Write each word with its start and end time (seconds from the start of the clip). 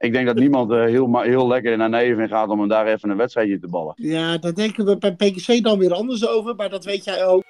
ik 0.00 0.12
denk 0.12 0.26
dat 0.26 0.36
niemand 0.36 0.70
uh, 0.70 0.84
heel, 0.84 1.20
heel 1.20 1.48
lekker 1.48 1.76
naar 1.76 1.88
Nijmegen 1.88 2.28
gaat 2.28 2.48
om 2.48 2.58
hem 2.58 2.68
daar 2.68 2.86
even 2.86 3.10
een 3.10 3.16
wedstrijdje 3.16 3.58
te 3.58 3.68
ballen. 3.68 3.92
Ja, 3.96 4.38
daar 4.38 4.54
denken 4.54 4.84
we 4.84 4.98
bij 4.98 5.14
PKC 5.14 5.62
dan 5.62 5.78
weer 5.78 5.92
anders 5.92 6.28
over, 6.28 6.54
maar 6.54 6.70
dat 6.70 6.84
weet 6.84 7.04
jij 7.04 7.26
ook. 7.26 7.42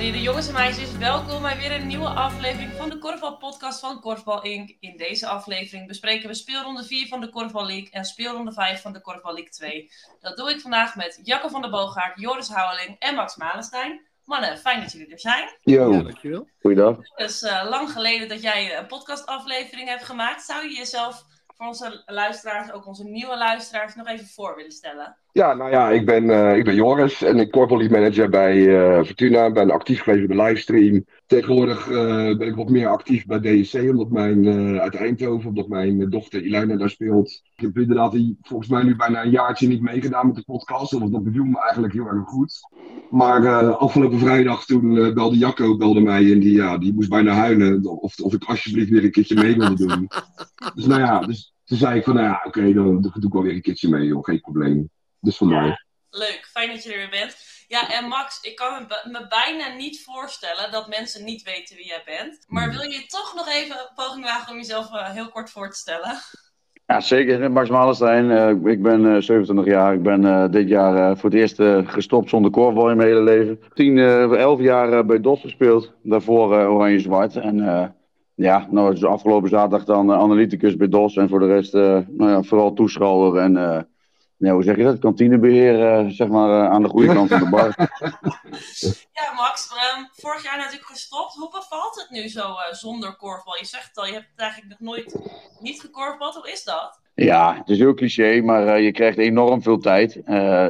De 0.00 0.22
jongens 0.22 0.46
en 0.46 0.52
meisjes, 0.52 0.96
welkom 0.98 1.42
bij 1.42 1.56
weer 1.56 1.72
een 1.72 1.86
nieuwe 1.86 2.08
aflevering 2.08 2.72
van 2.72 2.90
de 2.90 2.98
Korfbal 2.98 3.36
Podcast 3.36 3.80
van 3.80 4.00
Korfbal 4.00 4.42
Inc. 4.42 4.76
In 4.80 4.96
deze 4.96 5.26
aflevering 5.26 5.86
bespreken 5.86 6.28
we 6.28 6.34
speelronde 6.34 6.84
4 6.84 7.06
van 7.08 7.20
de 7.20 7.28
Korfbal 7.28 7.66
League 7.66 7.90
en 7.90 8.04
speelronde 8.04 8.52
5 8.52 8.82
van 8.82 8.92
de 8.92 9.00
Korfbal 9.00 9.32
League 9.32 9.50
2. 9.50 9.90
Dat 10.20 10.36
doe 10.36 10.50
ik 10.50 10.60
vandaag 10.60 10.96
met 10.96 11.20
Jacco 11.22 11.48
van 11.48 11.60
der 11.60 11.70
Boogaard, 11.70 12.20
Joris 12.20 12.48
Houweling 12.48 12.96
en 12.98 13.14
Max 13.14 13.36
Malenstein. 13.36 14.06
Mannen, 14.24 14.58
fijn 14.58 14.80
dat 14.80 14.92
jullie 14.92 15.12
er 15.12 15.20
zijn. 15.20 15.48
Yo, 15.62 15.92
ja, 15.92 16.02
dankjewel. 16.02 16.48
Goeiedag. 16.60 16.96
Het 16.96 17.30
is 17.30 17.42
uh, 17.42 17.66
lang 17.68 17.90
geleden 17.90 18.28
dat 18.28 18.42
jij 18.42 18.78
een 18.78 18.86
podcastaflevering 18.86 19.88
hebt 19.88 20.04
gemaakt. 20.04 20.42
Zou 20.42 20.68
je 20.68 20.76
jezelf 20.76 21.24
voor 21.56 21.66
onze 21.66 22.02
luisteraars, 22.06 22.72
ook 22.72 22.86
onze 22.86 23.04
nieuwe 23.04 23.36
luisteraars, 23.36 23.94
nog 23.94 24.06
even 24.06 24.26
voor 24.26 24.56
willen 24.56 24.72
stellen? 24.72 25.16
Ja, 25.32 25.54
nou 25.54 25.70
ja, 25.70 25.90
ik 25.90 26.06
ben, 26.06 26.24
uh, 26.24 26.56
ik 26.56 26.64
ben 26.64 26.74
Joris 26.74 27.22
en 27.22 27.38
ik 27.38 27.50
corporate 27.50 27.90
manager 27.90 28.28
bij 28.28 28.56
uh, 28.56 29.04
Fortuna. 29.04 29.52
Ben 29.52 29.70
actief 29.70 30.02
geweest 30.02 30.26
bij 30.26 30.36
de 30.36 30.42
livestream. 30.42 31.04
Tegenwoordig 31.26 31.88
uh, 31.88 32.36
ben 32.36 32.48
ik 32.48 32.54
wat 32.54 32.68
meer 32.68 32.88
actief 32.88 33.26
bij 33.26 33.40
DSC, 33.40 33.74
omdat 33.74 34.10
mijn, 34.10 34.48
uit 34.80 34.94
Eindhoven, 34.94 35.48
omdat 35.48 35.68
mijn 35.68 36.10
dochter 36.10 36.42
Ilana 36.42 36.76
daar 36.76 36.90
speelt. 36.90 37.42
Ik 37.56 37.60
heb 37.60 37.78
inderdaad 37.78 38.16
volgens 38.40 38.70
mij 38.70 38.82
nu 38.82 38.96
bijna 38.96 39.24
een 39.24 39.30
jaartje 39.30 39.68
niet 39.68 39.82
meegedaan 39.82 40.26
met 40.26 40.36
de 40.36 40.42
podcast. 40.42 40.92
Want 40.92 41.12
dat 41.12 41.24
beviel 41.24 41.44
me 41.44 41.60
eigenlijk 41.60 41.92
heel 41.92 42.06
erg 42.06 42.28
goed. 42.28 42.60
Maar 43.10 43.72
afgelopen 43.74 44.18
vrijdag 44.18 44.64
toen 44.64 45.14
belde 45.14 45.38
Jacco 45.38 45.76
belde 45.76 46.00
mij 46.00 46.32
en 46.32 46.40
die, 46.40 46.54
ja, 46.54 46.78
die 46.78 46.94
moest 46.94 47.10
bijna 47.10 47.32
huilen 47.32 47.84
of, 47.84 48.20
of 48.20 48.32
ik 48.32 48.44
alsjeblieft 48.44 48.90
weer 48.90 49.04
een 49.04 49.10
keertje 49.10 49.34
mee 49.34 49.56
wilde 49.56 49.86
doen. 49.86 50.08
dus 50.74 50.86
nou 50.86 51.00
ja, 51.00 51.20
dus 51.20 51.54
toen 51.64 51.78
zei 51.78 51.98
ik 51.98 52.04
van 52.04 52.14
nou 52.14 52.26
ja, 52.26 52.42
oké, 52.44 52.72
dan, 52.72 52.84
dan 52.84 53.12
doe 53.14 53.26
ik 53.26 53.32
wel 53.32 53.42
weer 53.42 53.54
een 53.54 53.60
keertje 53.60 53.88
mee, 53.88 54.06
joh, 54.06 54.24
geen 54.24 54.40
probleem. 54.40 54.90
Dus 55.20 55.36
vandaar. 55.36 55.84
leuk, 56.10 56.48
fijn 56.50 56.70
dat 56.70 56.82
je 56.82 56.92
er 56.92 56.98
weer 56.98 57.20
bent. 57.20 57.36
Ja, 57.68 57.92
en 57.92 58.08
Max, 58.08 58.40
ik 58.42 58.56
kan 58.56 58.86
me, 59.04 59.26
bijna 59.28 59.74
niet 59.76 60.02
voorstellen 60.02 60.70
dat 60.70 60.88
mensen 60.88 61.24
niet 61.24 61.42
weten 61.42 61.76
wie 61.76 61.86
jij 61.86 62.02
bent. 62.04 62.44
Maar 62.46 62.68
hmm. 62.68 62.72
wil 62.72 62.90
je 62.90 63.06
toch 63.06 63.34
nog 63.34 63.48
even 63.48 63.76
een 63.76 63.94
poging 63.94 64.24
wagen 64.24 64.52
om 64.52 64.58
jezelf 64.58 64.92
uh, 64.92 65.10
heel 65.10 65.28
kort 65.28 65.50
voor 65.50 65.70
te 65.70 65.76
stellen? 65.76 66.18
Ja, 66.86 67.00
zeker. 67.00 67.50
Max 67.50 67.68
Malenstein. 67.68 68.24
Uh, 68.30 68.72
ik 68.72 68.82
ben 68.82 69.00
uh, 69.00 69.16
eh, 69.16 69.22
27 69.22 69.64
jaar. 69.64 69.94
Ik 69.94 70.02
ben 70.02 70.50
dit 70.50 70.68
jaar 70.68 71.16
voor 71.16 71.30
het 71.30 71.38
eerst 71.38 71.56
gestopt 71.90 72.28
zonder 72.28 72.50
korfbal 72.50 72.90
in 72.90 72.96
mijn 72.96 73.08
hele 73.08 73.22
leven. 73.22 73.60
10, 73.74 73.98
11 73.98 74.60
jaar 74.60 75.06
bij 75.06 75.20
DOS 75.20 75.40
gespeeld. 75.40 75.92
Daarvoor 76.02 76.48
Oranje-Zwart. 76.48 77.36
En 77.36 77.56
ja, 78.34 78.66
nou, 78.70 78.90
dus 78.90 79.04
afgelopen 79.04 79.48
zaterdag 79.48 79.84
dan 79.84 80.12
analyticus 80.12 80.76
bij 80.76 80.88
DOS. 80.88 81.16
En 81.16 81.28
voor 81.28 81.40
de 81.40 81.46
rest 81.46 81.72
nou 81.72 82.30
ja, 82.30 82.42
vooral 82.42 82.72
toeschouwer 82.72 83.42
en 83.42 83.88
ja, 84.40 84.52
hoe 84.52 84.62
zeg 84.62 84.76
je 84.76 84.82
dat? 84.82 84.98
Kantinebeheer, 84.98 86.04
uh, 86.04 86.10
zeg 86.10 86.28
maar, 86.28 86.48
uh, 86.48 86.70
aan 86.70 86.82
de 86.82 86.88
goede 86.88 87.12
kant 87.14 87.28
van 87.28 87.40
de 87.40 87.48
bar. 87.48 87.74
ja, 89.18 89.32
Max, 89.36 89.70
um, 89.70 90.08
vorig 90.12 90.42
jaar 90.44 90.56
natuurlijk 90.56 90.86
gestopt. 90.86 91.34
Hoe 91.34 91.50
bevalt 91.50 91.94
het 92.00 92.10
nu 92.10 92.28
zo 92.28 92.40
uh, 92.40 92.72
zonder 92.72 93.16
korfbal? 93.16 93.56
Je 93.56 93.64
zegt 93.64 93.88
het 93.88 93.96
al, 93.96 94.06
je 94.06 94.12
hebt 94.12 94.28
het 94.30 94.40
eigenlijk 94.40 94.70
nog 94.70 94.80
nooit 94.80 95.16
niet 95.60 95.80
gekorfbald. 95.80 96.34
Hoe 96.34 96.50
is 96.50 96.64
dat? 96.64 97.00
Ja, 97.14 97.56
het 97.56 97.68
is 97.68 97.78
heel 97.78 97.94
cliché, 97.94 98.40
maar 98.40 98.80
je 98.80 98.92
krijgt 98.92 99.18
enorm 99.18 99.62
veel 99.62 99.78
tijd. 99.78 100.16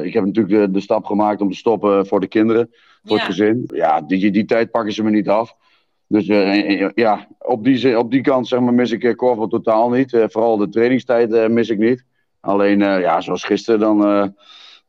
ik 0.03 0.13
heb 0.13 0.25
natuurlijk 0.25 0.47
de, 0.47 0.71
de, 0.71 0.81
stap 0.81 1.05
gemaakt 1.05 1.41
om 1.41 1.49
te 1.49 1.57
stoppen 1.57 2.07
voor 2.07 2.19
de 2.19 2.27
kinderen, 2.27 2.69
voor 3.03 3.17
het 3.17 3.25
gezin. 3.25 3.63
Ja, 3.73 4.01
die, 4.01 4.31
die 4.31 4.45
tijd 4.45 4.71
pakken 4.71 4.93
ze 4.93 5.03
me 5.03 5.09
niet 5.09 5.29
af. 5.29 5.55
Dus 6.07 6.25
ja, 6.95 7.27
op 7.39 7.63
die, 7.63 7.99
op 7.99 8.11
die 8.11 8.21
kant 8.21 8.47
zeg 8.47 8.59
maar, 8.59 8.73
mis 8.73 8.91
ik 8.91 9.17
korfbal 9.17 9.47
totaal 9.47 9.89
niet. 9.89 10.09
vooral 10.09 10.57
de 10.57 10.69
trainingstijd 10.69 11.49
mis 11.49 11.69
ik 11.69 11.77
niet. 11.77 12.05
Alleen, 12.41 12.79
uh, 12.79 12.99
ja, 12.99 13.21
zoals 13.21 13.43
gisteren, 13.43 13.79
dan 13.79 14.07
uh, 14.07 14.27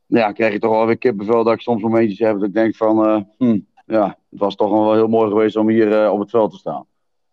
ja, 0.06 0.32
krijg 0.32 0.52
je 0.52 0.58
toch 0.58 0.70
wel 0.70 0.86
weer 0.86 0.98
kippenvel 0.98 1.44
dat 1.44 1.54
ik 1.54 1.60
soms 1.60 1.82
momentjes 1.82 2.18
heb 2.18 2.34
dat 2.34 2.48
ik 2.48 2.54
denk 2.54 2.76
van, 2.76 3.08
uh, 3.08 3.22
hm, 3.38 3.58
ja, 3.86 4.06
het 4.30 4.40
was 4.40 4.54
toch 4.54 4.70
wel 4.70 4.92
heel 4.92 5.08
mooi 5.08 5.28
geweest 5.28 5.56
om 5.56 5.68
hier 5.68 6.10
op 6.10 6.20
het 6.20 6.30
veld 6.30 6.50
te 6.50 6.58
staan. 6.58 6.86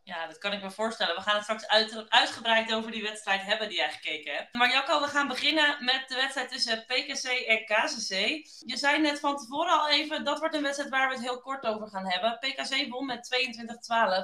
Ja, 0.10 0.28
dat 0.28 0.38
kan 0.38 0.54
ik 0.54 0.62
me 0.62 0.72
voorstellen. 0.72 1.16
We 1.16 1.22
gaan 1.22 1.36
het 1.36 1.44
straks 1.44 1.68
uit, 1.68 2.06
uitgebreid 2.10 2.74
over 2.74 2.92
die 2.92 3.02
wedstrijd 3.02 3.42
hebben 3.42 3.68
die 3.68 3.78
jij 3.78 3.92
gekeken 3.92 4.34
hebt. 4.34 4.54
Maar 4.54 4.72
Jacco, 4.72 5.02
we 5.02 5.08
gaan 5.08 5.28
beginnen 5.28 5.76
met 5.80 6.04
de 6.08 6.16
wedstrijd 6.16 6.50
tussen 6.50 6.86
PKC 6.88 7.26
en 7.48 7.66
KCC. 7.66 8.14
Je 8.66 8.78
zei 8.78 9.02
net 9.02 9.20
van 9.20 9.38
tevoren 9.38 9.80
al 9.80 9.90
even, 9.90 10.24
dat 10.24 10.40
wordt 10.40 10.56
een 10.56 10.62
wedstrijd 10.62 10.90
waar 10.90 11.08
we 11.08 11.14
het 11.14 11.24
heel 11.24 11.42
kort 11.42 11.66
over 11.66 11.88
gaan 11.88 12.06
hebben. 12.06 12.38
PKC 12.40 12.90
won 12.90 13.06
met 13.06 13.30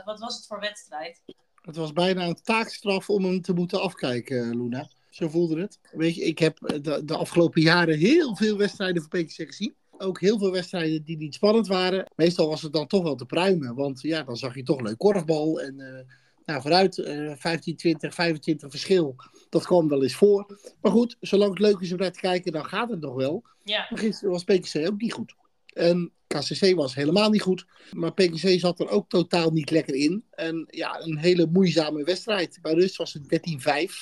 22-12. 0.01 0.03
Wat 0.05 0.19
was 0.19 0.35
het 0.35 0.47
voor 0.47 0.59
wedstrijd? 0.59 1.21
Het 1.61 1.75
was 1.75 1.93
bijna 1.93 2.23
een 2.23 2.41
taakstraf 2.43 3.09
om 3.09 3.23
hem 3.23 3.41
te 3.41 3.53
moeten 3.53 3.81
afkijken, 3.81 4.57
Luna. 4.57 4.87
Zo 5.15 5.29
voelde 5.29 5.61
het. 5.61 5.79
Weet 5.91 6.15
je, 6.15 6.21
ik 6.21 6.39
heb 6.39 6.57
de, 6.81 7.05
de 7.05 7.15
afgelopen 7.15 7.61
jaren 7.61 7.97
heel 7.97 8.35
veel 8.35 8.57
wedstrijden 8.57 9.01
voor 9.01 9.11
PKC 9.11 9.33
gezien. 9.33 9.75
Ook 9.97 10.19
heel 10.19 10.39
veel 10.39 10.51
wedstrijden 10.51 11.03
die 11.03 11.17
niet 11.17 11.33
spannend 11.33 11.67
waren. 11.67 12.11
Meestal 12.15 12.47
was 12.47 12.61
het 12.61 12.73
dan 12.73 12.87
toch 12.87 13.03
wel 13.03 13.15
te 13.15 13.25
pruimen. 13.25 13.75
Want 13.75 14.01
ja, 14.01 14.23
dan 14.23 14.37
zag 14.37 14.55
je 14.55 14.63
toch 14.63 14.81
leuk 14.81 14.97
korfbal. 14.97 15.61
En 15.61 15.79
uh, 15.79 15.99
nou, 16.45 16.61
vooruit 16.61 16.97
uh, 16.97 17.33
15, 17.35 17.75
20, 17.75 18.13
25 18.13 18.69
verschil. 18.69 19.15
Dat 19.49 19.65
kwam 19.65 19.87
wel 19.87 20.03
eens 20.03 20.15
voor. 20.15 20.59
Maar 20.81 20.91
goed, 20.91 21.17
zolang 21.19 21.49
het 21.49 21.59
leuk 21.59 21.79
is 21.79 21.91
om 21.91 21.97
naar 21.97 22.11
te 22.11 22.19
kijken, 22.19 22.51
dan 22.51 22.65
gaat 22.65 22.89
het 22.89 23.01
nog 23.01 23.15
wel. 23.15 23.43
Ja. 23.63 23.87
Maar 23.89 23.99
gisteren 23.99 24.31
was 24.31 24.43
PKC 24.43 24.87
ook 24.87 25.01
niet 25.01 25.13
goed. 25.13 25.35
En 25.65 26.11
KCC 26.27 26.75
was 26.75 26.95
helemaal 26.95 27.29
niet 27.29 27.41
goed. 27.41 27.65
Maar 27.91 28.13
PKC 28.13 28.59
zat 28.59 28.79
er 28.79 28.89
ook 28.89 29.09
totaal 29.09 29.51
niet 29.51 29.69
lekker 29.69 29.95
in. 29.95 30.23
En 30.31 30.67
ja, 30.69 31.01
een 31.01 31.17
hele 31.17 31.47
moeizame 31.51 32.03
wedstrijd. 32.03 32.59
Bij 32.61 32.73
rust 32.73 32.95
was 32.95 33.13
het 33.13 33.39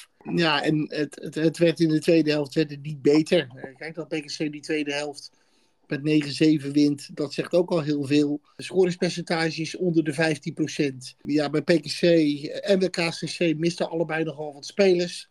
13-5. 0.07 0.12
Ja, 0.31 0.63
en 0.63 0.85
het, 0.89 1.19
het, 1.21 1.35
het, 1.35 1.57
werd 1.57 1.79
in 1.79 1.89
de 1.89 1.99
tweede 1.99 2.31
helft 2.31 2.53
werd 2.53 2.81
niet 2.81 3.01
beter. 3.01 3.47
Eh, 3.55 3.75
kijk, 3.75 3.95
dat 3.95 4.07
PKC 4.07 4.51
die 4.51 4.61
tweede 4.61 4.93
helft 4.93 5.31
met 5.87 5.99
9-7 6.63 6.71
wint, 6.71 7.09
dat 7.13 7.33
zegt 7.33 7.53
ook 7.53 7.71
al 7.71 7.81
heel 7.81 8.03
veel. 8.03 8.41
Scoringspercentages 8.57 9.75
onder 9.75 10.03
de 10.03 10.13
15%. 10.13 11.17
Ja, 11.21 11.49
bij 11.49 11.61
PKC 11.61 12.01
en 12.43 12.79
bij 12.79 12.89
KCC 12.89 13.57
misten 13.57 13.89
allebei 13.89 14.23
nogal 14.23 14.53
wat 14.53 14.65
spelers. 14.65 15.29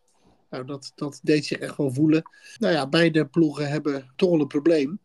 Nou, 0.50 0.64
dat, 0.64 0.92
dat 0.94 1.20
deed 1.22 1.44
zich 1.44 1.58
echt 1.58 1.76
wel 1.76 1.92
voelen. 1.92 2.22
Nou 2.58 2.72
ja, 2.72 2.88
beide 2.88 3.26
ploegen 3.26 3.69
hebben 3.69 4.12
toch 4.16 4.31
wel 4.31 4.41
een 4.41 4.47
probleem. 4.47 5.00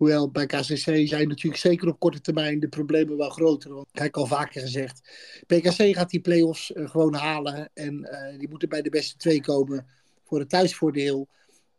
Hoewel 0.00 0.30
bij 0.30 0.46
KCC 0.46 1.08
zijn 1.08 1.28
natuurlijk 1.28 1.56
zeker 1.56 1.88
op 1.88 1.98
korte 1.98 2.20
termijn 2.20 2.60
de 2.60 2.68
problemen 2.68 3.16
wel 3.16 3.30
groter. 3.30 3.74
Want 3.74 3.86
ik 3.92 4.00
heb 4.00 4.16
al 4.16 4.26
vaker 4.26 4.60
gezegd, 4.60 5.00
PKC 5.46 5.94
gaat 5.96 6.10
die 6.10 6.20
play-offs 6.20 6.70
uh, 6.70 6.88
gewoon 6.88 7.14
halen. 7.14 7.70
En 7.74 7.94
uh, 7.94 8.38
die 8.38 8.48
moeten 8.48 8.68
bij 8.68 8.82
de 8.82 8.90
beste 8.90 9.16
twee 9.16 9.40
komen 9.40 9.86
voor 10.24 10.38
het 10.38 10.48
thuisvoordeel. 10.48 11.28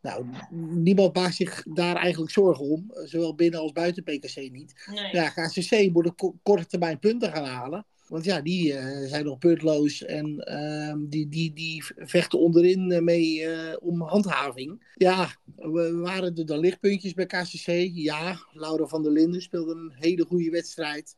Nou, 0.00 0.26
niemand 0.70 1.14
maakt 1.14 1.34
zich 1.34 1.62
daar 1.68 1.96
eigenlijk 1.96 2.32
zorgen 2.32 2.64
om. 2.64 2.90
Zowel 3.04 3.34
binnen 3.34 3.60
als 3.60 3.72
buiten 3.72 4.02
PKC 4.02 4.36
niet. 4.36 4.86
Nee. 4.90 5.12
Ja, 5.12 5.28
KCC 5.28 5.92
moet 5.92 6.06
op 6.06 6.34
korte 6.42 6.66
termijn 6.66 6.98
punten 6.98 7.32
gaan 7.32 7.44
halen. 7.44 7.86
Want 8.08 8.24
ja, 8.24 8.40
die 8.40 8.72
uh, 8.72 9.08
zijn 9.08 9.24
nog 9.24 9.38
puntloos 9.38 10.04
en 10.04 10.44
uh, 10.48 11.08
die, 11.08 11.28
die, 11.28 11.52
die 11.52 11.84
vechten 11.96 12.38
onderin 12.38 12.90
uh, 12.90 13.00
mee 13.00 13.40
uh, 13.40 13.76
om 13.80 14.02
handhaving. 14.02 14.92
Ja, 14.94 15.36
we, 15.56 15.96
waren 15.96 16.36
er 16.36 16.46
dan 16.46 16.58
lichtpuntjes 16.58 17.14
bij 17.14 17.26
KCC. 17.26 17.90
Ja, 17.94 18.38
Laura 18.52 18.86
van 18.86 19.02
der 19.02 19.12
Linden 19.12 19.42
speelde 19.42 19.72
een 19.74 19.92
hele 19.94 20.24
goede 20.24 20.50
wedstrijd. 20.50 21.16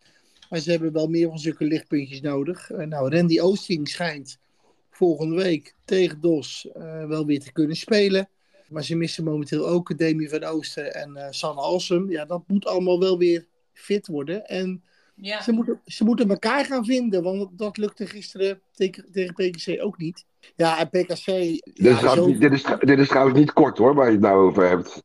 Maar 0.50 0.58
ze 0.58 0.70
hebben 0.70 0.92
wel 0.92 1.06
meer 1.06 1.28
van 1.28 1.38
zulke 1.38 1.64
lichtpuntjes 1.64 2.20
nodig. 2.20 2.68
nou, 2.68 3.16
Randy 3.16 3.40
Oosting 3.40 3.88
schijnt 3.88 4.38
volgende 4.90 5.34
week 5.34 5.74
tegen 5.84 6.20
DOS 6.20 6.68
wel 7.08 7.26
weer 7.26 7.40
te 7.40 7.52
kunnen 7.52 7.76
spelen. 7.76 8.28
Maar 8.68 8.84
ze 8.84 8.96
missen 8.96 9.24
momenteel 9.24 9.68
ook 9.68 9.98
Demi 9.98 10.28
van 10.28 10.44
Oosten 10.44 10.94
en 10.94 11.34
Sanne 11.34 11.60
Alsem. 11.60 12.10
Ja, 12.10 12.24
dat 12.24 12.42
moet 12.46 12.66
allemaal 12.66 13.00
wel 13.00 13.18
weer 13.18 13.46
fit 13.72 14.06
worden. 14.06 14.46
En 14.46 14.82
ja. 15.14 15.42
Ze, 15.42 15.52
moeten, 15.52 15.80
ze 15.84 16.04
moeten 16.04 16.30
elkaar 16.30 16.64
gaan 16.64 16.84
vinden, 16.84 17.22
want 17.22 17.58
dat 17.58 17.76
lukte 17.76 18.06
gisteren 18.06 18.60
tegen, 18.72 19.12
tegen 19.12 19.34
PKC 19.34 19.82
ook 19.82 19.98
niet. 19.98 20.24
Ja, 20.56 20.78
en 20.78 20.88
PKC... 20.88 21.26
Dit, 21.26 21.72
ja, 21.74 22.16
is, 22.16 22.38
dit, 22.38 22.52
is, 22.52 22.64
dit 22.78 22.98
is 22.98 23.08
trouwens 23.08 23.38
niet 23.38 23.52
kort 23.52 23.78
hoor, 23.78 23.94
waar 23.94 24.06
je 24.06 24.12
het 24.12 24.20
nou 24.20 24.46
over 24.46 24.68
hebt. 24.68 25.02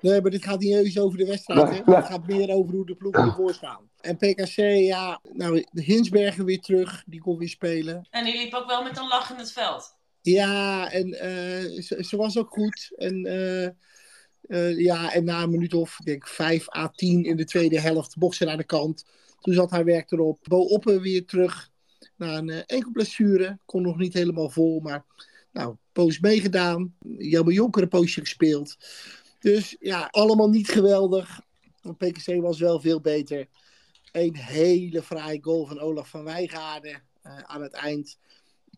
Nee, 0.00 0.20
maar 0.20 0.30
dit 0.30 0.44
gaat 0.44 0.60
niet 0.60 0.74
eens 0.74 0.98
over 0.98 1.18
de 1.18 1.26
wedstrijd. 1.26 1.86
Nee? 1.86 1.96
Het 1.96 2.06
gaat 2.06 2.26
meer 2.26 2.50
over 2.50 2.74
hoe 2.74 2.86
de 2.86 2.94
ploegen 2.94 3.22
ervoor 3.22 3.54
staan. 3.54 3.88
En 4.00 4.16
PKC, 4.16 4.56
ja, 4.76 5.20
nou, 5.32 5.64
de 5.70 5.82
Hinsbergen 5.82 6.44
weer 6.44 6.60
terug, 6.60 7.02
die 7.06 7.20
kon 7.20 7.38
weer 7.38 7.48
spelen. 7.48 8.06
En 8.10 8.24
die 8.24 8.36
liep 8.36 8.54
ook 8.54 8.66
wel 8.66 8.82
met 8.82 8.98
een 8.98 9.08
lach 9.08 9.30
in 9.30 9.36
het 9.36 9.52
veld. 9.52 9.98
Ja, 10.20 10.90
en 10.90 11.08
uh, 11.08 11.82
ze, 11.82 12.04
ze, 12.08 12.16
was 12.16 12.38
ook 12.38 12.50
goed. 12.50 12.92
En 12.96 13.26
uh, 13.26 13.68
uh, 14.42 14.78
ja, 14.78 15.12
en 15.12 15.24
na 15.24 15.42
een 15.42 15.50
minuut 15.50 15.74
of, 15.74 15.98
ik 15.98 16.04
denk 16.04 16.28
5 16.28 16.74
à 16.76 16.88
10 16.88 17.24
in 17.24 17.36
de 17.36 17.44
tweede 17.44 17.80
helft, 17.80 18.18
boksen 18.18 18.50
aan 18.50 18.56
de 18.56 18.64
kant 18.64 19.04
toen 19.40 19.54
zat 19.54 19.70
haar 19.70 19.84
werk 19.84 20.10
erop. 20.10 20.38
Bo 20.42 20.58
Oppen 20.58 21.00
weer 21.00 21.24
terug. 21.24 21.70
Na 22.16 22.36
een 22.36 22.48
uh, 22.48 22.60
enkel 22.66 22.90
blessure. 22.90 23.58
Kon 23.64 23.82
nog 23.82 23.96
niet 23.96 24.14
helemaal 24.14 24.50
vol, 24.50 24.80
maar 24.80 25.04
nou, 25.52 25.76
poos 25.92 26.18
meegedaan. 26.20 26.94
Jammer 27.18 27.54
Jonker 27.54 27.88
poosje 27.88 28.20
gespeeld. 28.20 28.76
Dus 29.38 29.76
ja, 29.80 30.08
allemaal 30.10 30.48
niet 30.48 30.68
geweldig. 30.68 31.40
PKC 31.96 32.40
was 32.40 32.58
wel 32.58 32.80
veel 32.80 33.00
beter. 33.00 33.46
Een 34.12 34.36
hele 34.36 35.02
fraaie 35.02 35.42
goal 35.42 35.66
van 35.66 35.80
Olaf 35.80 36.08
van 36.08 36.24
Wijgaarden 36.24 37.02
uh, 37.26 37.38
aan 37.38 37.62
het 37.62 37.72
eind. 37.72 38.18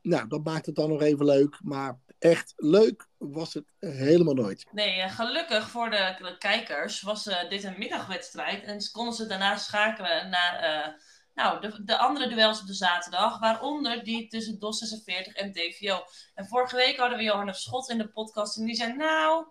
Nou, 0.03 0.29
dat 0.29 0.45
maakt 0.45 0.67
het 0.67 0.75
dan 0.75 0.89
nog 0.89 1.03
even 1.03 1.25
leuk. 1.25 1.59
Maar 1.63 1.99
echt 2.23 2.53
leuk 2.57 3.09
was 3.19 3.55
het 3.55 3.73
helemaal 3.79 4.35
nooit. 4.35 4.67
Nee, 4.73 5.09
gelukkig 5.09 5.71
voor 5.71 5.91
de 5.91 6.37
kijkers 6.39 7.01
was 7.01 7.27
uh, 7.27 7.49
dit 7.49 7.65
een 7.65 7.79
middagwedstrijd. 7.79 8.65
En 8.65 8.91
konden 8.93 9.15
ze 9.15 9.27
daarna 9.27 9.57
schakelen 9.57 10.31
naar 10.31 10.63
uh, 10.63 10.93
nou, 11.35 11.61
de, 11.61 11.85
de, 11.85 11.99
andere 11.99 12.29
duels 12.29 12.61
op 12.61 12.67
de 12.67 12.75
zaterdag. 12.75 13.39
Waaronder 13.39 14.05
die 14.05 14.29
tussen 14.29 14.59
DOS 14.59 14.79
46 14.79 15.35
en 15.35 15.53
DVO. 15.53 16.05
En 16.35 16.47
vorige 16.47 16.77
week 16.77 16.97
hadden 16.97 17.19
we 17.19 17.25
Johannes 17.25 17.63
Schot 17.63 17.91
in 17.91 17.99
de 17.99 18.09
podcast. 18.09 18.57
En 18.57 18.65
die 18.65 18.75
zei, 18.75 18.97
nou, 18.97 19.45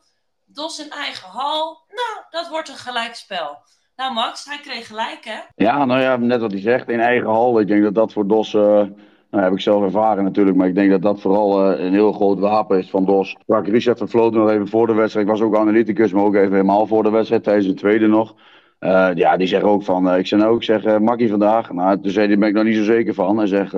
DOS 0.45 0.79
in 0.79 0.91
eigen 0.91 1.29
hal. 1.29 1.85
Nou, 1.88 2.25
dat 2.29 2.50
wordt 2.50 2.69
een 2.69 2.75
gelijkspel. 2.75 3.57
Nou 3.95 4.13
Max, 4.13 4.45
hij 4.45 4.59
kreeg 4.59 4.88
gelijk 4.88 5.25
hè? 5.25 5.39
Ja, 5.56 5.85
nou 5.85 6.01
ja, 6.01 6.17
net 6.17 6.41
wat 6.41 6.51
hij 6.51 6.62
zegt, 6.62 6.89
in 6.89 7.00
eigen 7.00 7.29
hal. 7.29 7.59
Ik 7.59 7.67
denk 7.67 7.83
dat 7.83 7.95
dat 7.95 8.13
voor 8.13 8.27
DOS... 8.27 8.53
Uh 8.53 8.83
nou, 9.31 9.44
heb 9.44 9.54
ik 9.54 9.60
zelf 9.60 9.83
ervaren 9.83 10.24
natuurlijk, 10.24 10.57
maar 10.57 10.68
ik 10.68 10.75
denk 10.75 10.92
dat 10.92 11.01
dat 11.01 11.22
vooral 11.22 11.72
uh, 11.72 11.86
een 11.86 11.94
heel 11.94 12.12
groot 12.12 12.39
wapen 12.39 12.78
is 12.78 12.89
van 12.89 13.06
DOS. 13.06 13.38
Sprak 13.42 13.68
Richard 13.68 13.98
van 13.98 14.10
Vloot 14.10 14.33
nog 14.33 14.50
even 14.50 14.68
voor 14.68 14.88
de 14.88 14.94
wedstrijd. 14.94 15.25
Ik 15.25 15.31
was 15.31 15.42
ook 15.42 15.56
analyticus, 15.56 16.12
maar 16.12 16.24
ook 16.24 16.36
even 16.36 16.51
helemaal 16.51 16.88
voor 16.88 17.04
de 17.04 17.10
wedstrijd, 17.10 17.44
tijdens 17.44 17.68
de 17.68 17.74
tweede 17.74 18.07
nog. 18.07 18.36
Uh, 18.80 19.10
ja, 19.13 19.38
die 19.38 19.48
zeggen 19.48 19.69
ook 19.69 19.83
van, 19.83 20.07
uh, 20.07 20.18
ik 20.18 20.28
zei 20.28 20.42
nou, 20.42 20.56
ik 20.56 20.63
zeg 20.63 21.00
Makkie 21.00 21.30
vandaag. 21.30 21.72
Nou, 21.72 22.01
toen 22.01 22.12
zei 22.12 22.28
hij, 22.28 22.38
ben 22.38 22.48
ik 22.48 22.56
nog 22.56 22.63
niet 22.63 22.75
zo 22.75 22.83
zeker 22.83 23.13
van. 23.13 23.38
Hij 23.38 23.48
zegt, 23.48 23.72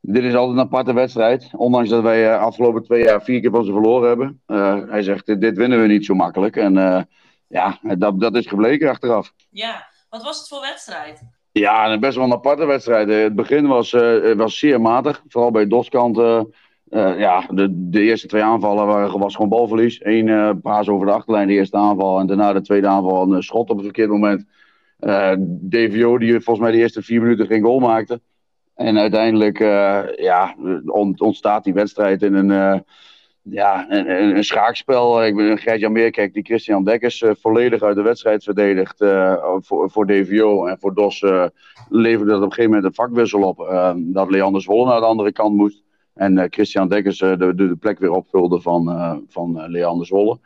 dit 0.00 0.24
is 0.24 0.34
altijd 0.34 0.58
een 0.58 0.64
aparte 0.64 0.92
wedstrijd. 0.92 1.50
Ondanks 1.56 1.88
dat 1.88 2.02
wij 2.02 2.36
afgelopen 2.36 2.82
twee 2.82 3.04
jaar 3.04 3.22
vier 3.22 3.40
keer 3.40 3.50
van 3.50 3.64
ze 3.64 3.72
verloren 3.72 4.08
hebben. 4.08 4.42
hij 4.90 5.02
zegt, 5.02 5.26
dit, 5.26 5.40
dit, 5.40 5.56
winnen 5.56 5.80
we 5.80 5.86
niet 5.86 6.04
zo 6.04 6.14
makkelijk. 6.14 6.56
En 6.56 7.06
ja, 7.48 7.78
dat, 7.98 8.20
dat 8.20 8.36
is 8.36 8.46
gebleken 8.46 8.90
achteraf. 8.90 9.32
Ja, 9.50 9.86
wat 10.08 10.22
was 10.22 10.38
het 10.38 10.48
voor 10.48 10.60
wedstrijd? 10.60 11.37
Ja, 11.58 11.98
best 11.98 12.16
wel 12.16 12.24
een 12.24 12.32
aparte 12.32 12.66
wedstrijd. 12.66 13.08
Het 13.08 13.34
begin 13.34 13.66
was, 13.66 13.92
uh, 13.92 14.34
was 14.34 14.58
zeer 14.58 14.80
matig. 14.80 15.22
Vooral 15.28 15.50
bij 15.50 15.66
Doskant. 15.66 16.18
Uh, 16.18 16.42
ja, 17.18 17.46
de, 17.50 17.68
de 17.90 18.00
eerste 18.00 18.26
twee 18.26 18.42
aanvallen 18.42 18.86
waren, 18.86 19.18
was 19.18 19.34
gewoon 19.34 19.50
balverlies. 19.50 20.00
Eén 20.02 20.60
paas 20.60 20.88
over 20.88 21.06
de 21.06 21.12
achterlijn, 21.12 21.46
de 21.46 21.52
eerste 21.52 21.76
aanval. 21.76 22.20
En 22.20 22.26
daarna 22.26 22.52
de 22.52 22.60
tweede 22.60 22.86
aanval 22.86 23.32
een 23.32 23.42
schot 23.42 23.70
op 23.70 23.76
het 23.76 23.84
verkeerd 23.84 24.10
moment. 24.10 24.44
DVO, 25.70 26.18
die 26.18 26.32
volgens 26.32 26.58
mij 26.58 26.70
de 26.70 26.78
eerste 26.78 27.02
vier 27.02 27.20
minuten 27.20 27.46
geen 27.46 27.62
goal 27.62 27.78
maakte. 27.78 28.20
En 28.74 28.98
uiteindelijk 28.98 29.58
ja, 30.18 30.54
ontstaat 31.16 31.64
die 31.64 31.74
wedstrijd 31.74 32.22
in 32.22 32.34
een 32.34 32.84
ja, 33.42 33.90
een, 33.90 34.36
een, 34.36 34.44
schaakspel. 34.44 35.24
Ik 35.24 35.36
ben 35.36 35.58
Gert-Jan 35.58 35.92
Meerkijk 35.92 36.32
die 36.32 36.44
Christian 36.44 36.84
Dekkers 36.84 37.20
uh, 37.20 37.30
volledig 37.40 37.82
uit 37.82 37.96
de 37.96 38.02
wedstrijd 38.02 38.44
verdedigt 38.44 39.00
uh, 39.00 39.56
voor, 39.60 39.90
voor 39.90 40.06
DVO. 40.06 40.66
En 40.66 40.78
voor 40.78 40.94
DOS 40.94 41.22
uh, 41.22 41.46
leverde 41.88 42.30
dat 42.30 42.42
op 42.42 42.46
een 42.46 42.52
gegeven 42.52 42.70
moment 42.70 42.84
een 42.88 43.04
vakwissel 43.04 43.42
op. 43.42 43.56
dat 43.96 44.30
Leander 44.30 44.62
Zwolle 44.62 44.86
naar 44.86 45.00
de 45.00 45.06
andere 45.06 45.32
kant 45.32 45.56
moest. 45.56 45.82
En 46.14 46.46
Christian 46.50 46.88
Dekkers 46.88 47.18
de, 47.18 47.52
de, 47.54 47.76
plek 47.80 47.98
weer 47.98 48.10
opvulde 48.10 48.60
van, 48.60 49.24
van 49.28 49.70
Leander 49.70 50.06
Zwolle. 50.06 50.38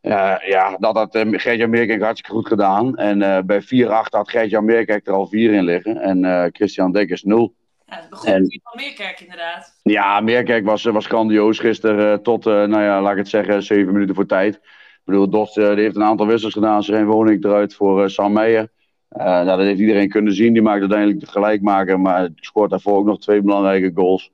ja, 0.00 0.76
dat 0.78 0.94
had 0.94 1.18
Gert-Jan 1.30 1.70
Meerkijk 1.70 2.02
hartstikke 2.02 2.36
goed 2.36 2.46
gedaan. 2.46 2.96
En 2.96 3.46
bij 3.46 3.62
4-8 3.62 3.66
had 4.10 4.30
Gert-Jan 4.30 4.64
Meerkijk 4.64 5.06
er 5.06 5.12
al 5.12 5.26
4 5.26 5.52
in 5.52 5.64
liggen. 5.64 5.96
En 5.96 6.50
Christian 6.52 6.92
Dekkers 6.92 7.22
0. 7.22 7.54
Ja, 7.90 7.96
het 7.96 8.10
begon 8.10 8.32
en, 8.32 8.60
van 8.62 8.72
Meerkerk 8.76 9.20
inderdaad. 9.20 9.80
Ja, 9.82 10.20
Meerkerk 10.20 10.64
was, 10.64 10.84
was 10.84 11.06
grandioos 11.06 11.58
gisteren 11.58 12.12
uh, 12.12 12.22
tot, 12.22 12.46
uh, 12.46 12.52
nou 12.52 12.82
ja, 12.82 13.02
laat 13.02 13.12
ik 13.12 13.18
het 13.18 13.28
zeggen, 13.28 13.62
zeven 13.62 13.92
minuten 13.92 14.14
voor 14.14 14.26
tijd. 14.26 14.54
Ik 14.54 15.00
bedoel, 15.04 15.30
Dost 15.30 15.56
uh, 15.56 15.68
die 15.68 15.82
heeft 15.82 15.96
een 15.96 16.02
aantal 16.02 16.26
wissels 16.26 16.52
gedaan. 16.52 16.82
Zijn 16.82 17.06
woning 17.06 17.44
eruit 17.44 17.74
voor 17.74 18.10
Sam 18.10 18.32
Meijer. 18.32 18.68
nou, 19.08 19.46
dat 19.46 19.58
heeft 19.58 19.80
iedereen 19.80 20.08
kunnen 20.08 20.32
zien. 20.32 20.52
Die 20.52 20.62
maakt 20.62 20.80
uiteindelijk 20.80 21.20
de 21.20 21.26
gelijkmaker, 21.26 22.00
maar 22.00 22.28
scoort 22.34 22.70
daarvoor 22.70 22.96
ook 22.96 23.06
nog 23.06 23.18
twee 23.18 23.42
belangrijke 23.42 23.90
goals. 23.94 24.32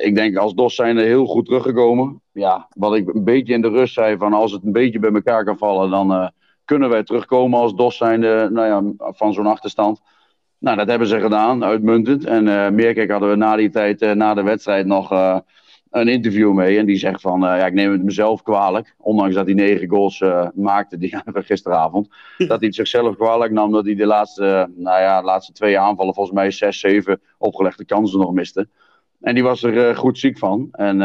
ik 0.00 0.14
denk 0.14 0.36
als 0.36 0.54
Dos 0.54 0.74
zijn 0.74 0.96
er 0.96 1.04
heel 1.04 1.26
goed 1.26 1.44
teruggekomen. 1.44 2.20
Ja, 2.32 2.68
wat 2.74 2.94
ik 2.94 3.14
een 3.14 3.24
beetje 3.24 3.54
in 3.54 3.62
de 3.62 3.68
rust 3.68 3.94
zei, 3.94 4.16
van 4.16 4.32
als 4.32 4.52
het 4.52 4.64
een 4.64 4.72
beetje 4.72 4.98
bij 4.98 5.12
elkaar 5.12 5.44
kan 5.44 5.58
vallen, 5.58 5.90
dan 5.90 6.32
kunnen 6.64 6.88
wij 6.88 7.02
terugkomen 7.02 7.60
als 7.60 7.74
Dos 7.74 7.96
zijn 7.96 8.20
nou 8.52 8.66
ja, 8.66 8.82
van 9.12 9.32
zo'n 9.32 9.46
achterstand. 9.46 10.00
Nou, 10.62 10.76
dat 10.76 10.88
hebben 10.88 11.08
ze 11.08 11.20
gedaan, 11.20 11.64
uitmuntend. 11.64 12.24
En 12.24 12.46
uh, 12.46 12.68
Meerkijk 12.70 13.10
hadden 13.10 13.30
we 13.30 13.36
na 13.36 13.56
die 13.56 13.70
tijd, 13.70 14.02
uh, 14.02 14.12
na 14.12 14.34
de 14.34 14.42
wedstrijd, 14.42 14.86
nog 14.86 15.12
uh, 15.12 15.38
een 15.90 16.08
interview 16.08 16.52
mee. 16.52 16.78
En 16.78 16.86
die 16.86 16.96
zegt 16.96 17.20
van, 17.20 17.40
ja, 17.40 17.66
ik 17.66 17.72
neem 17.72 17.92
het 17.92 18.02
mezelf 18.02 18.42
kwalijk. 18.42 18.94
Ondanks 18.98 19.34
dat 19.34 19.46
hij 19.46 19.54
negen 19.54 19.88
goals 19.88 20.24
maakte 20.54 20.98
die, 20.98 21.16
gisteravond. 21.34 22.08
dat 22.38 22.58
hij 22.58 22.66
het 22.66 22.74
zichzelf 22.74 23.16
kwalijk 23.16 23.52
nam 23.52 23.72
dat 23.72 23.84
hij 23.84 23.94
de 23.94 24.06
laatste, 24.06 24.70
nou 24.76 25.00
ja, 25.00 25.22
laatste 25.22 25.52
twee 25.52 25.78
aanvallen, 25.78 26.14
volgens 26.14 26.36
mij 26.36 26.50
zes, 26.50 26.80
zeven 26.80 27.20
opgelegde 27.38 27.84
kansen 27.84 28.20
nog 28.20 28.32
miste. 28.32 28.68
En 29.20 29.34
die 29.34 29.42
was 29.42 29.62
er 29.62 29.96
goed 29.96 30.18
ziek 30.18 30.38
van. 30.38 30.68
En 30.72 30.98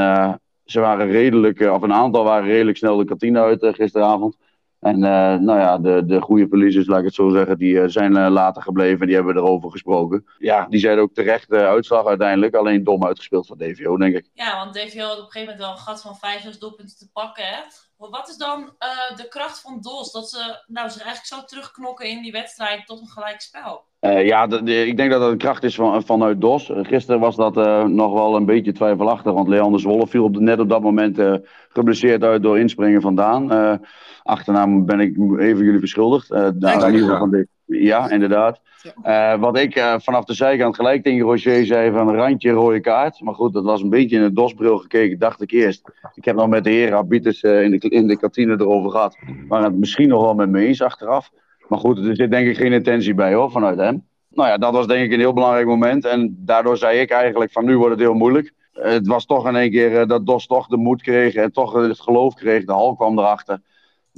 ze 0.66 0.80
waren 0.80 1.12
redelijk, 1.12 1.60
of 1.60 1.82
een 1.82 1.94
aantal 1.94 2.24
waren 2.24 2.48
redelijk 2.48 2.78
snel 2.78 2.98
de 2.98 3.06
kantine 3.06 3.40
uit 3.40 3.68
gisteravond. 3.76 4.38
En 4.80 4.96
uh, 4.96 5.36
nou 5.36 5.60
ja, 5.60 5.78
de, 5.78 6.06
de 6.06 6.22
goede 6.22 6.48
verliezers, 6.48 6.88
laat 6.88 7.00
ik 7.00 7.06
het 7.06 7.14
zo 7.14 7.30
zeggen, 7.30 7.58
die 7.58 7.74
uh, 7.74 7.84
zijn 7.88 8.18
uh, 8.18 8.28
later 8.30 8.62
gebleven. 8.62 9.08
Die 9.08 9.16
hebben 9.16 9.36
erover 9.36 9.72
gesproken. 9.72 10.26
Ja, 10.38 10.68
die 10.70 10.80
zijn 10.80 11.00
ook 11.00 11.14
terecht 11.14 11.50
de 11.50 11.58
uitslag 11.58 12.06
uiteindelijk. 12.06 12.56
Alleen 12.56 12.84
dom 12.84 13.06
uitgespeeld 13.06 13.48
van 13.48 13.58
DVO, 13.58 13.98
denk 13.98 14.16
ik. 14.16 14.30
Ja, 14.34 14.56
want 14.56 14.74
DVO 14.74 15.02
had 15.02 15.18
op 15.18 15.26
een 15.26 15.32
gegeven 15.32 15.40
moment 15.40 15.60
wel 15.60 15.72
een 15.72 15.78
gat 15.78 16.02
van 16.02 16.16
vijf, 16.16 16.42
zes 16.42 16.60
doelpunten 16.60 16.98
te 16.98 17.10
pakken. 17.12 17.44
Hè? 17.44 17.60
Wat 17.98 18.30
is 18.30 18.38
dan 18.38 18.70
de 19.16 19.28
kracht 19.30 19.62
van 19.62 19.82
DOS? 19.82 20.12
Dat 20.12 20.30
ze 20.30 20.64
nou, 20.68 20.90
zich 20.90 21.04
eigenlijk 21.04 21.34
zo 21.34 21.56
terugknokken 21.56 22.10
in 22.10 22.22
die 22.22 22.32
wedstrijd 22.32 22.86
tot 22.86 23.02
een 23.02 23.08
gelijk 23.08 23.42
spel? 23.42 23.86
ja, 24.00 24.48
de, 24.48 24.64
de, 24.64 24.86
ik 24.86 24.98
denk 24.98 25.12
dat 25.12 25.22
dat 25.22 25.32
een 25.32 25.38
kracht 25.38 25.64
is 25.64 25.76
van, 25.76 26.04
vanuit 26.04 26.42
DOS. 26.42 26.72
gisteren 26.74 27.20
was 27.20 27.36
dat 27.36 27.56
nog 27.90 28.14
wel 28.14 28.36
een 28.36 28.46
beetje 28.46 28.72
twijfelachtig. 28.72 29.34
Want 29.34 29.48
Leander 29.48 29.80
Zwolle 29.80 30.08
viel 30.08 30.24
op 30.24 30.34
de, 30.34 30.42
net 30.42 30.60
op 30.60 30.70
dat 30.70 30.82
moment 30.82 31.42
geblesseerd 31.70 32.24
uit 32.24 32.44
door 32.44 32.60
inspringen 32.60 33.02
vandaan 33.02 33.80
achternaam 34.28 34.86
ben 34.86 35.00
ik 35.00 35.18
even 35.40 35.66
jullie 35.66 35.80
verschuldigd. 35.80 36.32
Uh, 36.32 36.48
daar, 36.54 36.88
in 36.88 36.94
ieder 36.94 37.18
van 37.18 37.30
de, 37.30 37.48
ja, 37.68 38.10
inderdaad. 38.10 38.62
Uh, 39.04 39.40
wat 39.40 39.58
ik 39.58 39.76
uh, 39.78 39.96
vanaf 39.98 40.24
de 40.24 40.34
zijkant 40.34 40.76
gelijk 40.76 41.04
tegen 41.04 41.26
Roger 41.26 41.66
zei 41.66 41.92
van 41.92 42.08
een 42.08 42.16
randje 42.16 42.52
rode 42.52 42.80
kaart. 42.80 43.22
Maar 43.22 43.34
goed, 43.34 43.54
dat 43.54 43.64
was 43.64 43.82
een 43.82 43.90
beetje 43.90 44.16
in 44.16 44.22
de 44.22 44.34
dosbril 44.34 44.78
gekeken, 44.78 45.20
dacht 45.20 45.42
ik 45.42 45.52
eerst. 45.52 45.92
Ik 46.14 46.26
heb 46.26 46.36
nog 46.36 46.48
met 46.48 46.64
de 46.64 46.70
heren 46.70 46.98
arbiters 46.98 47.44
in, 47.44 47.72
de, 47.72 47.90
in 47.90 48.08
de 48.08 48.18
kantine 48.18 48.54
erover 48.54 48.92
gehad. 48.92 49.18
Maar 49.48 49.64
het 49.64 49.76
misschien 49.76 50.08
nog 50.08 50.22
wel 50.22 50.34
met 50.34 50.50
me 50.50 50.66
eens 50.66 50.82
achteraf. 50.82 51.32
Maar 51.68 51.80
goed, 51.80 51.98
er 51.98 52.16
zit 52.16 52.32
denk 52.32 52.48
ik 52.48 52.58
geen 52.58 52.74
intentie 52.74 53.14
bij 53.14 53.34
hoor, 53.34 53.52
vanuit 53.52 53.78
hem. 53.78 54.06
Nou 54.30 54.50
ja, 54.50 54.58
dat 54.58 54.74
was 54.74 54.88
denk 54.88 55.06
ik 55.06 55.12
een 55.12 55.20
heel 55.20 55.34
belangrijk 55.34 55.68
moment. 55.68 56.06
En 56.06 56.36
daardoor 56.40 56.78
zei 56.78 57.00
ik 57.00 57.10
eigenlijk 57.12 57.52
van 57.52 57.66
nu 57.66 57.78
wordt 57.78 57.92
het 57.92 58.04
heel 58.04 58.14
moeilijk. 58.14 58.54
Het 58.72 59.08
was 59.08 59.26
toch 59.26 59.48
in 59.48 59.56
één 59.56 59.72
keer 59.72 60.08
dat 60.08 60.26
DOS 60.26 60.48
toch 60.48 60.68
de 60.68 60.78
moed 60.78 61.02
kreeg 61.02 61.36
en 61.36 61.52
toch 61.52 61.74
het 61.74 62.00
geloof 62.00 62.34
kreeg. 62.34 62.66
De 62.66 62.72
hal 62.72 62.96
kwam 62.96 63.20
erachter. 63.20 63.62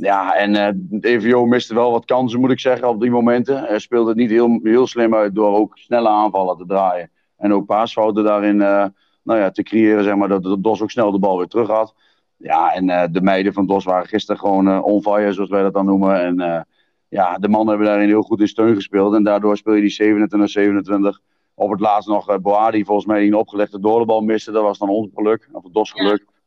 Ja, 0.02 0.36
en 0.36 0.56
uh, 0.56 0.68
de 0.74 1.08
EVO 1.08 1.46
miste 1.46 1.74
wel 1.74 1.92
wat 1.92 2.06
kansen, 2.06 2.40
moet 2.40 2.52
ik 2.52 2.60
zeggen, 2.60 2.90
op 2.90 3.02
die 3.02 3.12
momenten. 3.12 3.64
Hij 3.64 3.80
speelde 3.80 4.10
het 4.10 4.18
niet 4.18 4.30
heel, 4.30 4.60
heel 4.64 4.88
slim 4.88 5.16
uit 5.16 5.36
door 5.36 5.58
ook 5.58 5.78
snelle 5.78 6.10
aanvallen 6.10 6.58
te 6.58 6.66
draaien. 6.66 7.12
En 7.38 7.54
ook 7.54 7.66
paasfouten 7.66 8.24
daarin 8.24 8.56
uh, 8.56 8.86
nou 9.24 9.40
ja, 9.40 9.52
te 9.52 9.64
creëren, 9.64 10.04
zeg 10.04 10.16
maar, 10.16 10.28
dat 10.28 10.58
DOS 10.60 10.82
ook 10.82 10.92
snel 10.92 11.12
de 11.12 11.20
bal 11.20 11.38
weer 11.38 11.48
terug 11.48 11.68
had. 11.68 11.96
Ja, 12.38 12.74
en 12.74 12.90
uh, 12.90 13.04
de 13.12 13.22
meiden 13.22 13.54
van 13.54 13.68
DOS 13.68 13.84
waren 13.84 14.08
gisteren 14.08 14.42
gewoon 14.42 14.84
on 14.84 15.02
fire, 15.02 15.34
zoals 15.34 15.50
wij 15.50 15.62
dat 15.62 15.74
dan 15.74 15.86
noemen. 15.86 16.22
En 16.22 16.66
ja, 17.10 17.38
de 17.38 17.50
mannen 17.50 17.70
hebben 17.70 17.88
daarin 17.88 18.08
heel 18.08 18.22
goed 18.22 18.40
in 18.40 18.48
steun 18.48 18.76
gespeeld. 18.76 19.14
En 19.14 19.24
daardoor 19.24 19.58
speel 19.58 19.74
je 19.74 19.82
die 19.82 21.18
27-27. 21.18 21.22
Op 21.54 21.72
het 21.72 21.80
laatst 21.80 22.10
nog 22.10 22.30
uh, 22.30 22.38
Boadi, 22.38 22.86
volgens 22.86 23.08
mij, 23.08 23.20
die 23.20 23.28
een 23.28 23.36
opgelegde 23.36 23.80
doorbal 23.80 24.22
miste. 24.22 24.52
Dat 24.52 24.64
was 24.64 24.78
dan 24.78 24.90
ons 24.90 25.10
geluk, 25.14 25.50
of 25.52 25.64
het 25.64 25.74
DOS 25.74 25.92
geluk. 25.92 26.24
Ja. 26.26 26.39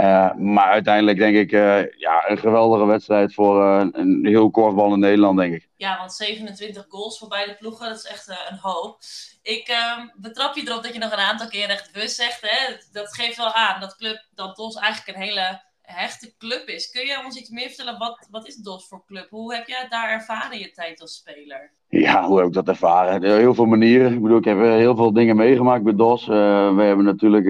Uh, 0.00 0.34
maar 0.34 0.70
uiteindelijk 0.70 1.18
denk 1.18 1.36
ik 1.36 1.52
uh, 1.52 1.98
ja, 1.98 2.30
een 2.30 2.38
geweldige 2.38 2.86
wedstrijd 2.86 3.34
voor 3.34 3.62
uh, 3.62 3.86
een 3.92 4.26
heel 4.26 4.50
korfbal 4.50 4.92
in 4.92 4.98
Nederland, 4.98 5.38
denk 5.38 5.54
ik. 5.54 5.68
Ja, 5.76 5.98
want 5.98 6.12
27 6.12 6.84
goals 6.88 7.18
voor 7.18 7.28
beide 7.28 7.54
ploegen, 7.54 7.88
dat 7.88 7.96
is 7.96 8.10
echt 8.10 8.28
een 8.48 8.58
hoop. 8.58 8.98
Ik 9.42 9.68
ehm, 9.68 10.06
betrap 10.16 10.54
je 10.54 10.62
erop 10.66 10.82
dat 10.82 10.92
je 10.92 10.98
nog 10.98 11.12
een 11.12 11.18
aantal 11.18 11.48
keer 11.48 11.68
echt 11.68 11.92
bus 11.92 12.14
zegt. 12.14 12.40
Hè? 12.40 12.74
Dat 12.92 13.14
geeft 13.14 13.36
wel 13.36 13.52
aan 13.52 13.80
dat, 13.80 13.96
club, 13.96 14.24
dat 14.34 14.56
DOS 14.56 14.76
eigenlijk 14.76 15.16
een 15.16 15.24
hele 15.24 15.60
hechte 15.82 16.34
club 16.38 16.68
is. 16.68 16.90
Kun 16.90 17.06
je 17.06 17.22
ons 17.24 17.36
iets 17.36 17.50
meer 17.50 17.68
vertellen? 17.68 17.98
Wat, 17.98 18.26
wat 18.30 18.46
is 18.46 18.56
DOS 18.56 18.88
voor 18.88 19.04
club? 19.06 19.30
Hoe 19.30 19.54
heb 19.54 19.66
jij 19.66 19.86
daar 19.88 20.10
ervaren 20.10 20.58
je 20.58 20.70
tijd 20.70 21.00
als 21.00 21.14
speler? 21.14 21.72
Ja, 21.88 22.26
hoe 22.26 22.38
heb 22.38 22.46
ik 22.46 22.52
dat 22.52 22.68
ervaren? 22.68 23.38
Heel 23.38 23.54
veel 23.54 23.66
manieren. 23.66 24.12
Ik 24.12 24.22
bedoel, 24.22 24.38
ik 24.38 24.44
heb 24.44 24.58
heel 24.58 24.96
veel 24.96 25.12
dingen 25.12 25.36
meegemaakt 25.36 25.84
bij 25.84 25.94
DOS. 25.94 26.26
we 26.26 26.82
hebben 26.82 27.04
natuurlijk 27.04 27.48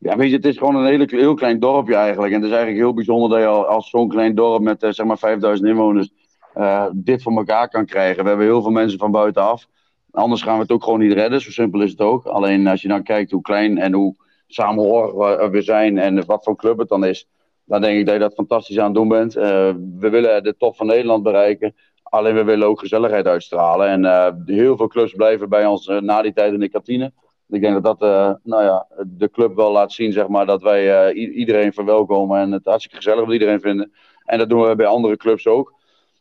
ja, 0.00 0.16
weet 0.16 0.30
je, 0.30 0.36
het 0.36 0.44
is 0.44 0.58
gewoon 0.58 0.76
een 0.76 0.86
hele, 0.86 1.04
heel 1.06 1.34
klein 1.34 1.58
dorpje 1.58 1.94
eigenlijk. 1.94 2.32
En 2.32 2.38
het 2.40 2.50
is 2.50 2.56
eigenlijk 2.56 2.84
heel 2.84 2.94
bijzonder 2.94 3.28
dat 3.30 3.38
je 3.38 3.46
als 3.46 3.90
zo'n 3.90 4.08
klein 4.08 4.34
dorp 4.34 4.62
met 4.62 4.82
uh, 4.82 4.90
zeg 4.90 5.06
maar 5.06 5.18
5000 5.18 5.68
inwoners 5.68 6.10
uh, 6.56 6.86
dit 6.92 7.22
voor 7.22 7.36
elkaar 7.36 7.68
kan 7.68 7.86
krijgen. 7.86 8.22
We 8.22 8.28
hebben 8.28 8.46
heel 8.46 8.62
veel 8.62 8.70
mensen 8.70 8.98
van 8.98 9.10
buitenaf. 9.10 9.66
Anders 10.10 10.42
gaan 10.42 10.54
we 10.54 10.62
het 10.62 10.72
ook 10.72 10.84
gewoon 10.84 10.98
niet 10.98 11.12
redden. 11.12 11.40
Zo 11.40 11.50
simpel 11.50 11.80
is 11.80 11.90
het 11.90 12.00
ook. 12.00 12.26
Alleen 12.26 12.66
als 12.66 12.82
je 12.82 12.88
dan 12.88 13.02
kijkt 13.02 13.30
hoe 13.30 13.40
klein 13.40 13.78
en 13.78 13.92
hoe 13.92 14.14
samenhorig 14.46 15.50
we 15.50 15.62
zijn 15.62 15.98
en 15.98 16.26
wat 16.26 16.44
voor 16.44 16.56
club 16.56 16.78
het 16.78 16.88
dan 16.88 17.04
is, 17.04 17.28
dan 17.64 17.80
denk 17.80 17.98
ik 17.98 18.04
dat 18.04 18.14
je 18.14 18.20
dat 18.20 18.34
fantastisch 18.34 18.78
aan 18.78 18.84
het 18.84 18.94
doen 18.94 19.08
bent. 19.08 19.34
we 19.34 20.08
willen 20.10 20.42
de 20.42 20.56
top 20.56 20.76
van 20.76 20.86
Nederland 20.86 21.22
bereiken. 21.22 21.74
Alleen 22.02 22.34
we 22.34 22.44
willen 22.44 22.68
ook 22.68 22.78
gezelligheid 22.78 23.26
uitstralen. 23.26 23.88
En 23.88 24.42
heel 24.46 24.76
veel 24.76 24.88
clubs 24.88 25.12
blijven 25.14 25.48
bij 25.48 25.66
ons 25.66 25.86
na 25.86 26.22
die 26.22 26.32
tijd 26.32 26.52
in 26.52 26.60
de 26.60 26.68
kantine. 26.68 27.12
Ik 27.50 27.60
denk 27.60 27.82
dat 27.82 27.98
dat 27.98 28.38
nou 28.42 28.62
ja, 28.62 28.86
de 29.06 29.30
club 29.30 29.54
wel 29.54 29.72
laat 29.72 29.92
zien, 29.92 30.12
zeg 30.12 30.28
maar, 30.28 30.46
dat 30.46 30.62
wij 30.62 31.12
iedereen 31.12 31.72
verwelkomen 31.72 32.40
en 32.40 32.52
het 32.52 32.64
hartstikke 32.64 32.96
gezellig 32.96 33.24
met 33.24 33.32
iedereen 33.32 33.60
vinden. 33.60 33.92
En 34.24 34.38
dat 34.38 34.48
doen 34.48 34.68
we 34.68 34.76
bij 34.76 34.86
andere 34.86 35.16
clubs 35.16 35.46
ook. 35.46 35.78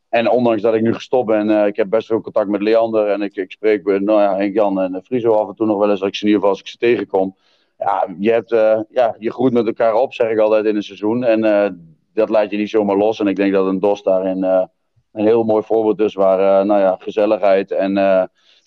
En 0.10 0.30
ondanks 0.30 0.62
dat 0.62 0.74
ik 0.74 0.82
nu 0.82 0.94
gestopt 0.94 1.26
ben, 1.26 1.50
uh, 1.50 1.66
ik 1.66 1.76
heb 1.76 1.90
best 1.90 2.08
veel 2.08 2.22
contact 2.22 2.50
met 2.50 2.62
Leander. 2.62 3.08
En 3.08 3.22
ik, 3.22 3.36
ik 3.36 3.52
spreek 3.52 3.84
met 3.84 4.02
nou 4.02 4.22
ja, 4.22 4.36
Henk 4.36 4.54
Jan 4.54 4.82
en 4.82 5.04
Friso 5.04 5.34
af 5.34 5.48
en 5.48 5.56
toe 5.56 5.66
nog 5.66 5.78
wel 5.78 5.90
eens. 5.90 6.00
Als 6.00 6.10
ik 6.10 6.16
ze 6.16 6.22
in 6.22 6.28
ieder 6.28 6.42
geval 6.42 6.50
als 6.50 6.60
ik 6.60 6.72
ze 6.72 6.78
tegenkom. 6.78 7.36
Ja, 7.78 8.08
je, 8.20 8.32
hebt, 8.32 8.50
ja, 8.90 9.16
je 9.20 9.32
groeit 9.32 9.54
met 9.54 9.66
elkaar 9.66 9.94
op, 9.94 10.14
zeg 10.14 10.30
ik 10.30 10.40
altijd 10.40 10.66
in 10.66 10.76
een 10.76 10.84
seizoen. 10.84 11.24
En 11.24 11.42
dat 12.14 12.30
laat 12.30 12.52
je 12.52 12.58
niet 12.58 12.70
zomaar 12.70 12.98
los. 12.98 13.20
En 13.20 13.28
ik 13.28 13.36
denk 13.36 13.54
dat 13.54 13.66
een 13.66 13.80
DOS 13.80 14.04
daarin 14.04 14.44
een 14.44 15.26
heel 15.26 15.44
mooi 15.44 15.64
voorbeeld 15.64 16.00
is. 16.00 16.14
Waar 16.14 16.66
nou 16.66 16.80
ja, 16.80 16.96
gezelligheid 17.00 17.72
en 17.72 17.94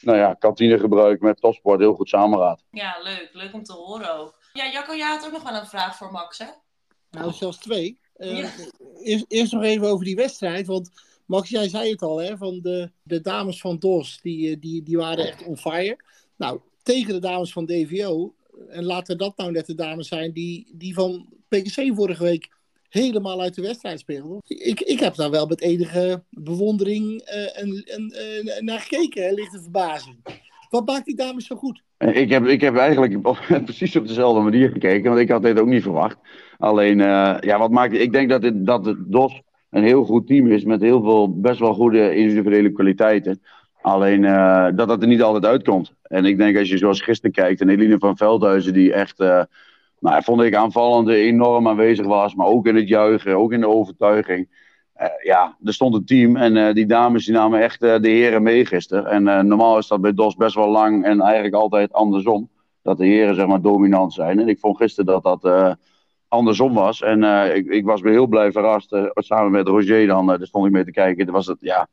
nou 0.02 0.18
ja, 0.18 0.34
kantinegebruik 0.34 1.20
met 1.20 1.40
topsport 1.40 1.80
heel 1.80 1.94
goed 1.94 2.08
samengaat. 2.08 2.64
Ja, 2.70 2.96
leuk. 3.02 3.30
Leuk 3.32 3.52
om 3.52 3.62
te 3.62 3.72
horen 3.72 4.18
ook. 4.18 4.38
Ja, 4.52 4.70
Jacco, 4.70 4.94
jij 4.94 5.08
had 5.08 5.26
ook 5.26 5.32
nog 5.32 5.42
wel 5.42 5.60
een 5.60 5.66
vraag 5.66 5.96
voor 5.96 6.12
Max, 6.12 6.38
hè? 6.38 6.46
Nou, 7.10 7.32
zelfs 7.32 7.56
twee. 7.56 7.98
Ja. 8.16 8.50
Eerst, 9.02 9.24
eerst 9.28 9.52
nog 9.52 9.62
even 9.62 9.86
over 9.86 10.04
die 10.04 10.16
wedstrijd. 10.16 10.66
Want 10.66 10.90
Max, 11.26 11.48
jij 11.48 11.68
zei 11.68 11.90
het 11.90 12.02
al, 12.02 12.18
hè, 12.18 12.36
van 12.36 12.60
de, 12.60 12.90
de 13.02 13.20
dames 13.20 13.60
van 13.60 13.78
DOS, 13.78 14.18
die, 14.22 14.50
eh, 14.50 14.60
die, 14.60 14.82
die 14.82 14.96
waren 14.96 15.26
echt 15.26 15.44
on 15.44 15.56
fire. 15.56 15.96
Nou, 16.36 16.60
tegen 16.82 17.12
de 17.12 17.20
dames 17.20 17.52
van 17.52 17.66
DVO, 17.66 18.34
en 18.68 18.84
laten 18.84 19.18
dat 19.18 19.36
nou 19.36 19.50
net 19.50 19.66
de 19.66 19.74
dames 19.74 20.08
zijn 20.08 20.32
die, 20.32 20.70
die 20.72 20.94
van 20.94 21.28
PKC 21.48 21.94
vorige 21.94 22.22
week 22.22 22.50
helemaal 22.92 23.40
uit 23.40 23.54
de 23.54 23.62
wedstrijd 23.62 24.00
speelden. 24.00 24.38
Ik, 24.46 24.80
ik 24.80 25.00
heb 25.00 25.14
daar 25.14 25.30
wel 25.30 25.46
met 25.46 25.60
enige 25.60 26.22
bewondering 26.30 27.20
en, 27.20 27.82
en, 27.84 28.12
uh, 28.12 28.60
naar 28.60 28.80
gekeken, 28.80 29.22
hè, 29.22 29.30
lichte 29.30 29.60
verbazing. 29.62 30.16
Wat 30.70 30.86
maakt 30.86 31.04
die 31.04 31.16
dames 31.16 31.46
zo 31.46 31.56
goed? 31.56 31.82
Ik 31.98 32.30
heb, 32.30 32.46
ik 32.46 32.60
heb 32.60 32.76
eigenlijk 32.76 33.20
precies 33.64 33.96
op 33.96 34.06
dezelfde 34.06 34.40
manier 34.40 34.70
gekeken, 34.70 35.10
want 35.10 35.20
ik 35.20 35.30
had 35.30 35.42
dit 35.42 35.60
ook 35.60 35.66
niet 35.66 35.82
verwacht. 35.82 36.16
Alleen, 36.58 36.98
uh, 36.98 37.36
ja, 37.40 37.58
wat 37.58 37.70
maakt. 37.70 37.92
Ik 37.92 38.12
denk 38.12 38.28
dat, 38.28 38.42
het, 38.42 38.66
dat 38.66 38.84
het 38.84 39.12
DOS 39.12 39.42
een 39.70 39.82
heel 39.82 40.04
goed 40.04 40.26
team 40.26 40.46
is 40.46 40.64
met 40.64 40.80
heel 40.80 41.02
veel 41.02 41.40
best 41.40 41.58
wel 41.58 41.74
goede 41.74 42.14
individuele 42.14 42.72
kwaliteiten. 42.72 43.42
Alleen 43.82 44.22
uh, 44.22 44.66
dat 44.74 44.88
dat 44.88 45.02
er 45.02 45.08
niet 45.08 45.22
altijd 45.22 45.44
uitkomt. 45.44 45.94
En 46.02 46.24
ik 46.24 46.36
denk 46.36 46.56
als 46.56 46.68
je 46.68 46.78
zoals 46.78 47.00
gisteren 47.00 47.32
kijkt, 47.32 47.60
en 47.60 47.68
Eline 47.68 47.98
van 47.98 48.16
Veldhuizen 48.16 48.72
die 48.72 48.92
echt, 48.92 49.20
uh, 49.20 49.42
nou, 50.02 50.22
vond 50.22 50.42
ik 50.42 50.54
aanvallend 50.54 51.08
enorm 51.08 51.68
aanwezig 51.68 52.06
was, 52.06 52.34
maar 52.34 52.46
ook 52.46 52.66
in 52.66 52.76
het 52.76 52.88
juichen, 52.88 53.36
ook 53.36 53.52
in 53.52 53.60
de 53.60 53.68
overtuiging. 53.68 54.48
Uh, 55.00 55.06
ja, 55.22 55.56
er 55.64 55.74
stond 55.74 55.94
een 55.94 56.04
team 56.04 56.36
en 56.36 56.74
die 56.74 56.86
dames 56.86 57.24
die 57.24 57.34
namen 57.34 57.60
echt 57.60 57.80
de 57.80 57.98
heren 58.02 58.42
mee 58.42 58.66
gisteren. 58.66 59.06
En 59.06 59.46
normaal 59.46 59.78
is 59.78 59.86
dat 59.86 60.00
bij 60.00 60.14
DOS 60.14 60.34
best 60.34 60.54
wel 60.54 60.68
lang 60.68 61.04
en 61.04 61.20
eigenlijk 61.20 61.54
altijd 61.54 61.92
andersom. 61.92 62.50
Dat 62.82 62.98
de 62.98 63.06
heren 63.06 63.34
zeg 63.34 63.46
maar 63.46 63.60
dominant 63.60 64.12
zijn. 64.12 64.40
En 64.40 64.48
ik 64.48 64.58
vond 64.58 64.76
gisteren 64.76 65.20
dat 65.22 65.42
dat 65.42 65.76
andersom 66.28 66.74
was. 66.74 67.02
En 67.02 67.22
ik, 67.54 67.66
ik, 67.66 67.84
was 67.84 68.00
weer 68.00 68.12
heel 68.12 68.26
blij 68.26 68.52
verrast. 68.52 68.96
Samen 69.14 69.50
met 69.50 69.68
Roger 69.68 70.06
dan, 70.06 70.26
daar 70.26 70.46
stond 70.46 70.66
ik 70.66 70.72
mee 70.72 70.84
te 70.84 70.90
kijken. 70.90 71.32
Was 71.32 71.46
het, 71.46 71.58
ja, 71.60 71.88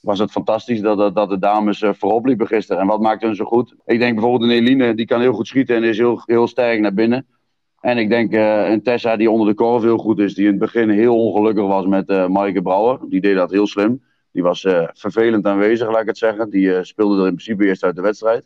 was 0.00 0.18
het 0.18 0.30
fantastisch 0.30 0.80
dat, 0.80 0.98
dat, 0.98 1.14
dat 1.14 1.28
de 1.28 1.38
dames 1.38 1.84
voorop 1.86 2.26
liepen 2.26 2.46
gisteren. 2.46 2.82
En 2.82 2.88
wat 2.88 3.00
maakte 3.00 3.26
hun 3.26 3.36
zo 3.36 3.44
goed? 3.44 3.74
Ik 3.84 3.98
denk 3.98 4.14
bijvoorbeeld 4.14 4.50
een 4.50 4.56
Eline, 4.56 4.94
die 4.94 5.06
kan 5.06 5.20
heel 5.20 5.32
goed 5.32 5.46
schieten 5.46 5.76
en 5.76 5.84
is 5.84 5.98
heel, 5.98 6.22
heel 6.24 6.46
sterk 6.46 6.80
naar 6.80 6.94
binnen. 6.94 7.26
En 7.86 7.98
ik 7.98 8.08
denk 8.08 8.32
een 8.32 8.82
Tessa 8.82 9.16
die 9.16 9.30
onder 9.30 9.48
de 9.48 9.54
korf 9.54 9.82
heel 9.82 9.98
goed 9.98 10.18
is. 10.18 10.34
Die 10.34 10.44
in 10.44 10.50
het 10.50 10.60
begin 10.60 10.90
heel 10.90 11.24
ongelukkig 11.24 11.66
was 11.66 11.86
met 11.86 12.10
uh, 12.10 12.26
Maaike 12.26 12.62
Brouwer. 12.62 12.98
Die 13.08 13.20
deed 13.20 13.34
dat 13.34 13.50
heel 13.50 13.66
slim. 13.66 14.02
Die 14.32 14.42
was 14.42 14.66
vervelend 14.92 15.46
aanwezig, 15.46 15.88
laat 15.90 16.00
ik 16.00 16.06
het 16.06 16.18
zeggen. 16.18 16.50
Die 16.50 16.84
speelde 16.84 17.20
er 17.20 17.26
in 17.26 17.34
principe 17.34 17.66
eerst 17.66 17.84
uit 17.84 17.96
de 17.96 18.02
wedstrijd. 18.02 18.44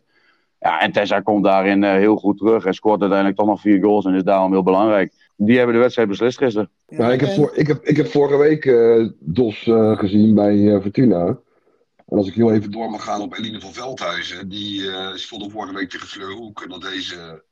Ja, 0.59 0.81
en 0.81 0.91
Tessa 0.91 1.19
komt 1.19 1.43
daarin 1.43 1.83
heel 1.83 2.15
goed 2.15 2.37
terug 2.37 2.65
en 2.65 2.73
scoort 2.73 2.99
uiteindelijk 2.99 3.39
toch 3.39 3.47
nog 3.47 3.61
vier 3.61 3.83
goals 3.83 4.05
en 4.05 4.13
is 4.13 4.23
daarom 4.23 4.51
heel 4.51 4.63
belangrijk 4.63 5.13
die 5.45 5.57
hebben 5.57 5.75
de 5.75 5.81
wedstrijd 5.81 6.07
beslist 6.07 6.37
gisteren. 6.37 6.69
Ja, 6.87 7.11
ik, 7.11 7.19
heb 7.19 7.29
voor, 7.29 7.51
ik, 7.55 7.67
heb, 7.67 7.83
ik 7.83 7.97
heb 7.97 8.07
vorige 8.07 8.37
week 8.37 8.65
uh, 8.65 9.09
DOS 9.19 9.65
uh, 9.65 9.97
gezien 9.97 10.35
bij 10.35 10.55
uh, 10.55 10.81
Fortuna. 10.81 11.25
En 12.07 12.17
als 12.17 12.27
ik 12.27 12.33
heel 12.33 12.51
even 12.51 12.71
door 12.71 12.89
mag 12.89 13.03
gaan 13.03 13.21
op 13.21 13.37
Eline 13.37 13.59
van 13.59 13.73
Veldhuizen. 13.73 14.49
Die 14.49 14.81
speelde 15.13 15.49
vorige 15.49 15.73
week 15.73 15.89
tegen 15.89 16.07
Fleurhoek. 16.07 16.61
En 16.61 16.69
dat 16.69 16.81
deze, 16.81 17.43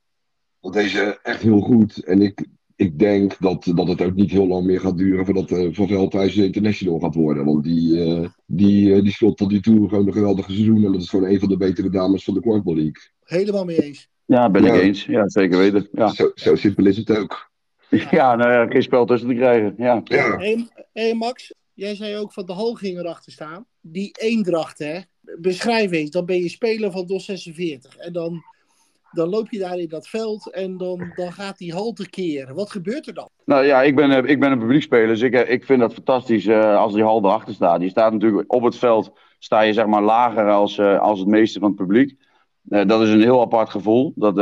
dat 0.61 0.73
deze 0.73 1.19
echt 1.23 1.41
heel 1.41 1.59
goed. 1.59 2.03
En 2.03 2.21
ik, 2.21 2.45
ik 2.75 2.99
denk 2.99 3.39
dat, 3.39 3.71
dat 3.75 3.87
het 3.87 4.01
ook 4.01 4.15
niet 4.15 4.31
heel 4.31 4.47
lang 4.47 4.65
meer 4.65 4.79
gaat 4.79 4.97
duren 4.97 5.25
voordat 5.25 5.51
uh, 5.51 5.67
Van 5.71 5.87
Veldhuizen 5.87 6.45
international 6.45 6.99
gaat 6.99 7.15
worden. 7.15 7.45
Want 7.45 7.63
die, 7.63 8.07
uh, 8.07 8.27
die, 8.45 8.89
uh, 8.89 9.01
die 9.01 9.11
speelt 9.11 9.37
tot 9.37 9.49
die 9.49 9.61
toe 9.61 9.89
gewoon 9.89 10.07
een 10.07 10.13
geweldige 10.13 10.51
seizoen. 10.51 10.85
En 10.85 10.91
dat 10.91 11.01
is 11.01 11.09
gewoon 11.09 11.29
een 11.29 11.39
van 11.39 11.49
de 11.49 11.57
betere 11.57 11.89
dames 11.89 12.23
van 12.23 12.33
de 12.33 12.39
Korfball 12.39 12.75
League. 12.75 13.01
Helemaal 13.23 13.65
mee 13.65 13.83
eens. 13.83 14.09
Ja, 14.25 14.49
ben 14.49 14.63
ja. 14.63 14.73
ik 14.73 14.81
eens. 14.81 15.05
Ja, 15.05 15.29
zeker 15.29 15.57
weten. 15.57 15.87
Ja. 15.91 16.07
Zo, 16.07 16.31
zo 16.35 16.55
simpel 16.55 16.85
is 16.85 16.97
het 16.97 17.17
ook. 17.17 17.47
Ja, 18.11 18.35
nou 18.35 18.51
ja, 18.51 18.67
geen 18.67 18.83
spel 18.83 19.05
tussen 19.05 19.29
te 19.29 19.35
krijgen. 19.35 19.73
Ja. 19.77 20.01
ja. 20.03 20.37
Hey, 20.37 20.67
hey, 20.93 21.13
Max, 21.13 21.53
jij 21.73 21.95
zei 21.95 22.17
ook 22.17 22.33
van 22.33 22.45
de 22.45 22.53
Hal 22.53 22.73
ging 22.73 22.97
erachter 22.97 23.31
staan. 23.31 23.65
Die 23.81 24.15
eendracht, 24.19 24.79
hè? 24.79 24.99
Beschrijf 25.39 25.91
eens, 25.91 26.09
dan 26.09 26.25
ben 26.25 26.37
je 26.37 26.49
speler 26.49 26.91
van 26.91 27.05
DOS 27.05 27.25
46. 27.25 27.97
En 27.97 28.13
dan, 28.13 28.43
dan 29.11 29.29
loop 29.29 29.49
je 29.49 29.59
daar 29.59 29.77
in 29.77 29.87
dat 29.87 30.07
veld 30.07 30.51
en 30.51 30.77
dan, 30.77 31.11
dan 31.15 31.31
gaat 31.31 31.57
die 31.57 31.73
hal 31.73 31.91
tekeer. 31.93 32.53
Wat 32.53 32.71
gebeurt 32.71 33.07
er 33.07 33.13
dan? 33.13 33.29
Nou 33.45 33.65
ja, 33.65 33.81
ik 33.81 33.95
ben, 33.95 34.25
ik 34.25 34.39
ben 34.39 34.51
een 34.51 34.59
publiekspeler, 34.59 35.07
dus 35.07 35.21
ik, 35.21 35.33
ik 35.33 35.65
vind 35.65 35.79
dat 35.79 35.93
fantastisch 35.93 36.45
uh, 36.45 36.77
als 36.77 36.93
die 36.93 37.03
hal 37.03 37.23
erachter 37.23 37.53
staat. 37.53 37.79
Die 37.79 37.89
staat 37.89 38.11
natuurlijk 38.11 38.53
op 38.53 38.63
het 38.63 38.75
veld, 38.75 39.11
sta 39.39 39.61
je 39.61 39.73
zeg 39.73 39.85
maar 39.85 40.01
lager 40.01 40.49
als, 40.49 40.79
als 40.79 41.19
het 41.19 41.27
meeste 41.27 41.59
van 41.59 41.67
het 41.67 41.77
publiek. 41.77 42.17
Dat 42.61 43.01
is 43.01 43.09
een 43.09 43.21
heel 43.21 43.41
apart 43.41 43.69
gevoel. 43.69 44.13
Dat, 44.15 44.35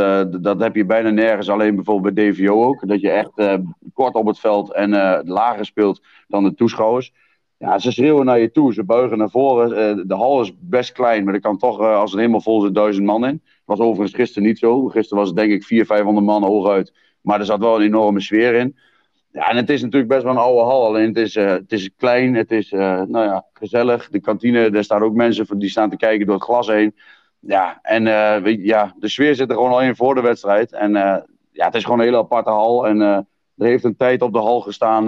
dat 0.44 0.60
heb 0.60 0.76
je 0.76 0.86
bijna 0.86 1.10
nergens, 1.10 1.50
alleen 1.50 1.76
bijvoorbeeld 1.76 2.14
bij 2.14 2.32
DVO 2.32 2.64
ook. 2.64 2.88
Dat 2.88 3.02
je 3.02 3.10
echt 3.10 3.32
kort 3.94 4.16
op 4.16 4.28
het 4.28 4.40
veld 4.40 4.74
en 4.74 4.90
lager 5.28 5.66
speelt 5.66 6.02
dan 6.28 6.44
de 6.44 6.54
toeschouwers. 6.54 7.14
Ja, 7.58 7.80
ze 7.80 7.92
schreeuwen 7.92 8.26
naar 8.26 8.40
je 8.40 8.52
toe, 8.52 8.74
ze 8.74 8.84
buigen 8.84 9.18
naar 9.18 9.30
voren. 9.30 10.08
de 10.08 10.16
hal 10.16 10.42
is 10.42 10.54
best 10.60 10.92
klein, 10.92 11.24
maar 11.24 11.34
er 11.34 11.40
kan 11.40 11.58
toch, 11.58 11.80
als 11.80 12.12
het 12.12 12.20
helemaal 12.20 12.42
vol 12.42 12.62
zit, 12.62 12.76
duizend 12.76 13.06
man 13.06 13.26
in. 13.26 13.42
Was 13.68 13.80
overigens 13.80 14.16
gisteren 14.16 14.48
niet 14.48 14.60
zo. 14.60 14.88
Gisteren 14.88 15.18
was 15.18 15.28
het 15.28 15.38
denk 15.38 15.52
ik 15.52 15.64
400, 15.64 16.00
500 16.00 16.26
man 16.26 16.44
hooguit. 16.44 16.94
Maar 17.22 17.40
er 17.40 17.46
zat 17.46 17.60
wel 17.60 17.76
een 17.76 17.86
enorme 17.86 18.22
sfeer 18.22 18.54
in. 18.54 18.78
Ja, 19.32 19.50
en 19.50 19.56
het 19.56 19.70
is 19.70 19.82
natuurlijk 19.82 20.12
best 20.12 20.24
wel 20.24 20.32
een 20.32 20.38
oude 20.38 20.62
hal. 20.62 20.86
Alleen 20.86 21.08
het 21.08 21.18
is, 21.18 21.36
het 21.36 21.72
is 21.72 21.90
klein, 21.98 22.36
het 22.36 22.52
is 22.52 22.72
nou 22.72 23.10
ja, 23.10 23.46
gezellig. 23.54 24.10
De 24.10 24.20
kantine, 24.20 24.70
daar 24.70 24.84
staan 24.84 25.04
ook 25.04 25.14
mensen 25.14 25.60
die 25.60 25.70
staan 25.70 25.90
te 25.90 25.98
kijken 25.98 26.26
door 26.26 26.36
het 26.36 26.44
glas 26.44 26.68
heen 26.68 26.96
ja, 27.40 27.80
en 27.82 28.04
weet, 28.44 28.64
ja, 28.64 28.94
de 29.00 29.10
sfeer 29.10 29.36
zit 29.36 29.50
er 29.50 29.56
gewoon 29.56 29.72
al 29.72 29.82
in 29.82 29.96
voor 29.96 30.16
de 30.16 30.22
wedstrijd. 30.22 30.74
En 30.74 30.92
ja, 31.52 31.66
het 31.66 31.76
is 31.76 31.84
gewoon 31.84 32.00
een 32.00 32.06
hele 32.06 32.18
aparte 32.18 32.50
hal. 32.50 32.88
En 32.88 33.02
er 33.02 33.26
heeft 33.56 33.84
een 33.84 33.96
tijd 33.96 34.22
op 34.22 34.34
de 34.34 34.40
hal 34.40 34.62
gestaan, 34.62 35.06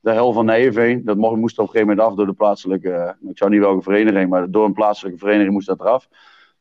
de 0.00 0.10
hel 0.10 0.32
van 0.32 0.44
Nijeveen. 0.44 1.04
Dat 1.04 1.16
moest 1.16 1.58
op 1.58 1.64
een 1.64 1.70
gegeven 1.70 1.88
moment 1.88 2.08
af 2.08 2.14
door 2.14 2.26
de 2.26 2.32
plaatselijke, 2.32 3.16
ik 3.28 3.38
zou 3.38 3.50
niet 3.50 3.60
welke 3.60 3.82
vereniging, 3.82 4.30
maar 4.30 4.50
door 4.50 4.64
een 4.64 4.72
plaatselijke 4.72 5.18
vereniging 5.18 5.52
moest 5.52 5.66
dat 5.66 5.80
eraf. 5.80 6.08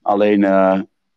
Alleen, 0.02 0.42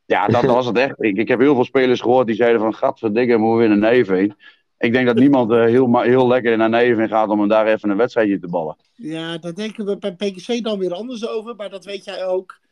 ja, 0.06 0.26
dat 0.26 0.44
was 0.44 0.66
het 0.66 0.76
echt. 0.76 1.02
Ik, 1.02 1.16
ik 1.16 1.28
heb 1.28 1.38
heel 1.38 1.54
veel 1.54 1.64
spelers 1.64 2.00
gehoord 2.00 2.26
die 2.26 2.36
zeiden 2.36 2.60
van, 2.60 2.74
gadverdikke, 2.74 3.36
moeten 3.36 3.56
we 3.56 3.68
winnen 3.68 3.78
Nijeveen. 3.78 4.34
Ik 4.78 4.92
denk 4.92 5.06
dat 5.06 5.16
niemand 5.16 5.50
heel, 5.50 6.00
heel 6.00 6.26
lekker 6.26 6.56
naar 6.56 6.68
Nijeveen 6.68 7.08
gaat 7.08 7.28
om 7.28 7.38
hem 7.38 7.48
daar 7.48 7.66
even 7.66 7.90
een 7.90 7.96
wedstrijdje 7.96 8.38
te 8.38 8.48
ballen. 8.48 8.76
Ja, 8.94 9.38
daar 9.38 9.54
denken 9.54 9.84
we 9.84 9.98
bij 9.98 10.14
PKC 10.14 10.64
dan 10.64 10.78
weer 10.78 10.92
anders 10.92 11.28
over, 11.28 11.54
maar 11.56 11.70
dat 11.70 11.84
weet 11.84 12.04
jij 12.04 12.26
ook 12.26 12.62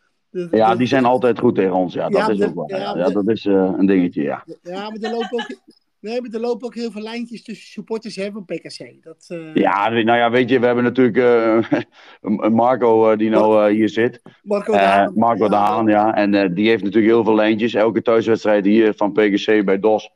ja, 0.50 0.74
die 0.74 0.86
zijn 0.86 1.04
altijd 1.04 1.38
goed 1.38 1.54
tegen 1.54 1.74
ons. 1.74 1.94
Ja, 1.94 2.08
dat 2.08 2.28
is 2.28 2.42
ook 2.42 2.54
wel. 2.54 2.70
Ja, 2.70 2.96
ja, 2.96 3.08
dat 3.08 3.28
is 3.28 3.44
uh, 3.44 3.74
een 3.76 3.86
dingetje, 3.86 4.22
ja. 4.22 4.44
Ja, 4.62 4.90
maar 4.90 4.98
er 5.00 5.10
lopen 5.10 5.32
ook, 5.32 5.58
nee, 6.02 6.20
maar 6.20 6.30
er 6.30 6.40
lopen 6.40 6.66
ook 6.66 6.74
heel 6.74 6.90
veel 6.90 7.02
lijntjes 7.02 7.42
tussen 7.42 7.66
supporters 7.66 8.16
hè, 8.16 8.30
van 8.30 8.44
PKC. 8.44 9.02
Dat, 9.02 9.28
uh... 9.28 9.54
Ja, 9.54 9.88
nou 9.88 10.18
ja, 10.18 10.30
weet 10.30 10.48
je, 10.48 10.58
we 10.58 10.66
hebben 10.66 10.84
natuurlijk 10.84 11.16
uh, 12.22 12.48
Marco 12.50 13.16
die 13.16 13.30
nou 13.30 13.72
hier 13.72 13.88
zit. 13.88 14.22
Marco 14.42 14.72
de 14.72 14.78
Haan. 14.78 15.12
Marco 15.14 15.48
de 15.48 15.54
Haan, 15.54 15.86
ja. 15.86 16.14
En 16.14 16.54
die 16.54 16.68
heeft 16.68 16.82
natuurlijk 16.82 17.12
heel 17.12 17.24
veel 17.24 17.34
lijntjes. 17.34 17.74
Elke 17.74 18.02
thuiswedstrijd 18.02 18.64
hier 18.64 18.94
van 18.94 19.12
PKC 19.12 19.64
bij 19.64 19.80
DOS. 19.80 20.10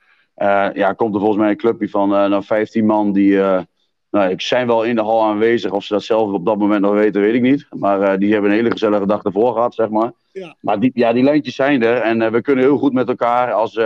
ja, 0.75 0.93
komt 0.93 1.15
er 1.15 1.21
volgens 1.21 1.41
mij 1.41 1.51
een 1.51 1.57
clubje 1.57 1.89
van 1.89 2.09
nou, 2.09 2.43
15 2.43 2.87
man 2.87 3.13
die 3.13 3.39
nou, 4.11 4.31
ik 4.31 4.41
zijn 4.41 4.67
wel 4.67 4.85
in 4.85 4.95
de 4.95 5.03
hal 5.03 5.25
aanwezig. 5.25 5.71
Of 5.71 5.85
ze 5.85 5.93
dat 5.93 6.03
zelf 6.03 6.33
op 6.33 6.47
dat 6.47 6.59
moment 6.59 6.81
nog 6.81 6.93
weten, 6.93 7.21
weet 7.21 7.35
ik 7.35 7.43
niet. 7.43 7.67
Maar 7.71 8.19
die 8.19 8.33
hebben 8.33 8.51
een 8.51 8.57
hele 8.57 8.71
gezellige 8.71 9.07
dag 9.07 9.23
ervoor 9.23 9.53
gehad, 9.53 9.75
zeg 9.75 9.89
maar. 9.89 10.13
Ja. 10.33 10.57
Maar 10.61 10.81
die, 10.81 10.91
ja, 10.95 11.13
die 11.13 11.23
lijntjes 11.23 11.55
zijn 11.55 11.83
er. 11.83 11.97
En 11.97 12.33
we 12.33 12.41
kunnen 12.41 12.65
heel 12.65 12.79
goed 12.79 12.93
met 12.93 13.09
elkaar 13.09 13.53
als, 13.53 13.79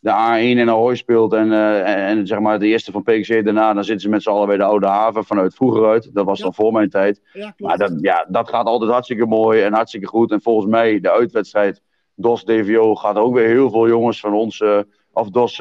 de 0.00 0.10
A1 0.10 0.58
in 0.58 0.68
Ahoy 0.68 0.94
speelt 0.94 1.32
en, 1.32 1.52
en, 1.84 2.26
zeg 2.26 2.40
maar 2.40 2.58
de 2.58 2.66
eerste 2.66 2.92
van 2.92 3.02
PXC 3.02 3.44
daarna, 3.44 3.72
dan 3.72 3.84
zitten 3.84 4.02
ze 4.02 4.08
met 4.08 4.22
z'n 4.22 4.30
allen 4.30 4.46
bij 4.46 4.56
de 4.56 4.62
Oude 4.62 4.86
Haven 4.86 5.24
vanuit 5.24 5.54
vroeger 5.54 5.88
uit. 5.88 6.10
Dat 6.14 6.24
was 6.24 6.40
dan 6.40 6.54
voor 6.54 6.72
mijn 6.72 6.90
tijd. 6.90 7.20
Ja, 7.32 7.54
maar 7.56 7.78
dat, 7.78 7.92
ja, 8.00 8.26
dat 8.28 8.48
gaat 8.48 8.66
altijd 8.66 8.90
hartstikke 8.90 9.26
mooi 9.26 9.62
en 9.62 9.72
hartstikke 9.72 10.06
goed. 10.06 10.30
En 10.30 10.42
volgens 10.42 10.70
mij, 10.70 11.00
de 11.00 11.10
uitwedstrijd 11.10 11.82
DOS 12.14 12.44
DVO 12.44 12.94
gaat 12.94 13.16
ook 13.16 13.34
weer 13.34 13.48
heel 13.48 13.70
veel 13.70 13.88
jongens 13.88 14.20
van 14.20 14.32
ons, 14.32 14.64
of 15.12 15.30
DOS, 15.30 15.56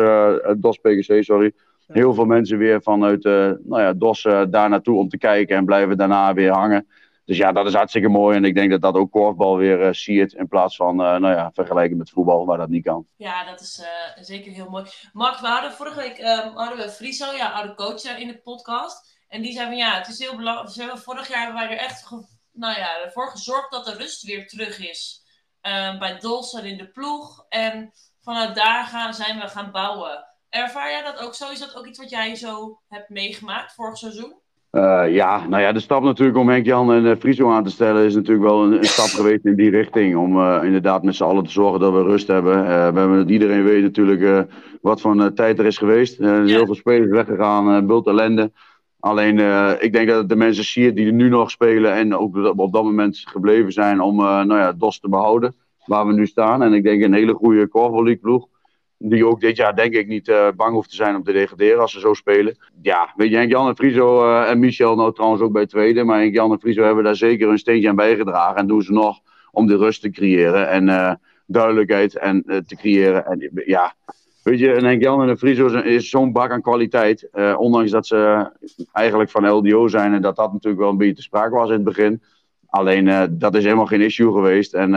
DOS 0.57 0.77
PGC, 0.77 1.23
sorry. 1.23 1.51
Heel 1.87 2.13
veel 2.13 2.25
mensen 2.25 2.57
weer 2.57 2.81
vanuit 2.81 3.23
nou 3.23 3.81
ja, 3.81 3.93
DOS 3.93 4.21
daar 4.49 4.69
naartoe 4.69 4.97
om 4.97 5.09
te 5.09 5.17
kijken 5.17 5.55
en 5.55 5.65
blijven 5.65 5.97
daarna 5.97 6.33
weer 6.33 6.51
hangen. 6.51 6.87
Dus 7.29 7.37
ja, 7.37 7.51
dat 7.51 7.65
is 7.65 7.73
hartstikke 7.73 8.07
mooi. 8.07 8.37
En 8.37 8.45
ik 8.45 8.55
denk 8.55 8.71
dat 8.71 8.81
dat 8.81 8.95
ook 8.95 9.11
korfbal 9.11 9.57
weer 9.57 9.79
uh, 9.79 9.93
ziet. 9.93 10.33
In 10.33 10.47
plaats 10.47 10.75
van, 10.75 11.01
uh, 11.01 11.17
nou 11.17 11.35
ja, 11.35 11.51
vergelijken 11.53 11.97
met 11.97 12.09
voetbal, 12.09 12.45
waar 12.45 12.57
dat 12.57 12.69
niet 12.69 12.83
kan. 12.83 13.07
Ja, 13.15 13.45
dat 13.45 13.61
is 13.61 13.79
uh, 13.79 14.23
zeker 14.23 14.51
heel 14.51 14.69
mooi. 14.69 14.85
Mark, 15.13 15.39
we 15.39 15.47
hadden 15.47 15.71
vorige 15.71 15.99
week 15.99 16.19
um, 16.19 16.55
hadden 16.55 16.77
we 16.77 16.89
Friso, 16.89 17.31
ja, 17.31 17.51
oude 17.51 17.75
coach, 17.75 18.17
in 18.17 18.27
de 18.27 18.37
podcast. 18.37 19.17
En 19.27 19.41
die 19.41 19.53
zei 19.53 19.67
van 19.67 19.77
ja, 19.77 19.97
het 19.97 20.07
is 20.07 20.19
heel 20.19 20.35
belangrijk. 20.35 20.97
Vorig 20.97 21.27
jaar 21.27 21.43
hebben 21.43 21.61
wij 21.61 21.71
er 21.71 21.83
echt 21.83 22.09
nou 22.51 22.77
ja, 22.77 23.03
ervoor 23.03 23.29
gezorgd 23.29 23.71
dat 23.71 23.85
de 23.85 23.93
rust 23.93 24.23
weer 24.23 24.47
terug 24.47 24.79
is. 24.89 25.23
Um, 25.61 25.99
bij 25.99 26.17
Dolsen 26.19 26.65
in 26.65 26.77
de 26.77 26.87
ploeg. 26.87 27.45
En 27.49 27.91
vanuit 28.21 28.55
daar 28.55 28.85
gaan, 28.85 29.13
zijn 29.13 29.39
we 29.39 29.47
gaan 29.47 29.71
bouwen. 29.71 30.25
Ervaar 30.49 30.91
jij 30.91 31.03
dat 31.03 31.19
ook 31.19 31.35
zo? 31.35 31.49
Is 31.49 31.59
dat 31.59 31.75
ook 31.75 31.85
iets 31.85 31.99
wat 31.99 32.09
jij 32.09 32.35
zo 32.35 32.81
hebt 32.87 33.09
meegemaakt 33.09 33.73
vorig 33.73 33.97
seizoen? 33.97 34.41
Uh, 34.71 35.13
ja, 35.13 35.47
nou 35.47 35.61
ja, 35.61 35.71
de 35.71 35.79
stap 35.79 36.03
natuurlijk 36.03 36.37
om 36.37 36.49
Henk-Jan 36.49 36.93
en 36.93 37.05
uh, 37.05 37.15
Friso 37.19 37.51
aan 37.51 37.63
te 37.63 37.69
stellen 37.69 38.05
is 38.05 38.15
natuurlijk 38.15 38.47
wel 38.49 38.63
een, 38.63 38.71
een 38.71 38.83
stap 38.83 39.05
geweest 39.05 39.45
in 39.45 39.55
die 39.55 39.69
richting. 39.69 40.15
Om 40.15 40.37
uh, 40.37 40.59
inderdaad 40.63 41.03
met 41.03 41.15
z'n 41.15 41.23
allen 41.23 41.43
te 41.43 41.51
zorgen 41.51 41.79
dat 41.79 41.93
we 41.93 42.03
rust 42.03 42.27
hebben. 42.27 42.63
we 42.93 42.99
hebben 42.99 43.29
iedereen 43.29 43.63
weet 43.63 43.81
natuurlijk 43.81 44.47
wat 44.81 45.01
voor 45.01 45.33
tijd 45.33 45.59
er 45.59 45.65
is 45.65 45.77
geweest. 45.77 46.19
Er 46.19 46.45
heel 46.45 46.65
veel 46.65 46.75
spelers 46.75 47.09
weggegaan, 47.09 47.87
bult 47.87 48.07
ellende. 48.07 48.51
Alleen 48.99 49.39
ik 49.79 49.93
denk 49.93 50.09
dat 50.09 50.29
de 50.29 50.35
mensen 50.35 50.63
zien 50.63 50.95
die 50.95 51.05
er 51.05 51.13
nu 51.13 51.29
nog 51.29 51.51
spelen 51.51 51.93
en 51.93 52.15
ook 52.15 52.35
op 52.55 52.73
dat 52.73 52.83
moment 52.83 53.23
gebleven 53.25 53.71
zijn 53.71 54.01
om 54.01 54.15
nou 54.15 54.57
ja, 54.57 54.73
DOS 54.73 54.99
te 54.99 55.09
behouden. 55.09 55.55
Waar 55.85 56.07
we 56.07 56.13
nu 56.13 56.27
staan. 56.27 56.61
En 56.61 56.73
ik 56.73 56.83
denk 56.83 57.03
een 57.03 57.13
hele 57.13 57.33
goede 57.33 57.67
Corval 57.67 58.03
League 58.03 58.21
ploeg 58.21 58.47
die 59.01 59.25
ook 59.25 59.39
dit 59.39 59.55
jaar 59.55 59.75
denk 59.75 59.93
ik 59.93 60.07
niet 60.07 60.27
uh, 60.27 60.47
bang 60.55 60.73
hoeft 60.73 60.89
te 60.89 60.95
zijn 60.95 61.15
om 61.15 61.23
te 61.23 61.31
degraderen 61.31 61.81
als 61.81 61.91
ze 61.91 61.99
zo 61.99 62.13
spelen. 62.13 62.57
Ja, 62.81 63.13
weet 63.15 63.29
je, 63.29 63.35
Henk-Jan 63.35 63.67
en 63.67 63.75
Friso 63.75 64.25
uh, 64.25 64.49
en 64.49 64.59
Michel 64.59 64.95
nou 64.95 65.13
trouwens 65.13 65.41
ook 65.41 65.51
bij 65.51 65.65
tweede. 65.65 66.03
Maar 66.03 66.19
Henk-Jan 66.19 66.51
en 66.51 66.59
Friso 66.59 66.83
hebben 66.83 67.03
daar 67.03 67.15
zeker 67.15 67.49
een 67.49 67.57
steentje 67.57 67.89
aan 67.89 67.95
bijgedragen. 67.95 68.55
En 68.55 68.67
doen 68.67 68.81
ze 68.81 68.91
nog 68.91 69.19
om 69.51 69.67
de 69.67 69.77
rust 69.77 70.01
te 70.01 70.09
creëren 70.09 70.69
en 70.69 70.87
uh, 70.87 71.13
duidelijkheid 71.45 72.17
en, 72.17 72.43
te 72.67 72.75
creëren. 72.75 73.25
En 73.25 73.51
ja, 73.65 73.93
weet 74.43 74.59
je, 74.59 74.71
en 74.73 74.85
Henk-Jan 74.85 75.29
en 75.29 75.37
Friso 75.37 75.65
is, 75.65 75.83
is 75.83 76.09
zo'n 76.09 76.31
bak 76.31 76.51
aan 76.51 76.61
kwaliteit. 76.61 77.29
ondanks 77.57 77.91
dat 77.91 78.07
ze 78.07 78.51
eigenlijk 78.91 79.29
van 79.29 79.49
LDO 79.49 79.87
zijn 79.87 80.13
en 80.13 80.21
dat 80.21 80.35
dat 80.35 80.53
natuurlijk 80.53 80.81
wel 80.81 80.91
een 80.91 80.97
beetje 80.97 81.15
te 81.15 81.21
sprake 81.21 81.55
was 81.55 81.67
in 81.67 81.73
het 81.73 81.83
begin. 81.83 82.21
Alleen 82.65 83.37
dat 83.39 83.55
is 83.55 83.63
helemaal 83.63 83.85
geen 83.85 84.01
issue 84.01 84.31
geweest. 84.31 84.73
En 84.73 84.91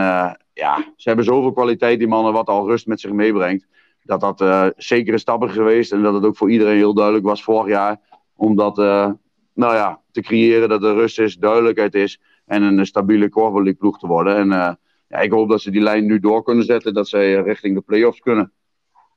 ja, 0.53 0.93
ze 0.95 1.07
hebben 1.07 1.25
zoveel 1.25 1.53
kwaliteit, 1.53 1.99
die 1.99 2.07
mannen, 2.07 2.33
wat 2.33 2.47
al 2.47 2.67
rust 2.67 2.87
met 2.87 2.99
zich 2.99 3.11
meebrengt 3.11 3.65
dat 4.03 4.21
dat 4.21 4.41
uh, 4.41 4.67
zeker 4.77 5.13
een 5.13 5.19
stap 5.19 5.43
is 5.43 5.51
geweest. 5.51 5.91
En 5.91 6.01
dat 6.01 6.13
het 6.13 6.25
ook 6.25 6.37
voor 6.37 6.51
iedereen 6.51 6.75
heel 6.75 6.93
duidelijk 6.93 7.25
was 7.25 7.43
vorig 7.43 7.67
jaar. 7.67 7.99
Om 8.35 8.55
dat 8.55 8.77
uh, 8.77 9.11
nou 9.53 9.75
ja, 9.75 10.01
te 10.11 10.21
creëren, 10.21 10.69
dat 10.69 10.83
er 10.83 10.93
rust 10.93 11.19
is, 11.19 11.35
duidelijkheid 11.35 11.95
is. 11.95 12.19
En 12.45 12.63
een 12.63 12.85
stabiele 12.85 13.29
Corval 13.29 13.73
ploeg 13.75 13.99
te 13.99 14.07
worden. 14.07 14.35
En 14.35 14.47
uh, 14.47 14.73
ja, 15.07 15.17
ik 15.19 15.31
hoop 15.31 15.49
dat 15.49 15.61
ze 15.61 15.71
die 15.71 15.81
lijn 15.81 16.05
nu 16.05 16.19
door 16.19 16.43
kunnen 16.43 16.65
zetten. 16.65 16.93
Dat 16.93 17.07
zij 17.07 17.33
richting 17.33 17.75
de 17.75 17.81
play-offs 17.81 18.19
kunnen. 18.19 18.51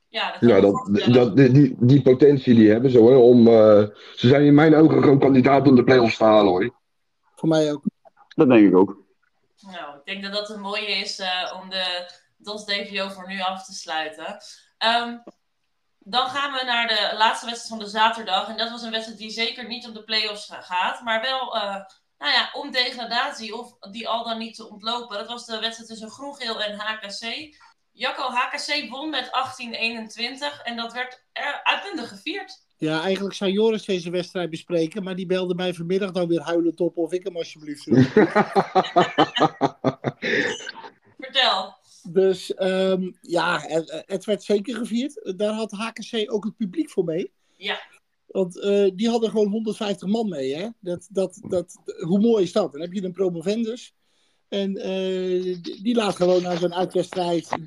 Ja, 0.09 0.31
dat, 0.39 0.49
ja, 0.49 0.59
dat, 0.59 0.99
dat, 1.13 1.37
die, 1.37 1.75
die 1.79 2.01
potentie 2.01 2.55
die 2.55 2.69
hebben 2.69 2.91
ze 2.91 2.97
hoor. 2.97 3.15
Om, 3.15 3.45
ze 3.45 4.27
zijn 4.27 4.43
in 4.43 4.53
mijn 4.53 4.75
ogen 4.75 5.01
gewoon 5.01 5.19
kandidaat 5.19 5.67
om 5.67 5.75
de 5.75 5.83
play-offs 5.83 6.17
te 6.17 6.23
halen 6.23 6.51
hoor. 6.51 6.73
Voor 7.35 7.49
mij 7.49 7.71
ook. 7.71 7.83
Dat 8.35 8.47
denk 8.47 8.67
ik 8.67 8.75
ook. 8.75 9.05
Nou, 9.61 9.97
ik 9.97 10.05
denk 10.05 10.23
dat 10.23 10.33
dat 10.33 10.49
een 10.49 10.61
mooie 10.61 10.91
is 10.91 11.21
om 11.61 11.69
de 11.69 12.11
DOS 12.37 12.65
DVO 12.65 13.09
voor 13.09 13.27
nu 13.27 13.41
af 13.41 13.65
te 13.65 13.73
sluiten. 13.73 14.37
Um, 14.79 15.23
dan 15.99 16.29
gaan 16.29 16.53
we 16.53 16.63
naar 16.65 16.87
de 16.87 17.15
laatste 17.17 17.45
wedstrijd 17.45 17.69
van 17.69 17.79
de 17.79 17.91
zaterdag. 17.91 18.47
En 18.47 18.57
dat 18.57 18.69
was 18.69 18.81
een 18.81 18.91
wedstrijd 18.91 19.19
die 19.19 19.29
zeker 19.29 19.67
niet 19.67 19.87
om 19.87 19.93
de 19.93 20.03
play-offs 20.03 20.49
gaat. 20.51 21.01
Maar 21.01 21.21
wel 21.21 21.55
uh, 21.55 21.75
nou 22.17 22.31
ja, 22.31 22.49
om 22.53 22.71
degradatie 22.71 23.55
of 23.55 23.77
die 23.91 24.07
al 24.07 24.23
dan 24.23 24.37
niet 24.37 24.55
te 24.55 24.69
ontlopen. 24.69 25.17
Dat 25.17 25.27
was 25.27 25.45
de 25.45 25.59
wedstrijd 25.59 25.89
tussen 25.89 26.09
Groengeel 26.09 26.61
en 26.61 26.79
HKC. 26.79 27.55
Jacco, 27.91 28.29
HKC 28.29 28.89
won 28.89 29.09
met 29.09 29.25
18-21 29.25 29.29
en 30.63 30.75
dat 30.75 30.93
werd 30.93 31.23
uitbundig 31.63 32.09
gevierd. 32.09 32.65
Ja, 32.77 33.01
eigenlijk 33.01 33.35
zou 33.35 33.51
Joris 33.51 33.85
deze 33.85 34.09
wedstrijd 34.09 34.49
bespreken, 34.49 35.03
maar 35.03 35.15
die 35.15 35.25
belde 35.25 35.55
mij 35.55 35.73
vanmiddag 35.73 36.11
dan 36.11 36.27
weer 36.27 36.41
huilend 36.41 36.79
op 36.79 36.97
of 36.97 37.11
ik 37.11 37.23
hem 37.23 37.37
alsjeblieft 37.37 37.83
Vertel. 41.19 41.76
Dus 42.09 42.53
um, 42.61 43.17
ja, 43.21 43.59
het, 43.59 44.03
het, 44.05 44.25
werd 44.25 44.43
zeker 44.43 44.75
gevierd. 44.75 45.33
Daar 45.37 45.53
had 45.53 45.71
HKC 45.71 46.33
ook 46.33 46.43
het 46.43 46.55
publiek 46.55 46.89
voor 46.89 47.03
mee. 47.03 47.31
Ja. 47.57 47.79
Want 48.25 48.57
uh, 48.57 48.91
die 48.95 49.09
hadden 49.09 49.29
gewoon 49.29 49.47
150 49.47 50.07
man 50.07 50.29
mee. 50.29 50.55
Hè? 50.55 50.67
Dat, 50.79 51.07
dat, 51.11 51.39
dat, 51.47 51.77
hoe 51.99 52.19
mooi 52.19 52.43
is 52.43 52.51
dat? 52.51 52.71
Dan 52.71 52.81
heb 52.81 52.93
je 52.93 53.03
een 53.03 53.11
promovendus. 53.11 53.93
En 54.47 54.77
uh, 54.77 55.61
die, 55.61 55.83
die 55.83 55.95
laat 55.95 56.15
gewoon 56.15 56.41
naar 56.41 56.57
zo'n 56.57 56.73
uitwedstrijd 56.73 57.57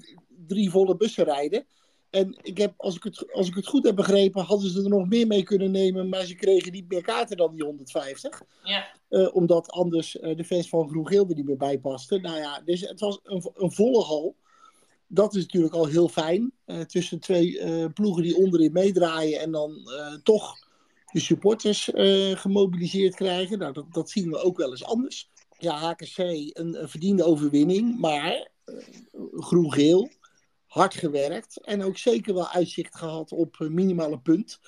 drie 0.46 0.70
volle 0.70 0.96
bussen 0.96 1.24
rijden. 1.24 1.66
En 2.10 2.38
ik 2.42 2.58
heb, 2.58 2.74
als, 2.76 2.96
ik 2.96 3.02
het, 3.02 3.32
als 3.32 3.48
ik 3.48 3.54
het 3.54 3.66
goed 3.66 3.86
heb 3.86 3.96
begrepen, 3.96 4.42
hadden 4.42 4.70
ze 4.70 4.82
er 4.82 4.88
nog 4.88 5.08
meer 5.08 5.26
mee 5.26 5.42
kunnen 5.42 5.70
nemen, 5.70 6.08
maar 6.08 6.24
ze 6.24 6.34
kregen 6.34 6.72
niet 6.72 6.88
meer 6.88 7.02
kaarten 7.02 7.36
dan 7.36 7.54
die 7.54 7.64
150. 7.64 8.42
Ja. 8.62 8.86
Uh, 9.10 9.34
omdat 9.34 9.70
anders 9.70 10.16
uh, 10.16 10.36
de 10.36 10.44
fans 10.44 10.68
van 10.68 10.88
Groen-Geel 10.88 11.28
er 11.28 11.34
niet 11.34 11.44
meer 11.44 11.56
bij 11.56 11.78
pasten. 11.78 12.22
Nou 12.22 12.38
ja, 12.38 12.60
dus 12.64 12.80
het 12.80 13.00
was 13.00 13.20
een, 13.22 13.50
een 13.54 13.72
volle 13.72 14.02
hal. 14.02 14.36
Dat 15.06 15.34
is 15.34 15.42
natuurlijk 15.42 15.74
al 15.74 15.86
heel 15.86 16.08
fijn. 16.08 16.52
Uh, 16.66 16.80
tussen 16.80 17.20
twee 17.20 17.58
ploegen 17.92 18.22
die 18.22 18.36
onderin 18.36 18.72
meedraaien 18.72 19.40
en 19.40 19.50
dan 19.50 19.90
toch 20.22 20.54
de 21.12 21.20
supporters 21.20 21.90
gemobiliseerd 22.34 23.14
krijgen. 23.14 23.58
Nou, 23.58 23.72
dat, 23.72 23.92
dat 23.92 24.10
zien 24.10 24.30
we 24.30 24.42
ook 24.42 24.56
wel 24.56 24.70
eens 24.70 24.84
anders. 24.84 25.30
Ja, 25.58 25.76
HKC 25.76 26.18
een, 26.18 26.82
een 26.82 26.88
verdiende 26.88 27.24
overwinning, 27.24 27.98
maar 27.98 28.50
Groen-Geel 29.36 30.10
hard 30.70 30.94
gewerkt 30.94 31.60
en 31.60 31.82
ook 31.82 31.98
zeker 31.98 32.34
wel 32.34 32.48
uitzicht 32.48 32.96
gehad 32.96 33.32
op 33.32 33.56
minimale 33.58 34.18
punt. 34.18 34.60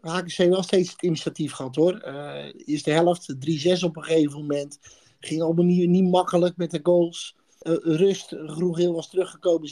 HKC 0.00 0.36
wel 0.36 0.62
steeds 0.62 0.90
het 0.90 1.02
initiatief 1.02 1.52
gehad 1.52 1.76
hoor. 1.76 2.02
Uh, 2.06 2.44
eerste 2.64 2.90
helft, 2.90 3.34
3-6 3.34 3.36
op 3.84 3.96
een 3.96 4.04
gegeven 4.04 4.38
moment. 4.38 4.78
Ging 5.20 5.42
allemaal 5.42 5.64
niet, 5.64 5.88
niet 5.88 6.10
makkelijk 6.10 6.56
met 6.56 6.70
de 6.70 6.80
goals. 6.82 7.36
Uh, 7.62 7.74
rust, 7.82 8.28
Groen-Geel 8.28 8.92
was 8.92 9.10
teruggekomen 9.10 9.70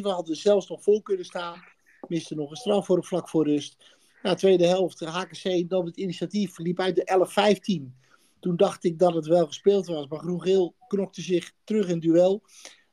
7-7. 0.00 0.02
Hadden 0.02 0.36
zelfs 0.36 0.68
nog 0.68 0.82
vol 0.82 1.02
kunnen 1.02 1.24
staan. 1.24 1.62
Miste 2.08 2.34
nog 2.34 2.50
een 2.50 2.56
straf 2.56 2.86
voor 2.86 3.04
vlak 3.04 3.28
voor 3.28 3.46
rust. 3.46 3.76
Ja, 4.22 4.34
tweede 4.34 4.66
helft, 4.66 5.00
HKC 5.00 5.64
nam 5.68 5.86
het 5.86 5.96
initiatief, 5.96 6.58
liep 6.58 6.80
uit 6.80 6.96
de 6.96 7.90
11-15. 7.90 8.00
Toen 8.40 8.56
dacht 8.56 8.84
ik 8.84 8.98
dat 8.98 9.14
het 9.14 9.26
wel 9.26 9.46
gespeeld 9.46 9.86
was, 9.86 10.06
maar 10.06 10.18
Groen-Geel 10.18 10.74
knokte 10.88 11.22
zich 11.22 11.52
terug 11.64 11.88
in 11.88 12.00
duel. 12.00 12.42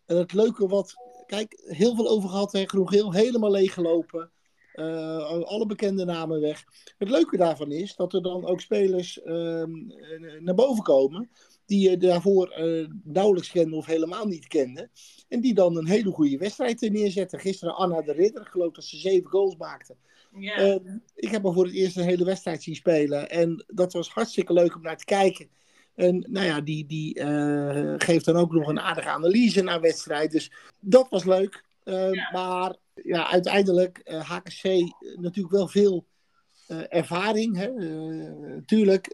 En 0.05 0.17
het 0.17 0.33
leuke 0.33 0.67
wat 0.67 0.95
kijk, 1.29 1.61
heel 1.65 1.95
veel 1.95 2.09
over 2.09 2.29
gehad. 2.29 2.51
Hè? 2.51 2.65
Groen-geel 2.65 3.13
helemaal 3.13 3.51
leeggelopen. 3.51 4.31
Uh, 4.75 5.41
alle 5.41 5.65
bekende 5.65 6.05
namen 6.05 6.41
weg. 6.41 6.63
Het 6.97 7.09
leuke 7.09 7.37
daarvan 7.37 7.71
is 7.71 7.95
dat 7.95 8.13
er 8.13 8.21
dan 8.21 8.45
ook 8.45 8.61
spelers 8.61 9.19
uh, 9.25 9.63
naar 10.39 10.55
boven 10.55 10.83
komen. 10.83 11.29
die 11.65 11.89
je 11.89 11.97
daarvoor 11.97 12.59
uh, 12.59 12.87
nauwelijks 13.03 13.51
kende 13.51 13.75
of 13.75 13.85
helemaal 13.85 14.25
niet 14.25 14.47
kende. 14.47 14.89
En 15.27 15.41
die 15.41 15.53
dan 15.53 15.77
een 15.77 15.87
hele 15.87 16.11
goede 16.11 16.37
wedstrijd 16.37 16.81
neerzetten. 16.81 17.39
Gisteren 17.39 17.75
Anna 17.75 18.01
de 18.01 18.11
Ridder, 18.11 18.41
ik 18.41 18.47
geloof 18.47 18.73
dat 18.73 18.83
ze 18.83 18.97
zeven 18.97 19.29
goals 19.29 19.55
maakte. 19.57 19.95
Yeah. 20.31 20.79
ik 21.15 21.29
heb 21.29 21.43
haar 21.43 21.53
voor 21.53 21.65
het 21.65 21.73
eerst 21.73 21.97
een 21.97 22.03
hele 22.03 22.25
wedstrijd 22.25 22.63
zien 22.63 22.75
spelen. 22.75 23.29
En 23.29 23.65
dat 23.67 23.93
was 23.93 24.09
hartstikke 24.09 24.53
leuk 24.53 24.75
om 24.75 24.81
naar 24.81 24.97
te 24.97 25.05
kijken. 25.05 25.49
En 25.99 26.25
nou 26.29 26.45
ja, 26.45 26.61
die, 26.61 26.85
die 26.85 27.19
uh, 27.19 27.93
geeft 27.97 28.25
dan 28.25 28.35
ook 28.35 28.51
nog 28.51 28.67
een 28.67 28.79
aardige 28.79 29.09
analyse 29.09 29.61
naar 29.61 29.81
wedstrijd. 29.81 30.31
Dus 30.31 30.51
dat 30.79 31.07
was 31.09 31.23
leuk. 31.25 31.63
Uh, 31.83 32.11
ja. 32.11 32.29
Maar 32.31 32.75
ja, 33.03 33.31
uiteindelijk 33.31 34.01
uh, 34.03 34.15
eh, 34.15 34.29
HKC 34.29 34.63
natuurlijk 35.15 35.53
wel 35.55 35.67
veel 35.67 36.05
ervaring. 36.89 37.57
Hè? 37.57 37.69
tuurlijk, 38.65 39.13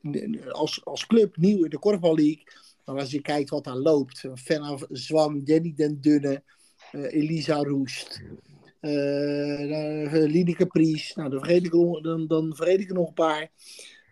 als, 0.50 0.86
als 0.86 1.06
club 1.06 1.38
nieuw 1.38 1.64
in 1.64 1.70
de 1.70 1.80
Korfbal 1.80 2.16
League. 2.16 2.44
Maar 2.86 3.00
als 3.00 3.12
je 3.12 3.22
kijkt 3.22 3.50
wat 3.50 3.64
daar 3.64 3.76
loopt. 3.76 4.26
Fenna 4.34 4.78
Zwan, 4.90 5.42
Jenny 5.44 5.74
Den 5.76 6.02
Dunne, 6.02 6.44
Elisa 6.92 7.56
Roest. 7.56 8.22
Uh, 8.82 10.26
Lineke 10.26 10.66
Pries, 10.66 11.16
nou, 11.16 11.30
dan, 11.30 11.40
vergeet 11.40 11.66
ik, 11.66 11.72
dan, 12.02 12.28
dan 12.28 12.56
vergeet 12.56 12.80
ik 12.80 12.90
er 12.90 12.96
nog 12.96 13.08
een 13.08 13.14
paar. 13.14 13.50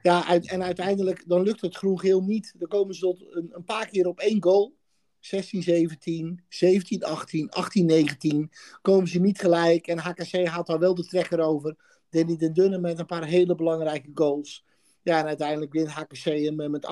Ja, 0.03 0.39
en 0.41 0.63
uiteindelijk 0.63 1.23
dan 1.27 1.41
lukt 1.41 1.61
het 1.61 1.75
groen-geel 1.75 2.21
niet. 2.21 2.53
Dan 2.57 2.67
komen 2.67 2.95
ze 2.95 3.01
tot 3.01 3.25
een, 3.29 3.49
een, 3.51 3.63
paar 3.63 3.87
keer 3.87 4.07
op 4.07 4.19
één 4.19 4.43
goal. 4.43 4.75
16, 5.19 5.63
17, 5.63 6.43
17, 6.49 7.03
18, 7.03 7.49
18, 7.49 7.85
19. 7.85 8.51
Komen 8.81 9.07
ze 9.07 9.19
niet 9.19 9.39
gelijk. 9.39 9.87
En 9.87 9.97
HKC 9.97 10.47
haalt 10.47 10.67
daar 10.67 10.79
wel 10.79 10.95
de 10.95 11.05
trekker 11.05 11.39
over. 11.39 11.75
Danny 12.09 12.37
Den 12.37 12.53
Dunne 12.53 12.77
met 12.77 12.99
een 12.99 13.05
paar 13.05 13.25
hele 13.25 13.55
belangrijke 13.55 14.11
goals. 14.13 14.65
Ja, 15.01 15.19
en 15.19 15.25
uiteindelijk 15.25 15.73
wint 15.73 15.89
HKC 15.89 16.23
hem 16.23 16.59
eh, 16.59 16.69
met 16.69 16.87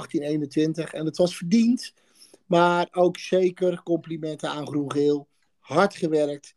18-21. 0.89 0.91
En 0.91 1.05
het 1.05 1.17
was 1.17 1.37
verdiend. 1.37 1.93
Maar 2.45 2.87
ook 2.91 3.17
zeker 3.17 3.83
complimenten 3.83 4.49
aan 4.49 4.67
Groen-Geel. 4.67 5.27
Hard 5.59 5.95
gewerkt. 5.95 6.55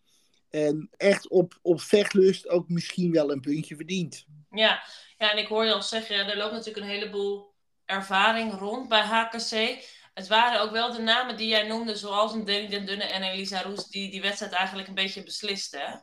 En 0.51 0.89
echt 0.97 1.29
op, 1.29 1.59
op 1.63 1.81
vechtlust 1.81 2.49
ook 2.49 2.69
misschien 2.69 3.13
wel 3.13 3.33
een 3.33 3.41
puntje 3.41 3.77
verdiend. 3.77 4.27
Ja. 4.51 4.83
Ja, 5.25 5.33
en 5.33 5.39
ik 5.39 5.47
hoor 5.47 5.65
je 5.65 5.73
al 5.73 5.83
zeggen, 5.83 6.17
er 6.17 6.37
loopt 6.37 6.53
natuurlijk 6.53 6.87
een 6.87 6.93
heleboel 6.93 7.53
ervaring 7.85 8.59
rond 8.59 8.89
bij 8.89 9.03
HKC. 9.03 9.85
Het 10.15 10.29
waren 10.29 10.61
ook 10.61 10.71
wel 10.71 10.93
de 10.93 11.03
namen 11.03 11.37
die 11.37 11.49
jij 11.49 11.67
noemde, 11.67 11.97
zoals 11.97 12.33
een 12.33 12.45
Danny 12.45 12.69
Den 12.69 12.87
Dunne 12.87 13.05
en 13.05 13.23
Elisa 13.23 13.63
Roes, 13.63 13.87
die 13.87 14.11
die 14.11 14.21
wedstrijd 14.21 14.53
eigenlijk 14.53 14.89
een 14.89 14.95
beetje 14.95 15.23
beslisten. 15.23 15.81
Hè? 15.81 15.97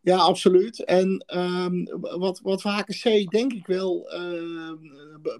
Ja, 0.00 0.16
absoluut. 0.16 0.84
En 0.84 1.24
um, 1.36 2.00
wat, 2.00 2.40
wat 2.42 2.62
voor 2.62 2.70
HKC 2.70 3.30
denk 3.30 3.52
ik 3.52 3.66
wel 3.66 4.14
uh, 4.14 4.72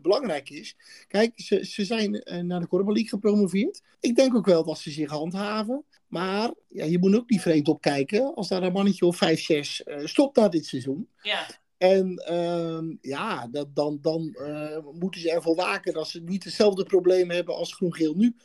belangrijk 0.02 0.50
is. 0.50 0.76
Kijk, 1.08 1.32
ze, 1.34 1.64
ze 1.66 1.84
zijn 1.84 2.14
eh, 2.14 2.40
naar 2.40 2.60
de 2.60 2.66
Korfbal 2.66 2.92
League 2.92 3.10
gepromoveerd. 3.10 3.82
Ik 4.00 4.16
denk 4.16 4.34
ook 4.34 4.46
wel 4.46 4.64
dat 4.64 4.78
ze 4.78 4.90
zich 4.90 5.10
handhaven. 5.10 5.84
Maar 6.06 6.50
ja, 6.68 6.84
je 6.84 6.98
moet 6.98 7.16
ook 7.16 7.30
niet 7.30 7.40
vreemd 7.40 7.68
op 7.68 7.80
kijken 7.80 8.34
als 8.34 8.48
daar 8.48 8.62
een 8.62 8.72
mannetje 8.72 9.06
of 9.06 9.16
5, 9.16 9.40
6 9.40 9.82
uh, 9.84 10.06
stopt 10.06 10.36
na 10.36 10.48
dit 10.48 10.66
seizoen. 10.66 11.08
Ja. 11.22 11.46
En 11.78 12.24
uh, 12.30 12.96
ja, 13.00 13.46
dat, 13.46 13.74
dan, 13.74 13.98
dan 14.02 14.36
uh, 14.40 14.78
moeten 14.92 15.20
ze 15.20 15.30
ervoor 15.30 15.54
waken 15.54 15.92
dat 15.92 16.08
ze 16.08 16.20
niet 16.20 16.44
hetzelfde 16.44 16.84
probleem 16.84 17.30
hebben 17.30 17.54
als 17.54 17.74
Groen-Geel 17.74 18.14
nu. 18.14 18.36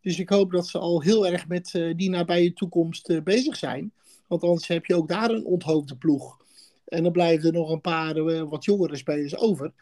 Dus 0.00 0.18
ik 0.18 0.28
hoop 0.28 0.50
dat 0.52 0.66
ze 0.66 0.78
al 0.78 1.02
heel 1.02 1.26
erg 1.26 1.48
met 1.48 1.74
uh, 1.74 1.94
die 1.96 2.10
nabije 2.10 2.52
toekomst 2.52 3.24
bezig 3.24 3.56
zijn. 3.56 3.92
Want 4.26 4.42
anders 4.42 4.68
heb 4.68 4.86
je 4.86 4.94
ook 4.94 5.08
daar 5.08 5.30
een 5.30 5.44
onthoofde 5.44 5.96
ploeg. 5.96 6.38
En 6.84 7.02
dan 7.02 7.12
blijven 7.12 7.46
er 7.46 7.52
nog 7.52 7.70
een 7.70 7.80
paar 7.80 8.48
wat 8.48 8.64
jongere 8.64 8.96
spelers 8.96 9.36
over. 9.36 9.72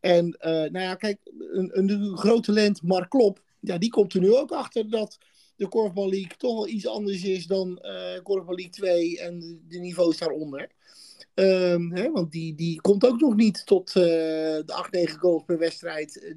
En 0.00 0.36
nou 0.38 0.78
ja, 0.78 0.94
kijk, 0.94 1.18
een, 1.52 1.78
een 1.78 2.16
grote 2.16 2.40
talent, 2.52 2.82
Mark 2.82 3.10
Klop, 3.10 3.42
ja, 3.60 3.78
die 3.78 3.90
komt 3.90 4.14
er 4.14 4.20
nu 4.20 4.34
ook 4.34 4.52
achter 4.52 4.90
dat 4.90 5.18
de 5.56 5.68
Korfbal 5.68 6.08
League 6.08 6.36
toch 6.36 6.54
wel 6.54 6.68
iets 6.68 6.86
anders 6.86 7.24
is 7.24 7.46
dan 7.46 7.80
Korfbal 8.22 8.54
League 8.54 8.72
2 8.72 9.20
en 9.20 9.60
de 9.68 9.78
niveaus 9.78 10.18
daaronder. 10.18 10.70
Um, 11.38 11.92
hè, 11.92 12.10
want 12.10 12.32
die, 12.32 12.54
die 12.54 12.80
komt 12.80 13.06
ook 13.06 13.20
nog 13.20 13.34
niet 13.34 13.66
tot 13.66 13.88
uh, 13.88 14.04
de 14.04 14.72
8, 14.72 14.90
9 14.92 15.18
goals 15.18 15.42
per 15.44 15.58
wedstrijd. 15.58 16.34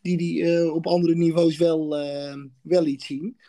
Die 0.00 0.16
die 0.16 0.42
uh, 0.42 0.74
op 0.74 0.86
andere 0.86 1.14
niveaus 1.14 1.56
wel, 1.56 2.00
uh, 2.00 2.34
wel 2.62 2.82
liet 2.82 3.02
zien. 3.02 3.40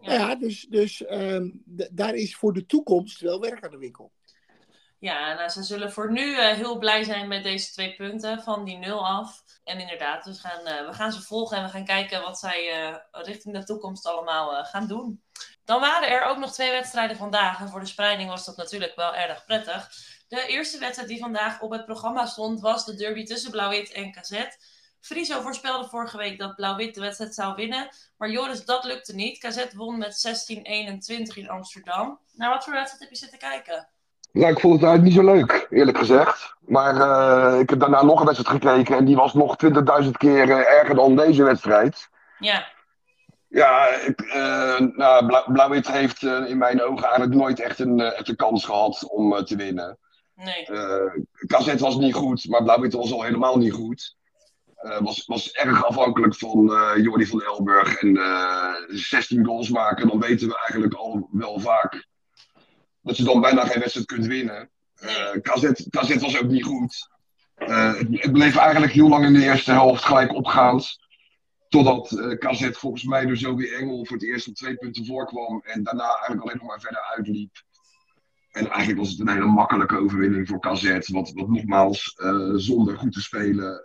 Ja, 0.00 0.12
ja 0.12 0.34
dus, 0.34 0.66
dus 0.70 1.10
um, 1.10 1.62
daar 1.92 2.14
is 2.14 2.36
voor 2.36 2.52
de 2.52 2.66
toekomst 2.66 3.20
wel 3.20 3.40
werk 3.40 3.64
aan 3.64 3.70
de 3.70 3.78
winkel. 3.78 4.12
Ja, 4.98 5.34
nou, 5.34 5.48
ze 5.48 5.62
zullen 5.62 5.92
voor 5.92 6.12
nu 6.12 6.30
uh, 6.30 6.46
heel 6.46 6.78
blij 6.78 7.04
zijn 7.04 7.28
met 7.28 7.42
deze 7.42 7.72
twee 7.72 7.94
punten 7.94 8.42
van 8.42 8.64
die 8.64 8.76
nul 8.76 9.06
af. 9.06 9.42
En 9.64 9.80
inderdaad, 9.80 10.24
dus 10.24 10.40
gaan, 10.40 10.60
uh, 10.60 10.86
we 10.86 10.92
gaan 10.92 11.12
ze 11.12 11.22
volgen 11.22 11.56
en 11.56 11.62
we 11.62 11.70
gaan 11.70 11.84
kijken 11.84 12.22
wat 12.22 12.38
zij 12.38 12.88
uh, 12.88 12.96
richting 13.10 13.54
de 13.54 13.64
toekomst 13.64 14.06
allemaal 14.06 14.64
gaan 14.64 14.86
doen. 14.86 15.22
Dan 15.64 15.80
waren 15.80 16.08
er 16.10 16.22
ook 16.22 16.38
nog 16.38 16.52
twee 16.52 16.70
wedstrijden 16.70 17.16
vandaag. 17.16 17.60
En 17.60 17.68
voor 17.68 17.80
de 17.80 17.86
spreiding 17.86 18.28
was 18.28 18.44
dat 18.44 18.56
natuurlijk 18.56 18.96
wel 18.96 19.14
erg 19.14 19.44
prettig. 19.44 19.90
De 20.28 20.46
eerste 20.46 20.78
wedstrijd 20.78 21.08
die 21.08 21.18
vandaag 21.18 21.60
op 21.60 21.70
het 21.70 21.84
programma 21.84 22.26
stond 22.26 22.60
was 22.60 22.84
de 22.84 22.94
derby 22.94 23.24
tussen 23.24 23.50
Blauw-Wit 23.50 23.92
en 23.92 24.12
KZ. 24.12 24.44
Friso 25.00 25.40
voorspelde 25.40 25.88
vorige 25.88 26.16
week 26.16 26.38
dat 26.38 26.54
Blauw-Wit 26.54 26.94
de 26.94 27.00
wedstrijd 27.00 27.34
zou 27.34 27.54
winnen. 27.54 27.88
Maar 28.16 28.30
Joris, 28.30 28.64
dat 28.64 28.84
lukte 28.84 29.14
niet. 29.14 29.38
KZ 29.38 29.66
won 29.74 29.98
met 29.98 30.46
16-21 31.32 31.34
in 31.34 31.48
Amsterdam. 31.48 32.18
Naar 32.32 32.50
wat 32.50 32.64
voor 32.64 32.72
wedstrijd 32.72 33.00
heb 33.00 33.10
je 33.10 33.16
zitten 33.16 33.38
kijken? 33.38 33.88
Nou, 34.32 34.52
ik 34.52 34.60
vond 34.60 34.80
het 34.80 34.82
eigenlijk 34.82 35.02
niet 35.02 35.26
zo 35.26 35.34
leuk, 35.34 35.66
eerlijk 35.70 35.98
gezegd. 35.98 36.54
Maar 36.60 36.94
uh, 36.94 37.60
ik 37.60 37.70
heb 37.70 37.80
daarna 37.80 38.02
nog 38.02 38.20
een 38.20 38.26
wedstrijd 38.26 38.62
gekeken 38.62 38.96
en 38.96 39.04
die 39.04 39.16
was 39.16 39.34
nog 39.34 39.56
20.000 40.04 40.10
keer 40.10 40.48
uh, 40.48 40.58
erger 40.58 40.94
dan 40.94 41.16
deze 41.16 41.42
wedstrijd. 41.44 42.08
Ja. 42.38 42.66
Ja, 43.48 43.86
ik, 43.88 44.20
uh, 44.20 44.78
nou, 44.78 45.52
Blauw-Wit 45.52 45.90
heeft 45.90 46.22
in 46.22 46.58
mijn 46.58 46.82
ogen 46.82 47.04
eigenlijk 47.04 47.34
nooit 47.34 47.60
echt 47.60 47.78
een, 47.78 48.00
echt 48.00 48.28
een 48.28 48.36
kans 48.36 48.64
gehad 48.64 49.08
om 49.08 49.44
te 49.44 49.56
winnen. 49.56 49.98
Nee. 50.36 50.64
KZ 51.46 51.80
was 51.80 51.96
niet 51.96 52.14
goed, 52.14 52.48
maar 52.48 52.62
Blauw-Wit 52.62 52.92
was 52.92 53.12
al 53.12 53.22
helemaal 53.22 53.58
niet 53.58 53.72
goed. 53.72 54.16
was, 55.00 55.26
was 55.26 55.52
erg 55.52 55.84
afhankelijk 55.84 56.34
van 56.34 56.64
Jordi 57.02 57.26
van 57.26 57.42
Elburg 57.42 58.02
en 58.02 58.18
16 58.88 59.44
goals 59.44 59.68
maken. 59.68 60.08
Dan 60.08 60.20
weten 60.20 60.48
we 60.48 60.58
eigenlijk 60.58 60.94
al 60.94 61.28
wel 61.32 61.60
vaak 61.60 62.06
dat 63.06 63.16
je 63.16 63.24
dan 63.24 63.40
bijna 63.40 63.64
geen 63.64 63.80
wedstrijd 63.80 64.06
kunt 64.06 64.26
winnen. 64.26 64.70
Uh, 65.02 65.30
KZ, 65.42 65.70
KZ 65.90 66.16
was 66.20 66.38
ook 66.38 66.50
niet 66.50 66.64
goed. 66.64 67.08
Uh, 67.58 67.94
het, 67.98 68.08
het, 68.10 68.32
bleef 68.32 68.56
eigenlijk 68.56 68.92
heel 68.92 69.08
lang 69.08 69.24
in 69.24 69.32
de 69.32 69.44
eerste 69.44 69.72
helft 69.72 70.04
gelijk 70.04 70.34
opgaand. 70.34 70.98
Totdat 71.68 72.10
uh, 72.10 72.38
KZ 72.38 72.68
volgens 72.70 73.04
mij 73.04 73.26
door 73.26 73.36
Zoe 73.36 73.76
Engel 73.76 74.04
voor 74.04 74.16
het 74.16 74.26
eerst 74.26 74.48
op 74.48 74.54
twee 74.54 74.76
punten 74.76 75.06
voorkwam. 75.06 75.62
En 75.64 75.82
daarna 75.82 76.08
eigenlijk 76.08 76.42
alleen 76.42 76.56
nog 76.56 76.66
maar 76.66 76.80
verder 76.80 77.02
uitliep. 77.16 77.64
En 78.56 78.68
eigenlijk 78.68 78.98
was 78.98 79.10
het 79.10 79.20
een 79.20 79.28
hele 79.28 79.46
makkelijke 79.46 79.96
overwinning 79.96 80.48
voor 80.48 80.60
KZ. 80.60 81.08
Wat, 81.08 81.32
wat 81.34 81.48
nogmaals, 81.48 82.14
zonder 82.54 82.98
goed 82.98 83.12
te 83.12 83.22
spelen, 83.22 83.80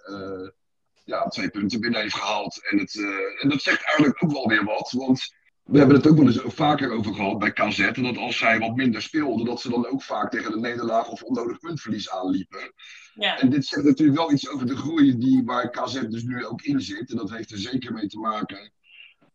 ja, 1.03 1.27
twee 1.27 1.49
punten 1.49 1.79
binnen 1.79 2.01
heeft 2.01 2.15
gehaald. 2.15 2.69
En, 2.69 2.77
het, 2.77 2.95
en 3.41 3.49
dat 3.49 3.61
zegt 3.61 3.83
eigenlijk 3.85 4.23
ook 4.23 4.31
wel 4.31 4.47
weer 4.47 4.63
wat. 4.63 4.91
Want 4.97 5.33
we 5.63 5.77
hebben 5.77 5.95
het 5.95 6.07
ook 6.07 6.17
wel 6.17 6.25
eens 6.25 6.41
vaker 6.45 6.91
over 6.91 7.13
gehad 7.13 7.39
bij 7.39 7.51
KZ. 7.51 7.91
Dat 7.91 8.17
als 8.17 8.37
zij 8.37 8.59
wat 8.59 8.75
minder 8.75 9.01
speelden, 9.01 9.45
dat 9.45 9.61
ze 9.61 9.69
dan 9.69 9.87
ook 9.87 10.03
vaak 10.03 10.31
tegen 10.31 10.51
de 10.51 10.59
nederlaag 10.59 11.07
of 11.07 11.23
onnodig 11.23 11.59
puntverlies 11.59 12.09
aanliepen. 12.09 12.73
Ja. 13.13 13.39
En 13.39 13.49
dit 13.49 13.65
zegt 13.65 13.85
natuurlijk 13.85 14.17
wel 14.17 14.31
iets 14.31 14.49
over 14.49 14.67
de 14.67 14.75
groei 14.75 15.17
die, 15.17 15.43
waar 15.45 15.69
KZ 15.69 16.01
dus 16.01 16.23
nu 16.23 16.45
ook 16.45 16.61
in 16.61 16.81
zit. 16.81 17.09
En 17.11 17.17
dat 17.17 17.29
heeft 17.29 17.51
er 17.51 17.57
zeker 17.57 17.93
mee 17.93 18.07
te 18.07 18.19
maken. 18.19 18.71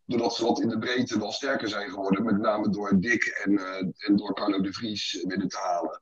Doordat 0.07 0.35
ze 0.35 0.45
wat 0.45 0.61
in 0.61 0.69
de 0.69 0.79
breedte 0.79 1.19
wel 1.19 1.33
sterker 1.33 1.69
zijn 1.69 1.91
geworden. 1.91 2.25
Met 2.25 2.39
name 2.39 2.71
door 2.71 3.01
Dick 3.01 3.25
en, 3.25 3.53
uh, 3.53 3.77
en 3.97 4.17
door 4.17 4.35
Carlo 4.35 4.61
de 4.61 4.73
Vries 4.73 5.25
binnen 5.27 5.49
te 5.49 5.59
halen. 5.59 6.01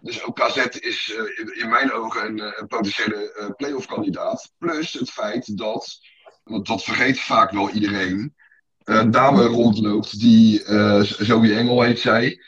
Dus 0.00 0.24
ook 0.24 0.36
KZ 0.36 0.56
is 0.66 1.18
uh, 1.18 1.62
in, 1.62 1.68
mijn 1.68 1.92
ogen 1.92 2.26
een, 2.26 2.60
een 2.60 2.66
potentiële 2.66 3.36
uh, 3.40 3.50
playoff 3.56 3.86
kandidaat. 3.86 4.52
Plus 4.58 4.92
het 4.92 5.10
feit 5.10 5.56
dat, 5.56 5.98
want 6.44 6.66
dat 6.66 6.84
vergeet 6.84 7.20
vaak 7.20 7.50
wel 7.50 7.70
iedereen 7.70 8.34
een 8.84 9.10
dame 9.10 9.44
rondloopt 9.44 10.20
die 10.20 10.62
Zoe 11.04 11.54
Engel 11.54 11.82
heet 11.82 11.98
zij. 11.98 12.40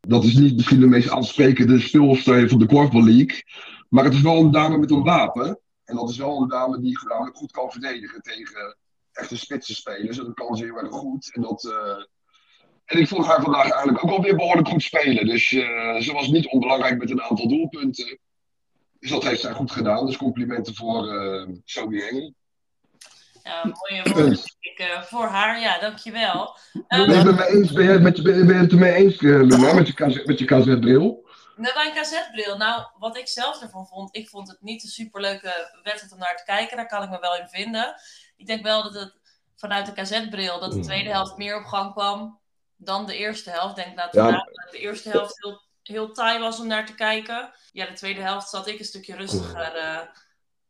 Dat 0.00 0.24
is 0.24 0.34
niet 0.34 0.56
misschien 0.56 0.80
de 0.80 0.86
meest 0.86 1.10
aansprekende 1.10 1.80
speelster 1.80 2.48
van 2.48 2.58
de 2.58 2.66
Korfbal 2.66 3.04
League. 3.04 3.42
Maar 3.88 4.04
het 4.04 4.14
is 4.14 4.20
wel 4.20 4.40
een 4.40 4.50
dame 4.50 4.78
met 4.78 4.90
een 4.90 5.02
wapen. 5.02 5.60
En 5.84 5.96
dat 5.96 6.10
is 6.10 6.16
wel 6.16 6.40
een 6.42 6.48
dame 6.48 6.80
die 6.80 6.98
namelijk 7.08 7.36
goed 7.36 7.50
kan 7.50 7.70
verdedigen 7.70 8.22
tegen 8.22 8.76
echte 9.16 9.36
spitsenspelers. 9.36 10.18
En 10.18 10.24
dat 10.24 10.34
kan 10.34 10.56
ze 10.56 10.64
heel 10.64 10.76
erg 10.76 10.92
goed. 10.92 11.34
En, 11.34 11.42
dat, 11.42 11.64
uh... 11.64 12.04
en 12.84 12.98
ik 12.98 13.08
vond 13.08 13.26
haar 13.26 13.42
vandaag 13.42 13.70
eigenlijk 13.70 14.04
ook 14.04 14.10
alweer 14.10 14.36
behoorlijk 14.36 14.68
goed 14.68 14.82
spelen. 14.82 15.26
Dus 15.26 15.50
uh, 15.50 16.00
ze 16.00 16.12
was 16.12 16.28
niet 16.28 16.48
onbelangrijk 16.48 16.98
met 16.98 17.10
een 17.10 17.22
aantal 17.22 17.48
doelpunten. 17.48 18.18
Dus 18.98 19.10
dat 19.10 19.24
heeft 19.24 19.40
zij 19.40 19.52
goed 19.52 19.70
gedaan. 19.70 20.06
Dus 20.06 20.16
complimenten 20.16 20.74
voor 20.74 21.14
uh, 21.14 21.48
Zoe 21.64 22.08
Engel. 22.08 22.34
Ja, 23.42 23.64
mooie 23.64 24.02
woorden 24.02 24.38
uh, 24.80 25.02
voor 25.02 25.26
haar. 25.26 25.60
Ja, 25.60 25.78
dankjewel. 25.78 26.56
Um, 26.72 27.06
ben, 27.06 27.18
je 27.18 27.24
met 27.24 27.48
eens, 27.48 27.72
ben, 27.72 27.92
je, 27.92 27.98
met, 27.98 28.22
ben 28.22 28.46
je 28.46 28.54
het 28.54 28.72
ermee 28.72 28.92
eens, 28.92 29.20
Luna, 29.20 29.74
met 29.74 29.88
je, 29.88 30.22
met 30.24 30.38
je 30.38 30.44
KZ-bril? 30.44 31.24
Met 31.56 31.74
mijn 31.74 31.92
KZ-bril. 31.92 32.56
Nou, 32.56 32.82
wat 32.98 33.16
ik 33.16 33.28
zelf 33.28 33.62
ervan 33.62 33.86
vond, 33.86 34.16
ik 34.16 34.28
vond 34.28 34.48
het 34.48 34.60
niet 34.60 34.82
een 34.82 34.88
superleuke 34.88 35.80
wedstrijd 35.82 36.12
om 36.12 36.18
naar 36.18 36.36
te 36.36 36.44
kijken. 36.44 36.76
Daar 36.76 36.86
kan 36.86 37.02
ik 37.02 37.10
me 37.10 37.20
wel 37.20 37.36
in 37.36 37.48
vinden. 37.48 37.94
Ik 38.36 38.46
denk 38.46 38.62
wel 38.62 38.82
dat 38.82 38.94
het 38.94 39.14
vanuit 39.56 39.86
de 39.86 40.02
KZ-bril, 40.02 40.60
dat 40.60 40.72
de 40.72 40.80
tweede 40.80 41.10
helft 41.10 41.36
meer 41.36 41.56
op 41.56 41.64
gang 41.64 41.92
kwam 41.92 42.40
dan 42.76 43.06
de 43.06 43.16
eerste 43.16 43.50
helft. 43.50 43.78
Ik 43.78 43.84
denk 43.84 43.96
dat 43.96 44.12
ja. 44.12 44.48
de 44.70 44.78
eerste 44.78 45.08
helft 45.08 45.42
heel, 45.42 45.62
heel 45.82 46.12
taai 46.12 46.38
was 46.38 46.60
om 46.60 46.66
naar 46.66 46.86
te 46.86 46.94
kijken. 46.94 47.52
Ja, 47.72 47.86
de 47.86 47.92
tweede 47.92 48.20
helft 48.20 48.48
zat 48.48 48.66
ik 48.66 48.78
een 48.78 48.84
stukje 48.84 49.16
rustiger 49.16 49.76
uh, 49.76 50.00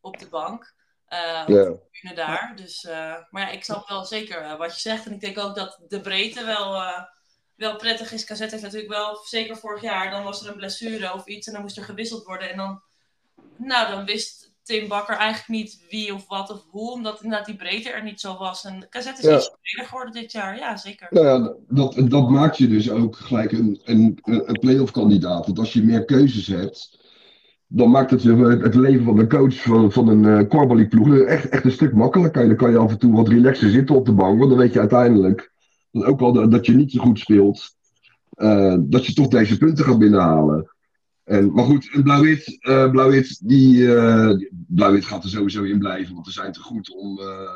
op 0.01 0.19
de 0.19 0.29
bank. 0.29 0.75
Uh, 1.09 1.45
ja. 1.47 2.15
daar. 2.15 2.53
Dus, 2.57 2.85
uh, 2.85 3.17
maar 3.31 3.43
ja, 3.43 3.49
ik 3.49 3.65
snap 3.65 3.89
wel 3.89 4.05
zeker 4.05 4.57
wat 4.57 4.75
je 4.75 4.81
zegt. 4.81 5.07
En 5.07 5.13
ik 5.13 5.21
denk 5.21 5.39
ook 5.39 5.55
dat 5.55 5.81
de 5.89 6.01
breedte 6.01 6.45
wel, 6.45 6.83
wel 7.55 7.77
prettig 7.77 8.13
is. 8.13 8.25
KZ 8.25 8.39
heeft 8.39 8.63
natuurlijk 8.63 8.93
wel, 8.93 9.17
zeker 9.17 9.57
vorig 9.57 9.83
jaar, 9.83 10.11
dan 10.11 10.23
was 10.23 10.43
er 10.43 10.49
een 10.49 10.57
blessure 10.57 11.13
of 11.13 11.27
iets 11.27 11.47
en 11.47 11.53
dan 11.53 11.63
moest 11.63 11.77
er 11.77 11.85
gewisseld 11.85 12.25
worden. 12.25 12.51
En 12.51 12.57
dan, 12.57 12.83
nou, 13.57 13.91
dan 13.91 14.05
wist 14.05 14.46
Tim 14.67 14.89
Bakker 14.89 15.17
eigenlijk 15.17 15.49
niet 15.49 15.87
wie 15.91 16.15
of 16.15 16.29
wat 16.29 16.51
of 16.51 16.65
hoe, 16.71 16.93
omdat 16.93 17.23
inderdaad 17.23 17.47
die 17.47 17.57
breedte 17.57 17.91
er 17.91 18.03
niet 18.03 18.21
zo 18.21 18.37
was. 18.39 18.65
En 18.65 18.87
KZ 18.89 19.07
is 19.07 19.21
ja. 19.21 19.37
iets 19.37 19.57
breder 19.63 19.89
geworden 19.89 20.13
dit 20.13 20.33
jaar, 20.33 20.59
ja, 20.59 20.77
zeker. 20.77 21.07
Nou 21.11 21.27
ja, 21.27 21.55
dat, 21.69 22.11
dat 22.11 22.31
maakt 22.31 22.59
je 22.59 22.69
dus 22.69 22.91
ook 22.91 23.17
gelijk 23.17 23.53
een, 23.53 23.81
een, 23.85 24.19
een 24.23 24.59
play-off 24.61 24.93
kandidaat. 24.93 25.47
Want 25.47 25.59
als 25.59 25.73
je 25.73 25.83
meer 25.83 26.05
keuzes 26.05 26.47
hebt 26.47 27.05
dan 27.69 27.91
maakt 27.91 28.11
het 28.11 28.23
het 28.63 28.75
leven 28.75 29.05
van 29.05 29.17
de 29.17 29.27
coach 29.27 29.63
van, 29.63 29.93
van 29.93 30.09
een 30.09 30.49
uh, 30.51 30.89
ploeg 30.89 31.19
echt, 31.19 31.49
echt 31.49 31.65
een 31.65 31.71
stuk 31.71 31.93
makkelijker. 31.93 32.47
Dan 32.47 32.57
kan 32.57 32.71
je 32.71 32.79
af 32.79 32.91
en 32.91 32.99
toe 32.99 33.13
wat 33.13 33.29
relaxer 33.29 33.71
zitten 33.71 33.97
op 33.97 34.07
de 34.07 34.13
bank, 34.13 34.39
want 34.39 34.51
dan 34.51 34.59
weet 34.59 34.73
je 34.73 34.81
uiteindelijk 34.81 35.53
ook 35.93 36.21
al 36.21 36.49
dat 36.49 36.67
je 36.67 36.75
niet 36.75 36.91
zo 36.91 37.03
goed 37.03 37.19
speelt, 37.19 37.75
dat 38.81 39.07
je 39.07 39.13
toch 39.15 39.29
deze 39.29 39.59
punten 39.59 39.85
gaat 39.85 39.99
binnenhalen. 39.99 40.76
En, 41.27 41.53
maar 41.53 41.65
goed, 41.65 42.03
Blauw-Wit, 42.03 42.59
uh, 42.61 42.91
Blauw-Wit, 42.91 43.49
die, 43.49 43.77
uh, 43.77 44.31
Blauw-Wit 44.51 45.05
gaat 45.05 45.25
er 45.25 45.31
sowieso 45.31 45.63
in 45.63 45.79
blijven, 45.79 46.15
want 46.15 46.27
ze 46.27 46.33
zijn 46.33 46.53
te 46.53 46.61
goed 46.61 46.91
om. 46.91 47.21
Uh, 47.21 47.55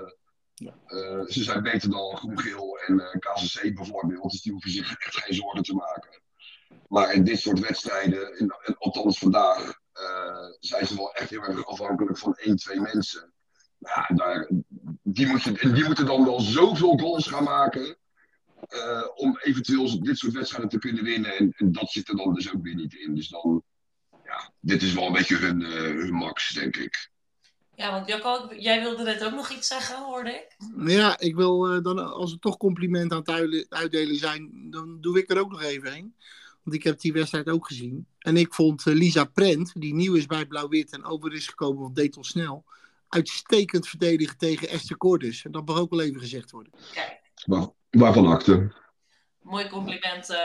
ze 1.26 1.42
zijn 1.42 1.62
beter 1.62 1.90
dan 1.90 2.16
Groen-Geel 2.16 2.78
en 2.86 3.02
KCC 3.18 3.74
bijvoorbeeld, 3.74 4.30
dus 4.30 4.42
die 4.42 4.52
hoeven 4.52 4.70
zich 4.70 4.96
echt 4.98 5.16
geen 5.16 5.34
zorgen 5.34 5.62
te 5.62 5.74
maken. 5.74 6.22
Maar 6.88 7.12
in 7.12 7.24
dit 7.24 7.40
soort 7.40 7.60
wedstrijden, 7.60 8.38
in, 8.38 8.52
althans 8.78 9.18
vandaag, 9.18 9.80
zijn 10.60 10.86
ze 10.86 10.96
wel 10.96 11.12
echt 11.12 11.30
heel 11.30 11.42
erg 11.42 11.66
afhankelijk 11.66 12.18
van 12.18 12.34
één, 12.34 12.56
twee 12.56 12.80
mensen. 12.80 13.32
Ja, 13.78 14.10
daar, 14.14 14.50
die, 15.02 15.26
moeten, 15.26 15.74
die 15.74 15.84
moeten 15.84 16.06
dan 16.06 16.24
wel 16.24 16.40
zoveel 16.40 16.98
goals 16.98 17.26
gaan 17.26 17.44
maken. 17.44 17.96
Uh, 18.70 19.08
om 19.14 19.38
eventueel 19.42 20.02
dit 20.02 20.18
soort 20.18 20.32
wedstrijden 20.32 20.70
te 20.70 20.78
kunnen 20.78 21.04
winnen. 21.04 21.36
En, 21.36 21.52
en, 21.56 21.72
dat 21.72 21.90
zit 21.90 22.08
er 22.08 22.16
dan 22.16 22.34
dus 22.34 22.54
ook 22.54 22.62
weer 22.62 22.74
niet 22.74 22.94
in. 22.94 23.14
Dus 23.14 23.28
dan, 23.28 23.62
ja, 24.24 24.52
dit 24.60 24.82
is 24.82 24.92
wel 24.92 25.06
een 25.06 25.12
beetje 25.12 25.36
hun, 25.36 25.60
uh, 25.60 25.70
hun 25.70 26.12
max, 26.14 26.48
denk 26.54 26.76
ik. 26.76 27.10
Ja, 27.74 27.90
want 27.90 28.06
Jacco, 28.06 28.54
jij 28.56 28.80
wilde 28.80 29.02
net 29.02 29.24
ook 29.24 29.34
nog 29.34 29.50
iets 29.50 29.68
zeggen, 29.68 30.02
hoorde 30.02 30.30
ik. 30.30 30.56
Ja, 30.88 31.18
ik 31.18 31.34
wil 31.34 31.74
uh, 31.74 31.82
dan, 31.82 32.12
als 32.12 32.32
we 32.32 32.38
toch 32.38 32.56
complimenten 32.56 33.16
aan 33.26 33.50
het 33.50 33.66
uitdelen 33.68 34.16
zijn, 34.16 34.66
dan 34.70 35.00
doe 35.00 35.18
ik 35.18 35.30
er 35.30 35.38
ook 35.40 35.50
nog 35.50 35.62
even 35.62 35.96
een. 35.96 36.14
Want 36.62 36.76
ik 36.76 36.82
heb 36.82 37.00
die 37.00 37.12
wedstrijd 37.12 37.48
ook 37.48 37.66
gezien. 37.66 38.06
En 38.18 38.36
ik 38.36 38.54
vond 38.54 38.84
Lisa 38.84 39.24
Prent, 39.24 39.72
die 39.74 39.94
nieuw 39.94 40.14
is 40.14 40.26
bij 40.26 40.46
Blauw-Wit 40.46 40.92
en 40.92 41.04
over 41.04 41.32
is 41.32 41.46
gekomen 41.46 41.82
van 41.82 41.94
Detel 41.94 42.24
Snel, 42.24 42.64
uitstekend 43.08 43.88
verdedigen 43.88 44.38
tegen 44.38 44.68
Esther 44.68 44.96
Cordus. 44.96 45.44
En 45.44 45.52
dat 45.52 45.66
mag 45.66 45.78
ook 45.78 45.90
wel 45.90 46.00
even 46.00 46.20
gezegd 46.20 46.50
worden. 46.50 46.72
Kijk. 46.92 47.20
Waarvan 47.90 48.26
acte. 48.26 48.72
Mooi 49.40 49.68
compliment 49.68 50.30
uh, 50.30 50.36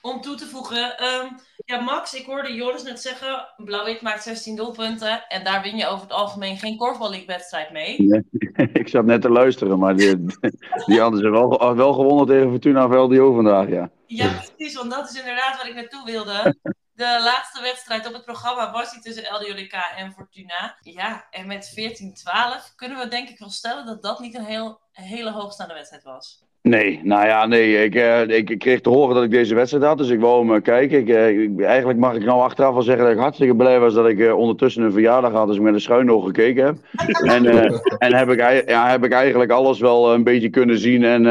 om 0.00 0.20
toe 0.20 0.34
te 0.34 0.46
voegen. 0.46 1.04
Um, 1.04 1.38
ja, 1.64 1.80
Max, 1.80 2.14
ik 2.14 2.26
hoorde 2.26 2.54
Joris 2.54 2.82
net 2.82 3.00
zeggen: 3.00 3.48
Blauw-Wit 3.56 4.00
maakt 4.00 4.22
16 4.22 4.56
doelpunten. 4.56 5.28
En 5.28 5.44
daar 5.44 5.62
win 5.62 5.76
je 5.76 5.86
over 5.86 6.02
het 6.02 6.12
algemeen 6.12 6.58
geen 6.58 6.76
korfballeague-wedstrijd 6.76 7.70
mee. 7.70 8.02
Nee, 8.02 8.22
ik 8.72 8.88
zat 8.88 9.04
net 9.04 9.22
te 9.22 9.30
luisteren, 9.30 9.78
maar 9.78 9.96
die, 9.96 10.26
die 10.86 11.00
hadden 11.00 11.20
ze 11.20 11.30
wel, 11.30 11.76
wel 11.76 11.92
gewonnen 11.92 12.26
tegen 12.26 12.50
Fortuna 12.50 12.88
VLDO 12.88 13.34
vandaag, 13.34 13.68
ja. 13.68 13.90
Ja, 14.06 14.40
precies, 14.56 14.74
want 14.74 14.90
dat 14.90 15.10
is 15.10 15.18
inderdaad 15.18 15.56
waar 15.56 15.68
ik 15.68 15.74
naartoe 15.74 16.04
wilde. 16.04 16.54
De 16.92 17.20
laatste 17.24 17.60
wedstrijd 17.60 18.06
op 18.06 18.12
het 18.12 18.24
programma 18.24 18.72
was 18.72 18.92
die 18.92 19.00
tussen 19.00 19.34
LDODK 19.34 19.72
en 19.96 20.12
Fortuna. 20.12 20.76
Ja, 20.80 21.26
en 21.30 21.46
met 21.46 21.70
14-12 22.72 22.74
kunnen 22.76 22.98
we 22.98 23.08
denk 23.08 23.28
ik 23.28 23.38
wel 23.38 23.50
stellen 23.50 23.86
dat 23.86 24.02
dat 24.02 24.20
niet 24.20 24.34
een 24.34 24.44
heel, 24.44 24.80
hele 24.92 25.30
hoogstaande 25.30 25.74
wedstrijd 25.74 26.02
was. 26.02 26.44
Nee, 26.62 27.00
nou 27.02 27.26
ja, 27.26 27.46
nee. 27.46 27.84
Ik, 27.84 27.94
uh, 27.94 28.28
ik, 28.28 28.58
kreeg 28.58 28.80
te 28.80 28.88
horen 28.88 29.14
dat 29.14 29.24
ik 29.24 29.30
deze 29.30 29.54
wedstrijd 29.54 29.84
had, 29.84 29.98
dus 29.98 30.08
ik 30.08 30.20
wou 30.20 30.46
hem 30.46 30.56
uh, 30.56 30.62
kijken. 30.62 30.98
Ik, 30.98 31.08
uh, 31.08 31.66
eigenlijk 31.66 31.98
mag 31.98 32.14
ik 32.14 32.24
nou 32.24 32.40
achteraf 32.40 32.72
wel 32.72 32.82
zeggen 32.82 33.04
dat 33.04 33.12
ik 33.12 33.20
hartstikke 33.20 33.54
blij 33.54 33.80
was 33.80 33.94
dat 33.94 34.08
ik 34.08 34.34
ondertussen 34.34 34.82
een 34.82 34.92
verjaardag 34.92 35.32
had, 35.32 35.46
dus 35.46 35.56
ik 35.56 35.62
met 35.62 35.74
een 35.74 35.80
schuin 35.80 36.10
oog 36.10 36.24
gekeken 36.24 36.64
heb. 36.64 36.76
en 37.34 37.46
en 37.98 38.14
heb, 38.14 38.30
ik, 38.30 38.68
ja, 38.68 38.88
heb 38.88 39.04
ik 39.04 39.12
eigenlijk 39.12 39.50
alles 39.50 39.80
wel 39.80 40.14
een 40.14 40.24
beetje 40.24 40.50
kunnen 40.50 40.78
zien. 40.78 41.04
En 41.04 41.22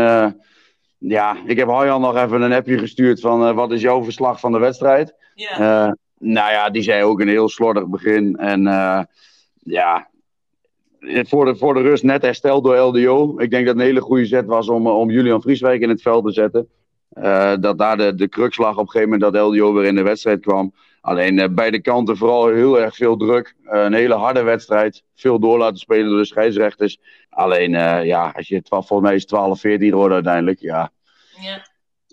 ja, 0.98 1.38
ik 1.46 1.58
heb 1.58 1.68
Harjan 1.68 2.02
nog 2.02 2.18
even 2.18 2.42
een 2.42 2.54
appje 2.54 2.78
gestuurd 2.78 3.20
van 3.20 3.56
wat 3.56 3.72
is 3.72 3.82
jouw 3.82 4.04
verslag 4.04 4.40
van 4.40 4.52
de 4.52 4.60
wedstrijd? 4.60 5.16
Ja. 5.36 5.96
nou 6.18 6.52
ja, 6.52 6.70
die 6.70 6.82
zei 6.82 7.04
ook 7.04 7.20
een 7.20 7.28
heel 7.28 7.50
slordig 7.50 7.88
begin. 7.88 8.36
En 8.36 8.62
ja, 9.64 10.10
voor 11.00 11.46
de, 11.46 11.56
voor 11.56 11.74
de 11.74 11.82
rust 11.82 12.04
net 12.04 12.22
hersteld 12.22 12.64
door 12.64 12.78
LDO. 12.78 13.40
Ik 13.40 13.50
denk 13.50 13.66
dat 13.66 13.74
het 13.74 13.84
een 13.84 13.90
hele 13.90 14.02
goede 14.02 14.26
zet 14.26 14.46
was 14.46 14.70
om, 14.70 14.88
om 14.88 15.10
Julian 15.10 15.42
Vrieswijk 15.42 15.82
in 15.82 15.90
het 15.90 16.02
veld 16.02 16.26
te 16.26 16.32
zetten. 16.32 16.70
Uh, 17.14 17.54
dat 17.60 17.78
daar 17.78 17.98
de, 17.98 18.16
de 18.16 18.30
crux 18.30 18.58
lag 18.58 18.72
op 18.72 18.80
een 18.80 18.90
gegeven 18.90 19.10
moment 19.10 19.34
dat 19.34 19.44
LDO 19.46 19.74
weer 19.74 19.86
in 19.86 19.96
de 19.96 20.02
wedstrijd 20.02 20.40
kwam. 20.40 20.74
Alleen 21.02 21.38
uh, 21.38 21.46
beide 21.52 21.82
kanten 21.82 22.18
vooral 22.18 22.48
heel 22.48 22.80
erg 22.80 22.96
veel 22.96 23.18
druk. 23.18 23.56
Uh, 23.64 23.84
een 23.84 23.94
hele 23.94 24.14
harde 24.14 24.42
wedstrijd. 24.42 25.04
Veel 25.16 25.40
door 25.40 25.58
laten 25.58 25.78
spelen 25.78 26.10
door 26.10 26.18
de 26.18 26.26
scheidsrechters. 26.26 27.00
Alleen, 27.30 27.72
ja, 28.06 28.34
als 28.36 28.48
je 28.48 28.62
12, 28.62 28.88
volgens 28.88 29.10
mij 29.10 29.18
is 29.18 29.90
12-14 29.90 29.94
wordt 29.94 30.14
uiteindelijk. 30.14 30.60
Ja. 30.60 30.92
ja. 31.40 31.68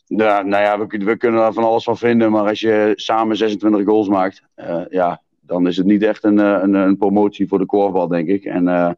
Ja, 0.08 0.42
nou 0.42 0.62
ja, 0.62 0.78
we, 0.78 1.04
we, 1.04 1.16
kunnen 1.16 1.40
daar 1.40 1.52
van 1.52 1.64
alles 1.64 1.84
van 1.84 1.98
vinden. 1.98 2.30
Maar 2.30 2.48
als 2.48 2.60
je 2.60 2.92
samen 2.94 3.36
26 3.36 3.84
goals 3.84 4.08
maakt, 4.08 4.42
ja, 4.90 5.22
dan 5.46 5.66
is 5.66 5.76
het 5.76 5.86
niet 5.86 6.02
echt 6.02 6.24
een, 6.24 6.38
een, 6.38 6.74
een 6.74 6.96
promotie 6.96 7.48
voor 7.48 7.58
de 7.58 7.66
korfbal, 7.66 8.08
denk 8.08 8.28
ik. 8.28 8.44
En 8.44 8.66
uh, 8.66 8.90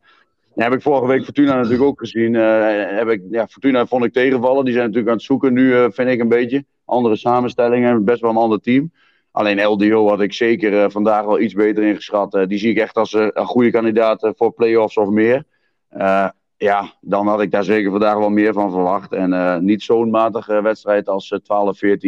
heb 0.54 0.72
ik 0.72 0.82
vorige 0.82 1.06
week 1.06 1.24
Fortuna 1.24 1.54
natuurlijk 1.54 1.82
ook 1.82 1.98
gezien. 1.98 2.34
Uh, 2.34 2.96
heb 2.96 3.08
ik, 3.08 3.22
ja, 3.30 3.46
Fortuna 3.46 3.86
vond 3.86 4.04
ik 4.04 4.12
tegenvallen. 4.12 4.64
Die 4.64 4.72
zijn 4.72 4.84
natuurlijk 4.84 5.10
aan 5.10 5.16
het 5.16 5.26
zoeken 5.26 5.52
nu, 5.52 5.92
vind 5.92 6.08
ik 6.08 6.20
een 6.20 6.28
beetje. 6.28 6.64
Andere 6.84 7.16
samenstellingen, 7.16 8.04
best 8.04 8.20
wel 8.20 8.30
een 8.30 8.36
ander 8.36 8.60
team. 8.60 8.92
Alleen 9.30 9.64
LDO 9.64 10.08
had 10.08 10.20
ik 10.20 10.32
zeker 10.32 10.90
vandaag 10.90 11.24
wel 11.24 11.40
iets 11.40 11.54
beter 11.54 11.84
ingeschat. 11.84 12.44
die 12.48 12.58
zie 12.58 12.70
ik 12.70 12.78
echt 12.78 12.96
als 12.96 13.12
een 13.12 13.46
goede 13.46 13.70
kandidaat 13.70 14.32
voor 14.36 14.52
play-offs 14.52 14.96
of 14.96 15.08
meer. 15.08 15.44
ja, 16.56 16.92
dan 17.00 17.26
had 17.26 17.40
ik 17.40 17.50
daar 17.50 17.64
zeker 17.64 17.90
vandaag 17.90 18.16
wel 18.16 18.30
meer 18.30 18.52
van 18.52 18.70
verwacht. 18.70 19.12
En 19.12 19.64
niet 19.64 19.82
zo'n 19.82 20.10
matige 20.10 20.62
wedstrijd 20.62 21.08
als 21.08 21.40
12-14 21.42 21.98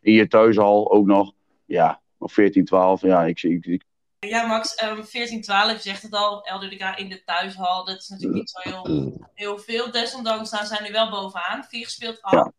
in 0.00 0.12
je 0.12 0.28
thuishal 0.28 0.92
ook 0.92 1.06
nog. 1.06 1.32
Ja, 1.64 2.00
of 2.18 2.32
14, 2.32 2.64
12. 2.64 3.00
Ja, 3.00 3.24
ik, 3.24 3.42
ik, 3.42 3.66
ik... 3.66 3.84
ja 4.18 4.46
Max, 4.46 4.82
um, 4.82 5.04
14, 5.04 5.42
12, 5.42 5.80
zegt 5.80 6.02
het 6.02 6.12
al. 6.12 6.48
LDK 6.54 6.98
in 6.98 7.08
de 7.08 7.24
thuishal. 7.24 7.84
Dat 7.84 8.00
is 8.00 8.08
natuurlijk 8.08 8.38
niet 8.38 8.50
zo 8.50 8.70
heel, 8.70 9.12
heel 9.34 9.58
veel. 9.58 9.90
Desondanks 9.90 10.48
staan 10.48 10.66
zij 10.66 10.86
nu 10.86 10.92
wel 10.92 11.10
bovenaan. 11.10 11.64
Vier 11.64 11.84
gespeeld 11.84 12.22
af. 12.22 12.32
Ja. 12.32 12.52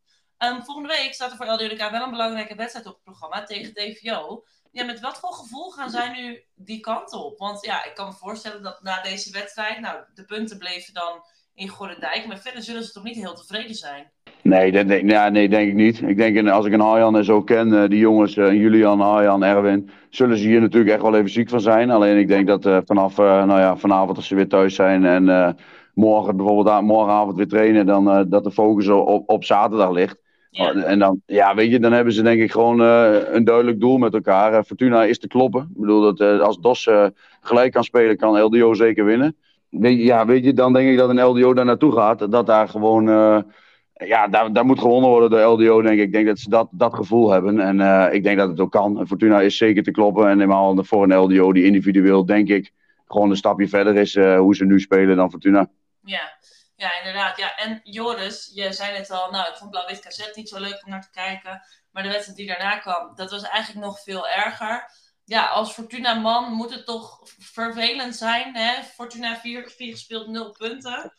Um, 0.50 0.64
volgende 0.64 0.90
week 0.90 1.14
staat 1.14 1.32
er 1.32 1.38
voor 1.38 1.46
LDK 1.46 1.90
wel 1.90 2.04
een 2.04 2.10
belangrijke 2.10 2.56
wedstrijd 2.56 2.86
op 2.86 2.94
het 2.94 3.04
programma 3.04 3.44
tegen 3.44 3.74
DVO. 3.74 4.44
Ja, 4.72 4.86
met 4.86 5.00
wat 5.00 5.20
voor 5.20 5.34
gevoel 5.34 5.72
gaan 5.72 5.90
zij 5.90 6.10
nu 6.10 6.44
die 6.56 6.80
kant 6.80 7.14
op? 7.14 7.38
Want 7.38 7.66
ja, 7.66 7.84
ik 7.84 7.96
kan 7.96 8.08
me 8.08 8.14
voorstellen 8.14 8.64
dat 8.64 8.82
na 8.82 9.02
deze 9.02 9.32
wedstrijd, 9.32 9.80
nou, 9.80 10.04
de 10.14 10.26
punten 10.26 10.58
bleven 10.58 10.94
dan 10.94 11.24
in 11.58 11.68
Gorendijk. 11.68 12.26
Maar 12.28 12.38
verder 12.38 12.62
zullen 12.62 12.84
ze 12.84 12.92
toch 12.92 13.04
niet 13.04 13.16
heel 13.16 13.34
tevreden 13.34 13.76
zijn? 13.76 14.06
Nee, 14.42 14.72
dat 14.72 15.02
ja, 15.02 15.30
nee, 15.30 15.50
denk 15.50 15.68
ik 15.68 15.74
niet. 15.74 16.02
Ik 16.02 16.18
denk, 16.18 16.50
als 16.50 16.66
ik 16.66 16.74
een 16.74 16.82
Arjan 16.82 17.18
en 17.18 17.26
zo 17.26 17.44
ken, 17.44 17.68
uh, 17.68 17.88
die 17.88 18.00
jongens, 18.00 18.36
uh, 18.36 18.54
Julian, 18.54 19.02
Arjan, 19.02 19.44
Erwin, 19.44 19.90
zullen 20.10 20.38
ze 20.38 20.48
hier 20.48 20.62
natuurlijk 20.62 20.92
echt 20.92 21.02
wel 21.02 21.16
even 21.16 21.30
ziek 21.30 21.50
van 21.50 21.62
zijn. 21.62 21.90
Alleen 21.90 22.18
ik 22.18 22.28
denk 22.28 22.48
dat 22.48 22.66
uh, 22.66 22.78
vanaf 22.86 23.18
nou 23.18 23.60
ja, 23.60 23.78
vanavond, 23.78 24.18
als 24.18 24.28
ze 24.28 24.36
weer 24.36 24.48
thuis 24.48 24.76
zijn 24.76 25.06
en 25.06 25.56
morgen 25.94 26.38
bijvoorbeeld 26.38 26.82
morgenavond 26.82 27.36
weer 27.36 27.48
trainen, 27.48 27.86
dan 27.86 28.30
dat 28.30 28.44
de 28.44 28.52
focus 28.52 28.88
op, 28.88 29.30
op 29.30 29.44
zaterdag 29.44 29.92
ligt. 29.92 30.22
Ja. 30.50 30.74
En 30.74 31.00
dan, 31.00 31.22
ja, 31.26 31.56
weet 31.56 31.72
je, 31.72 31.80
dan 31.80 31.92
hebben 31.92 32.14
ze 32.14 32.22
denk 32.22 32.42
ik 32.42 32.52
gewoon 32.52 32.80
een 32.80 33.44
duidelijk 33.44 33.80
doel 33.80 33.98
met 33.98 34.14
elkaar. 34.14 34.64
Fortuna 34.64 35.04
is 35.04 35.20
te 35.20 35.28
kloppen. 35.28 35.62
Ik 35.62 35.82
bedoel, 35.82 36.14
dat 36.14 36.40
als 36.42 36.58
DOS 36.58 36.90
gelijk 37.42 37.72
kan 37.72 37.84
spelen, 37.84 38.18
kan 38.18 38.42
LDO 38.42 38.74
zeker 38.74 39.06
winnen. 39.06 39.36
Ja, 39.82 40.26
weet 40.26 40.46
je, 40.46 40.54
dan 40.54 40.74
denk 40.74 40.90
ik 40.90 40.98
dat 40.98 41.10
een 41.10 41.24
LDO 41.24 41.54
daar 41.54 41.66
naartoe 41.66 41.92
gaat. 41.92 42.32
Dat 42.32 42.46
daar 42.46 42.70
gewoon 42.70 43.08
ja, 44.06 44.28
daar, 44.28 44.54
daar 44.54 44.66
moet 44.66 44.80
gewonnen 44.80 45.10
worden 45.10 45.30
door 45.30 45.42
LDO, 45.42 45.82
denk 45.82 46.00
ik. 46.00 46.06
Ik 46.06 46.12
denk 46.12 46.28
dat 46.28 46.40
ze 46.40 46.50
dat, 46.50 46.68
dat 46.72 46.94
gevoel 46.94 47.30
hebben. 47.30 47.60
En 47.60 47.80
uh, 47.80 48.08
ik 48.12 48.24
denk 48.24 48.38
dat 48.38 48.50
het 48.50 48.60
ook 48.60 48.72
kan. 48.72 49.08
Fortuna 49.08 49.42
is 49.42 49.58
zeker 49.58 49.84
te 49.84 49.92
kloppen. 49.92 50.30
En 50.30 50.40
helemaal 50.40 50.84
voor 50.84 51.04
een 51.04 51.18
LDO 51.18 51.54
die 51.54 51.66
individueel, 51.66 52.26
denk 52.26 52.48
ik, 52.48 52.72
gewoon 53.08 53.30
een 53.30 53.38
stapje 53.38 53.68
verder 53.68 53.96
is 53.96 54.16
uh, 54.16 54.40
hoe 54.40 54.56
ze 54.56 54.66
nu 54.66 54.80
spelen 54.80 55.16
dan 55.16 55.30
Fortuna. 55.30 55.70
Ja. 56.04 56.38
ja, 56.76 56.98
inderdaad. 56.98 57.38
Ja. 57.38 57.56
En 57.56 57.80
Joris, 57.84 58.52
je 58.54 58.74
zei 58.74 58.98
net 58.98 59.12
al, 59.12 59.32
nou, 59.32 59.50
ik 59.50 59.56
vond 59.56 59.72
Blauw-Wit 59.72 60.00
Cassette 60.00 60.40
niet 60.40 60.50
zo 60.50 60.60
leuk 60.60 60.82
om 60.86 60.92
naar 60.92 61.02
te 61.02 61.12
kijken. 61.12 61.62
Maar 61.92 62.04
de 62.04 62.10
wedstrijd 62.10 62.38
die 62.38 62.48
daarna 62.48 62.78
kwam, 62.78 63.12
dat 63.16 63.32
was 63.32 63.44
eigenlijk 63.44 63.86
nog 63.86 64.00
veel 64.00 64.28
erger. 64.28 64.90
Ja, 65.28 65.46
als 65.46 65.74
Fortuna-man 65.74 66.54
moet 66.54 66.74
het 66.74 66.86
toch 66.86 67.20
vervelend 67.40 68.16
zijn. 68.16 68.56
Hè? 68.56 68.84
Fortuna 68.84 69.36
4 69.36 69.64
gespeeld, 69.64 70.28
0 70.28 70.52
punten. 70.52 71.14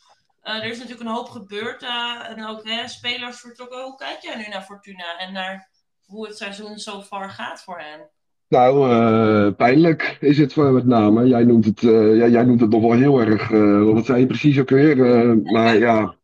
Uh, 0.44 0.54
er 0.56 0.64
is 0.64 0.78
natuurlijk 0.78 1.08
een 1.08 1.14
hoop 1.14 1.28
gebeurd 1.28 1.82
uh, 1.82 2.28
en 2.28 2.46
ook 2.46 2.68
hè, 2.68 2.88
spelers 2.88 3.40
vertrokken. 3.40 3.82
Hoe 3.82 3.96
kijk 3.96 4.18
jij 4.20 4.36
nu 4.36 4.48
naar 4.48 4.62
Fortuna 4.62 5.18
en 5.18 5.32
naar 5.32 5.68
hoe 6.06 6.26
het 6.26 6.36
seizoen 6.36 6.78
zo 6.78 7.00
ver 7.00 7.30
gaat 7.30 7.62
voor 7.62 7.78
hen? 7.78 8.08
Nou, 8.48 8.90
uh, 8.90 9.54
pijnlijk 9.56 10.16
is 10.20 10.38
het 10.38 10.52
voor 10.52 10.72
met 10.72 10.86
name. 10.86 11.26
Jij 11.26 11.44
noemt 11.44 11.64
het, 11.64 11.80
jij, 11.80 12.30
jij, 12.30 12.44
noemt 12.44 12.60
het 12.60 12.70
nog 12.70 12.80
wel 12.80 12.92
heel 12.92 13.20
erg. 13.20 13.48
wat 13.94 14.06
zei 14.06 14.20
je 14.20 14.26
precies 14.26 14.58
ook 14.58 14.70
weer? 14.70 14.96
maar 15.42 15.78
ja, 15.78 16.14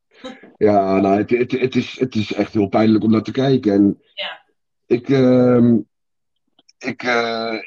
ja 0.56 1.00
nou, 1.00 1.16
het, 1.16 1.30
het, 1.30 1.52
het, 1.52 1.74
is, 1.74 1.98
het 1.98 2.14
is 2.14 2.32
echt 2.32 2.52
heel 2.52 2.68
pijnlijk 2.68 3.04
om 3.04 3.10
naar 3.10 3.22
te 3.22 3.32
kijken. 3.32 3.72
En 3.72 4.00
ja. 4.14 4.42
ik, 4.86 5.08
ik, 6.84 7.02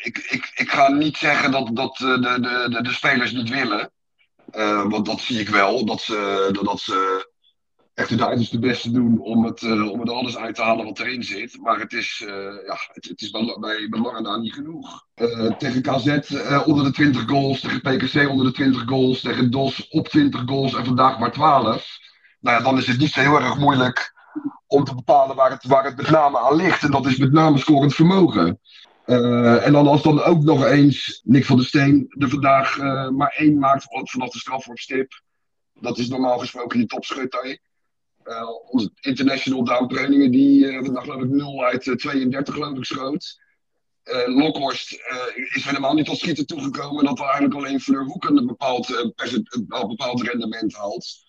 ik, 0.04 0.18
ik, 0.18 0.52
ik 0.56 0.72
ga 0.72 0.92
niet 0.92 1.18
zeggen 1.18 1.52
dat, 1.52 1.70
dat 1.74 1.98
de, 1.98 2.20
de, 2.20 2.68
de, 2.70 2.82
de 2.82 2.92
spelers 2.92 3.32
niet 3.32 3.50
willen. 3.50 3.92
Uh, 4.56 4.90
want 4.90 5.06
dat 5.06 5.20
zie 5.20 5.40
ik 5.40 5.50
wel, 5.50 5.86
dat 5.86 6.02
ze, 6.02 6.50
dat 6.64 6.80
ze 6.80 7.30
echt 7.94 8.10
hun 8.10 8.24
uiterste 8.24 8.60
beste 8.60 8.92
doen 8.92 9.20
om 9.20 9.46
het, 9.46 9.64
om 9.64 10.00
het 10.00 10.10
alles 10.10 10.38
uit 10.38 10.56
te 10.56 10.62
halen 10.62 10.86
wat 10.86 11.00
erin 11.00 11.24
zit. 11.24 11.58
Maar 11.62 11.80
het 11.80 11.94
is, 11.94 12.24
ja, 12.66 12.78
het, 12.94 13.08
het 13.08 13.22
is 13.22 13.30
bij, 13.30 13.58
bij 13.60 13.88
belangen 13.90 14.24
daar 14.24 14.40
niet 14.40 14.54
genoeg. 14.54 15.06
tegen 15.58 15.82
KZ 15.82 16.20
onder 16.66 16.84
de 16.84 16.92
20 16.92 17.24
goals, 17.28 17.60
tegen 17.60 17.82
PKC 17.82 18.30
onder 18.30 18.46
de 18.46 18.52
20 18.52 18.84
goals, 18.86 19.22
tegen 19.22 19.52
DOS 19.52 19.88
op 19.90 20.08
20 20.08 20.42
goals 20.46 20.74
en 20.74 20.86
vandaag 20.86 21.20
maar 21.20 21.32
12. 21.32 21.98
Nou 22.40 22.58
ja, 22.58 22.64
dan 22.64 22.78
is 22.78 22.88
het 22.88 22.98
niet 22.98 23.12
zo 23.12 23.20
heel 23.20 23.40
erg 23.40 23.58
moeilijk 23.58 24.16
om 24.68 24.84
te 24.84 24.96
bepalen 24.96 25.36
waar 25.36 25.52
het, 25.52 25.66
waar 25.66 25.84
het 25.84 25.98
met 25.98 26.10
name 26.10 26.40
aan 26.40 26.56
ligt. 26.56 26.84
En 26.84 26.92
dat 26.92 27.06
is 27.06 27.18
met 27.18 27.32
name 27.32 27.58
scorend 27.58 27.96
vermogen. 27.96 28.60
Uh, 29.08 29.65
en 29.65 29.72
dan 29.72 29.88
als 29.88 30.02
dan 30.02 30.24
ook 30.24 30.43
nog 30.43 30.65
eens 30.65 31.22
Nick 31.24 31.46
van 31.46 31.58
der 31.58 31.65
Steen 31.65 32.06
er 32.10 32.30
vandaag 32.30 32.78
uh, 32.78 33.10
maar 33.10 33.34
één 33.38 33.60
maakt 33.60 33.86
vanaf 33.89 34.30
de 34.30 34.39
strafworpstip. 34.39 35.22
Dat 35.74 35.98
is 35.98 36.08
normaal 36.08 36.38
gesproken 36.38 36.78
die 36.78 36.88
topschutter. 36.88 37.60
Uh, 38.24 38.50
onze 38.70 38.91
international 39.00 39.63
downtrainingen, 39.63 40.32
die 40.32 40.65
uh, 40.65 40.84
vandaag 40.84 41.04
geloof 41.04 41.22
ik 41.22 41.30
0 41.30 41.63
uit 41.63 41.93
32 41.98 42.54
geloof 42.54 42.78
ik 42.78 42.86
schoot. 42.86 43.46
Lokhorst 44.26 44.91
is 45.54 45.63
helemaal 45.63 45.93
niet 45.93 46.06
tot 46.06 46.17
schieten 46.17 46.46
toegekomen. 46.46 47.06
Dat 47.06 47.17
we 47.17 47.24
eigenlijk 47.24 47.54
alleen 47.54 47.80
Fleur 47.80 48.04
Hoeken 48.04 48.38
een 48.38 48.48
bepaald, 48.48 49.13
bepaald 49.67 50.22
rendement 50.22 50.76
haalt. 50.76 51.26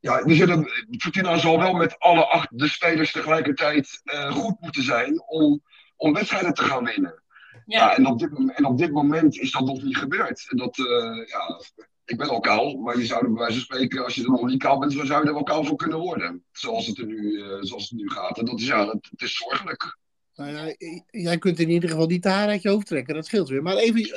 Ja, 0.00 0.24
we 0.24 0.34
zullen, 0.34 0.70
Fortuna 0.98 1.38
zal 1.38 1.58
wel 1.58 1.72
met 1.72 1.98
alle 1.98 2.26
acht 2.26 2.58
de 2.58 2.68
spelers 2.68 3.12
tegelijkertijd 3.12 4.02
goed 4.30 4.60
moeten 4.60 4.82
zijn 4.82 5.22
om 5.26 5.62
om 5.98 6.12
wedstrijden 6.12 6.54
te 6.54 6.62
gaan 6.62 6.84
winnen. 6.84 7.22
Ja. 7.66 7.78
ja 7.78 7.96
en, 7.96 8.06
op 8.06 8.18
dit, 8.18 8.30
en 8.54 8.64
op 8.64 8.78
dit 8.78 8.92
moment 8.92 9.38
is 9.38 9.50
dat 9.50 9.64
nog 9.64 9.82
niet 9.82 9.96
gebeurd. 9.96 10.46
En 10.48 10.56
dat, 10.56 10.78
uh, 10.78 11.26
ja, 11.26 11.60
ik 12.04 12.16
ben 12.16 12.28
al 12.28 12.40
kaal, 12.40 12.76
maar 12.76 12.98
je 12.98 13.06
zou 13.06 13.24
er 13.24 13.32
bij 13.32 13.42
wijze 13.42 13.54
van 13.54 13.64
spreken, 13.64 14.04
als 14.04 14.14
je 14.14 14.22
er 14.22 14.30
nog 14.30 14.46
niet 14.46 14.62
kaal 14.62 14.78
bent, 14.78 14.96
dan 14.96 15.06
zou 15.06 15.22
je 15.22 15.28
er 15.28 15.34
wel 15.34 15.42
kaal 15.42 15.64
voor 15.64 15.76
kunnen 15.76 15.98
worden. 15.98 16.44
Zoals 16.52 16.86
het 16.86 16.98
er 16.98 17.06
nu, 17.06 17.32
uh, 17.32 17.56
zoals 17.60 17.88
het 17.90 17.98
nu 17.98 18.10
gaat. 18.10 18.38
En 18.38 18.44
dat 18.44 18.60
is, 18.60 18.66
ja, 18.66 18.86
het, 18.86 19.08
het 19.10 19.22
is 19.22 19.36
zorgelijk. 19.36 19.98
Nou 20.34 20.50
ja, 20.50 20.74
jij 21.10 21.38
kunt 21.38 21.58
in 21.58 21.70
ieder 21.70 21.90
geval 21.90 22.06
niet 22.06 22.22
de 22.22 22.28
haar 22.28 22.48
uit 22.48 22.62
je 22.62 22.68
hoofd 22.68 22.86
trekken, 22.86 23.14
dat 23.14 23.26
scheelt 23.26 23.48
weer. 23.48 23.62
Maar 23.62 23.76
even, 23.76 24.00
uh, 24.00 24.12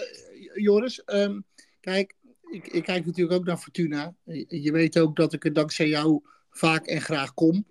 Joris, 0.54 1.02
um, 1.06 1.46
kijk, 1.80 2.16
ik, 2.52 2.68
ik, 2.68 2.84
kijk 2.84 3.06
natuurlijk 3.06 3.40
ook 3.40 3.46
naar 3.46 3.58
Fortuna. 3.58 4.16
Je 4.48 4.72
weet 4.72 5.00
ook 5.00 5.16
dat 5.16 5.34
ik 5.34 5.46
er 5.46 5.54
dankzij 5.54 5.88
jou 5.88 6.22
vaak 6.52 6.86
en 6.86 7.02
graag 7.02 7.34
kom. 7.34 7.66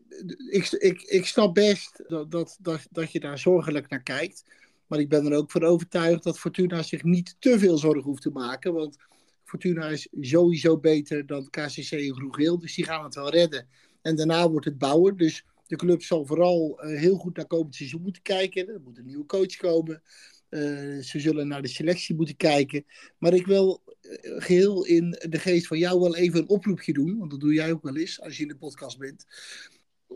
Ik, 0.51 0.71
ik, 0.71 1.03
ik 1.03 1.27
snap 1.27 1.55
best 1.55 2.03
dat, 2.09 2.31
dat, 2.31 2.59
dat, 2.61 2.87
dat 2.91 3.13
je 3.13 3.21
daar 3.21 3.39
zorgelijk 3.39 3.89
naar 3.89 4.03
kijkt. 4.03 4.45
Maar 4.87 5.01
ik 5.01 5.09
ben 5.09 5.27
er 5.27 5.37
ook 5.37 5.51
van 5.51 5.65
overtuigd 5.65 6.23
dat 6.23 6.39
Fortuna 6.39 6.83
zich 6.83 7.03
niet 7.03 7.37
te 7.39 7.59
veel 7.59 7.79
zorgen 7.79 8.03
hoeft 8.03 8.23
te 8.23 8.31
maken. 8.31 8.73
Want 8.73 8.97
Fortuna 9.45 9.89
is 9.89 10.09
sowieso 10.21 10.79
beter 10.79 11.27
dan 11.27 11.51
KCC 11.51 11.91
en 11.91 12.15
Groegeel. 12.15 12.59
Dus 12.59 12.75
die 12.75 12.85
gaan 12.85 13.05
het 13.05 13.15
wel 13.15 13.31
redden. 13.31 13.69
En 14.03 14.17
daarna 14.17 14.51
wordt 14.51 14.67
het 14.67 14.79
bouwen. 14.79 15.17
Dus 15.17 15.45
de 15.67 15.77
club 15.77 16.03
zal 16.03 16.27
vooral 16.27 16.81
uh, 16.85 16.99
heel 16.99 17.17
goed 17.17 17.37
naar 17.37 17.47
komend 17.47 17.75
seizoen 17.75 18.03
moeten 18.03 18.23
kijken. 18.23 18.69
Er 18.69 18.81
moet 18.85 18.99
een 18.99 19.07
nieuwe 19.07 19.27
coach 19.27 19.57
komen. 19.57 20.03
Uh, 20.51 20.61
ze 21.03 21.21
zullen 21.21 21.49
naar 21.49 21.63
de 21.63 21.69
selectie 21.69 22.15
moeten 22.15 22.37
kijken. 22.37 22.85
Maar 23.19 23.33
ik 23.33 23.47
wil 23.47 23.83
geheel 24.21 24.85
in 24.85 25.11
de 25.29 25.39
geest 25.39 25.67
van 25.67 25.79
jou 25.79 26.01
wel 26.01 26.17
even 26.17 26.41
een 26.41 26.49
oproepje 26.49 26.93
doen. 26.93 27.19
Want 27.19 27.31
dat 27.31 27.41
doe 27.41 27.53
jij 27.53 27.73
ook 27.73 27.83
wel 27.83 27.97
eens 27.97 28.21
als 28.21 28.37
je 28.37 28.43
in 28.43 28.49
de 28.49 28.57
podcast 28.57 28.99
bent. 28.99 29.27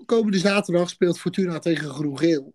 Komende 0.05 0.39
zaterdag 0.39 0.89
speelt 0.89 1.19
Fortuna 1.19 1.59
tegen 1.59 1.89
Groen-Geel. 1.89 2.55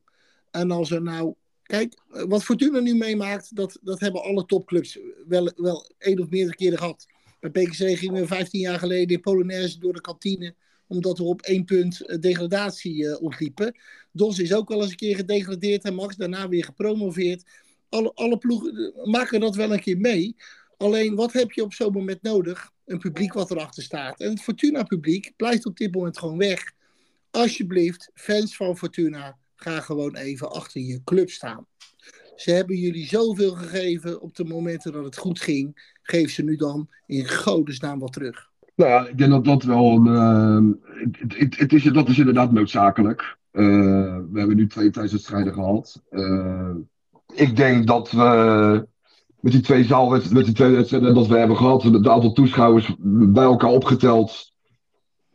En 0.52 0.72
als 0.72 0.92
er 0.92 1.02
nou. 1.02 1.34
Kijk, 1.64 2.02
wat 2.08 2.44
Fortuna 2.44 2.80
nu 2.80 2.96
meemaakt, 2.96 3.56
dat, 3.56 3.80
dat 3.82 4.00
hebben 4.00 4.24
alle 4.24 4.46
topclubs 4.46 5.00
wel, 5.28 5.52
wel 5.56 5.92
één 5.98 6.20
of 6.20 6.30
meerdere 6.30 6.56
keren 6.56 6.78
gehad. 6.78 7.06
Bij 7.40 7.50
PKC 7.50 7.98
gingen 7.98 8.22
we 8.22 8.28
15 8.28 8.60
jaar 8.60 8.80
geleden 8.80 9.16
in 9.16 9.22
Polonaise 9.22 9.80
door 9.80 9.94
de 9.94 10.02
kantine 10.02 10.56
omdat 10.88 11.18
we 11.18 11.24
op 11.24 11.42
één 11.42 11.66
punt 11.66 12.06
eh, 12.06 12.20
degradatie 12.20 13.04
uh, 13.04 13.22
ontliepen. 13.22 13.80
Dos 14.12 14.40
is 14.40 14.54
ook 14.54 14.70
wel 14.70 14.82
eens 14.82 14.90
een 14.90 14.96
keer 14.96 15.16
gedegradeerd 15.16 15.84
en 15.84 15.94
Max 15.94 16.16
daarna 16.16 16.48
weer 16.48 16.64
gepromoveerd 16.64 17.44
alle, 17.90 18.12
alle 18.14 18.38
ploegen 18.38 18.94
maken 19.04 19.40
dat 19.40 19.56
wel 19.56 19.74
een 19.74 19.82
keer 19.82 19.98
mee. 19.98 20.36
Alleen, 20.80 21.16
wat 21.16 21.34
heb 21.34 21.52
je 21.52 21.64
op 21.64 21.74
zo'n 21.74 21.94
moment 21.94 22.22
nodig? 22.22 22.72
Een 22.86 23.00
publiek 23.00 23.34
wat 23.34 23.52
erachter 23.52 23.84
staat. 23.84 24.20
En 24.20 24.30
het 24.30 24.42
Fortuna-publiek 24.42 25.34
blijft 25.36 25.66
op 25.66 25.78
dit 25.78 25.94
moment 25.94 26.18
gewoon 26.18 26.38
weg. 26.38 26.72
Alsjeblieft, 27.32 28.12
fans 28.14 28.56
van 28.56 28.78
Fortuna, 28.78 29.38
ga 29.56 29.80
gewoon 29.80 30.16
even 30.16 30.52
achter 30.52 30.82
je 30.82 31.04
club 31.04 31.30
staan. 31.30 31.66
Ze 32.36 32.52
hebben 32.52 32.76
jullie 32.76 33.06
zoveel 33.06 33.52
gegeven 33.52 34.22
op 34.22 34.36
de 34.36 34.44
momenten 34.44 34.92
dat 34.92 35.04
het 35.04 35.18
goed 35.18 35.42
ging. 35.42 35.94
Geef 36.02 36.32
ze 36.32 36.44
nu 36.44 36.56
dan 36.56 36.90
in 37.06 37.28
godesnaam 37.30 38.00
wat 38.00 38.14
terug. 38.14 38.50
Nou 38.76 38.90
ja, 38.90 39.08
ik 39.08 39.18
denk 39.18 39.32
dat 39.32 39.46
dat 39.46 39.64
wel 39.64 39.92
een. 39.92 40.06
Uh, 40.06 40.74
het, 41.58 41.74
is, 41.74 41.84
dat 41.84 42.10
is 42.10 42.18
inderdaad 42.18 42.52
noodzakelijk. 42.52 43.38
Uh, 43.52 43.66
we 44.32 44.40
hebben 44.40 44.56
nu 44.56 44.68
twee 44.68 44.90
thuiswedstrijden 44.90 45.54
gehad. 45.54 46.02
Uh, 46.12 46.76
ik 47.36 47.56
denk 47.56 47.88
dat 47.88 48.12
we 48.12 48.88
met 49.40 49.52
die 49.52 49.62
twee 49.62 49.84
zaalwedstrijden, 49.84 50.38
met 50.38 50.46
die 50.46 50.56
twee 50.56 50.76
wedstrijden 50.76 51.14
dat 51.14 51.28
we 51.28 51.38
hebben 51.38 51.58
gehad, 51.58 51.84
het 51.84 52.08
aantal 52.08 52.32
toeschouwers 52.32 52.96
bij 53.00 53.44
elkaar 53.44 53.70
opgeteld. 53.70 54.52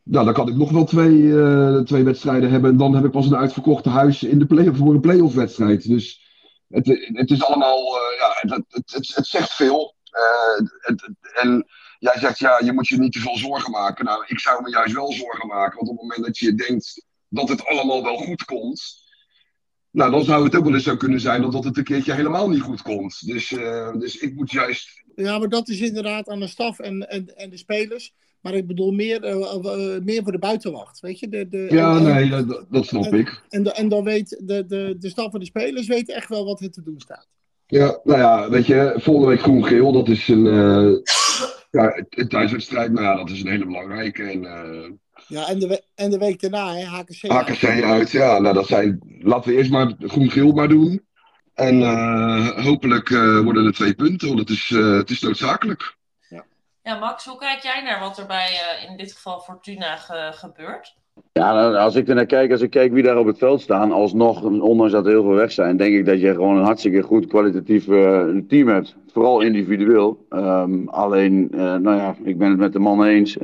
Nou, 0.02 0.24
dan 0.24 0.34
kan 0.34 0.48
ik 0.48 0.56
nog 0.56 0.70
wel 0.70 0.84
twee, 0.84 1.16
uh, 1.16 1.78
twee 1.78 2.04
wedstrijden 2.04 2.50
hebben. 2.50 2.70
En 2.70 2.76
dan 2.76 2.94
heb 2.94 3.04
ik 3.04 3.10
pas 3.10 3.26
een 3.26 3.36
uitverkochte 3.36 3.88
huis 3.88 4.22
in 4.22 4.38
de 4.38 4.74
voor 4.74 4.94
een 4.94 5.00
play-off 5.00 5.34
wedstrijd. 5.34 5.88
Dus 5.88 6.20
het, 6.68 6.86
het 7.12 7.30
is 7.30 7.44
allemaal, 7.44 7.78
uh, 7.78 8.18
ja, 8.18 8.56
het, 8.56 8.64
het, 8.68 9.14
het, 9.14 9.26
zegt 9.26 9.52
veel. 9.52 9.94
Uh, 10.12 10.96
en 11.42 11.66
jij 11.98 12.18
zegt, 12.18 12.38
ja, 12.38 12.60
je 12.64 12.72
moet 12.72 12.88
je 12.88 12.98
niet 12.98 13.12
te 13.12 13.20
veel 13.20 13.36
zorgen 13.36 13.70
maken. 13.70 14.04
Nou, 14.04 14.24
ik 14.26 14.38
zou 14.38 14.62
me 14.62 14.70
juist 14.70 14.94
wel 14.94 15.12
zorgen 15.12 15.48
maken. 15.48 15.76
Want 15.76 15.88
op 15.90 15.96
het 15.96 16.06
moment 16.06 16.26
dat 16.26 16.38
je 16.38 16.54
denkt 16.54 17.06
dat 17.28 17.48
het 17.48 17.66
allemaal 17.66 18.02
wel 18.02 18.16
goed 18.16 18.44
komt, 18.44 19.03
nou, 19.94 20.10
dan 20.10 20.24
zou 20.24 20.44
het 20.44 20.56
ook 20.56 20.64
wel 20.64 20.74
eens 20.74 20.84
zo 20.84 20.96
kunnen 20.96 21.20
zijn 21.20 21.42
dat, 21.42 21.52
dat 21.52 21.64
het 21.64 21.76
een 21.76 21.84
keertje 21.84 22.14
helemaal 22.14 22.48
niet 22.48 22.60
goed 22.60 22.82
komt. 22.82 23.26
Dus, 23.26 23.50
uh, 23.50 23.92
dus 23.98 24.16
ik 24.16 24.34
moet 24.34 24.50
juist. 24.50 25.02
Ja, 25.14 25.38
maar 25.38 25.48
dat 25.48 25.68
is 25.68 25.80
inderdaad 25.80 26.28
aan 26.28 26.40
de 26.40 26.46
staf 26.46 26.78
en, 26.78 27.08
en, 27.08 27.36
en 27.36 27.50
de 27.50 27.56
spelers. 27.56 28.14
Maar 28.40 28.54
ik 28.54 28.66
bedoel 28.66 28.92
meer, 28.92 29.24
uh, 29.24 29.54
uh, 29.62 30.00
meer 30.04 30.22
voor 30.22 30.32
de 30.32 30.38
buitenwacht. 30.38 31.00
Weet 31.00 31.18
je? 31.18 31.28
De, 31.28 31.48
de, 31.48 31.66
ja, 31.70 31.96
en, 31.96 32.02
nee, 32.02 32.28
dat, 32.28 32.66
dat 32.70 32.86
snap 32.86 33.14
ik. 33.14 33.42
En, 33.48 33.74
en 33.74 33.88
dan 33.88 34.04
weet 34.04 34.42
de, 34.44 34.66
de, 34.66 34.96
de 34.98 35.08
staf 35.08 35.32
en 35.32 35.40
de 35.40 35.46
spelers 35.46 35.86
weten 35.86 36.14
echt 36.14 36.28
wel 36.28 36.44
wat 36.44 36.60
er 36.60 36.70
te 36.70 36.82
doen 36.82 37.00
staat. 37.00 37.28
Ja, 37.66 38.00
nou 38.04 38.18
ja, 38.18 38.50
weet 38.50 38.66
je, 38.66 38.94
volgende 38.96 39.28
week 39.28 39.40
groen-geel, 39.40 39.92
dat 39.92 40.08
is 40.08 40.28
een, 40.28 40.44
ja, 41.70 42.04
een 42.08 42.28
thuiswedstrijd. 42.28 42.92
Nou 42.92 43.04
ja, 43.04 43.16
dat 43.16 43.30
is 43.30 43.40
een 43.40 43.50
hele 43.50 43.66
belangrijke. 43.66 44.22
En, 44.22 44.42
ja, 45.26 45.48
en 45.48 45.58
de, 45.58 45.82
en 45.94 46.10
de 46.10 46.18
week 46.18 46.40
daarna, 46.40 46.74
hè, 46.74 46.84
HKC. 46.84 47.30
HKC 47.30 47.82
uit, 47.82 48.10
ja. 48.10 48.38
Nou, 48.38 48.54
dat 48.54 48.66
zijn, 48.66 49.00
laten 49.20 49.50
we 49.50 49.56
eerst 49.56 49.70
maar 49.70 49.94
groen-geel 49.98 50.52
maar 50.52 50.68
doen. 50.68 51.02
En 51.54 51.80
uh, 51.80 52.64
hopelijk 52.64 53.10
uh, 53.10 53.40
worden 53.40 53.66
er 53.66 53.72
twee 53.72 53.94
punten, 53.94 54.28
want 54.28 54.40
het 54.40 54.50
is, 54.50 54.70
uh, 54.70 54.96
het 54.96 55.10
is 55.10 55.20
noodzakelijk. 55.20 55.96
Ja. 56.28 56.44
ja, 56.82 56.98
Max, 56.98 57.24
hoe 57.24 57.38
kijk 57.38 57.62
jij 57.62 57.82
naar 57.82 58.00
wat 58.00 58.18
er 58.18 58.26
bij 58.26 58.50
in 58.88 58.96
dit 58.96 59.12
geval 59.12 59.40
Fortuna 59.40 59.96
ge 59.96 60.30
gebeurt? 60.34 60.94
Ja, 61.32 61.52
nou, 61.54 61.76
als 61.76 61.94
ik 61.94 62.08
er 62.08 62.14
naar 62.14 62.26
kijk, 62.26 62.50
als 62.50 62.60
ik 62.60 62.70
kijk 62.70 62.92
wie 62.92 63.02
daar 63.02 63.18
op 63.18 63.26
het 63.26 63.38
veld 63.38 63.60
staan, 63.60 63.92
alsnog, 63.92 64.42
ondanks 64.42 64.92
dat 64.92 65.04
er 65.04 65.10
heel 65.10 65.22
veel 65.22 65.34
weg 65.34 65.52
zijn, 65.52 65.76
denk 65.76 65.94
ik 65.94 66.06
dat 66.06 66.20
je 66.20 66.34
gewoon 66.34 66.56
een 66.56 66.64
hartstikke 66.64 67.02
goed 67.02 67.26
kwalitatief 67.26 67.84
team 68.48 68.68
hebt. 68.68 68.96
Vooral 69.12 69.40
individueel. 69.40 70.26
Um, 70.30 70.88
alleen, 70.88 71.48
nou 71.50 71.96
ja, 71.96 72.16
ik 72.22 72.38
ben 72.38 72.50
het 72.50 72.58
met 72.58 72.72
de 72.72 72.78
man 72.78 73.04
eens 73.04 73.36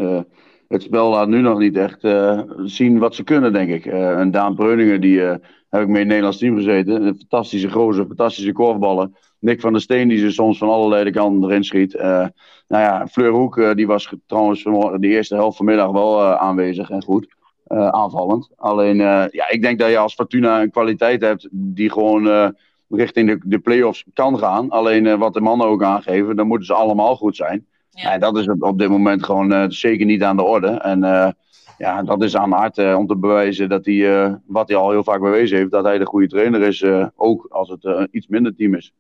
het 0.71 0.83
spel 0.83 1.11
laat 1.11 1.29
nu 1.29 1.41
nog 1.41 1.59
niet 1.59 1.77
echt 1.77 2.05
uh, 2.05 2.41
zien 2.65 2.99
wat 2.99 3.15
ze 3.15 3.25
kunnen, 3.25 3.53
denk 3.53 3.71
ik. 3.71 3.87
Uh, 3.87 4.19
en 4.19 4.31
Daan 4.31 4.55
Breuninger, 4.55 5.01
die 5.01 5.17
uh, 5.17 5.35
heb 5.71 5.83
ik 5.83 5.89
mee 5.89 5.89
in 5.89 5.95
het 5.97 6.07
Nederlands 6.07 6.39
team 6.39 6.57
gezeten. 6.57 7.07
Een 7.07 7.17
fantastische 7.17 7.71
gozer, 7.71 8.07
fantastische 8.07 8.53
korfballen. 8.53 9.17
Nick 9.39 9.61
van 9.61 9.73
der 9.73 9.81
Steen, 9.81 10.09
die 10.09 10.19
ze 10.19 10.31
soms 10.31 10.59
van 10.59 10.69
allerlei 10.69 11.11
kanten 11.11 11.51
erin 11.51 11.65
schiet. 11.65 11.93
nou 11.93 12.33
ja, 12.69 13.07
Fleur 13.07 13.31
Hoek, 13.31 13.77
die 13.77 13.87
was 13.87 14.15
trouwens 14.27 14.63
de 14.63 15.09
eerste 15.09 15.35
helft 15.35 15.57
vanmiddag 15.57 15.91
wel 15.91 16.23
aanwezig 16.23 16.91
en 16.91 17.03
goed. 17.03 17.29
aanvallend. 17.67 18.51
Alleen, 18.57 18.97
ja, 18.97 19.49
ik 19.49 19.63
denk 19.63 19.79
dat 19.79 19.91
je 19.91 19.99
als 19.99 20.15
Fortuna 20.15 20.63
een 20.63 20.71
kwaliteit 20.71 21.21
hebt 21.21 21.49
die 21.51 21.91
gewoon 21.91 22.55
richting 22.89 23.29
de, 23.29 23.41
de 23.45 23.59
play-offs 23.59 24.05
kan 24.15 24.39
gaan. 24.39 24.71
Alleen 24.71 25.19
wat 25.19 25.35
de 25.35 25.41
mannen 25.41 25.67
ook 25.67 25.83
aangeven, 25.83 26.37
dan 26.37 26.47
moeten 26.47 26.67
ze 26.67 26.75
allemaal 26.75 27.17
goed 27.17 27.37
zijn. 27.37 27.67
Ja. 27.91 28.13
En 28.13 28.21
dat 28.21 28.37
is 28.37 28.49
op, 28.49 28.63
op 28.63 28.79
dit 28.79 28.89
moment 28.89 29.25
gewoon 29.25 29.53
uh, 29.53 29.65
zeker 29.69 30.07
niet 30.07 30.23
aan 30.23 30.37
de 30.37 30.43
orde. 30.43 30.69
En 30.69 31.05
uh, 31.05 31.31
ja, 31.79 32.03
dat 32.03 32.23
is 32.23 32.37
aan 32.37 32.53
Hart 32.53 32.79
uh, 32.79 32.97
om 32.97 33.07
te 33.07 33.17
bewijzen 33.17 33.69
dat 33.69 33.85
hij, 33.85 34.41
wat 34.47 34.69
hij 34.69 34.77
al 34.77 34.91
heel 34.91 35.05
vaak 35.05 35.21
bewezen 35.21 35.57
heeft, 35.57 35.71
dat 35.71 35.85
hij 35.85 35.99
de 35.99 36.07
goede 36.07 36.29
trainer 36.29 36.63
is, 36.63 36.85
ook 37.17 37.47
als 37.51 37.69
het 37.69 38.09
iets 38.11 38.27
minder 38.27 38.55
team 38.57 38.75
is. 38.75 38.93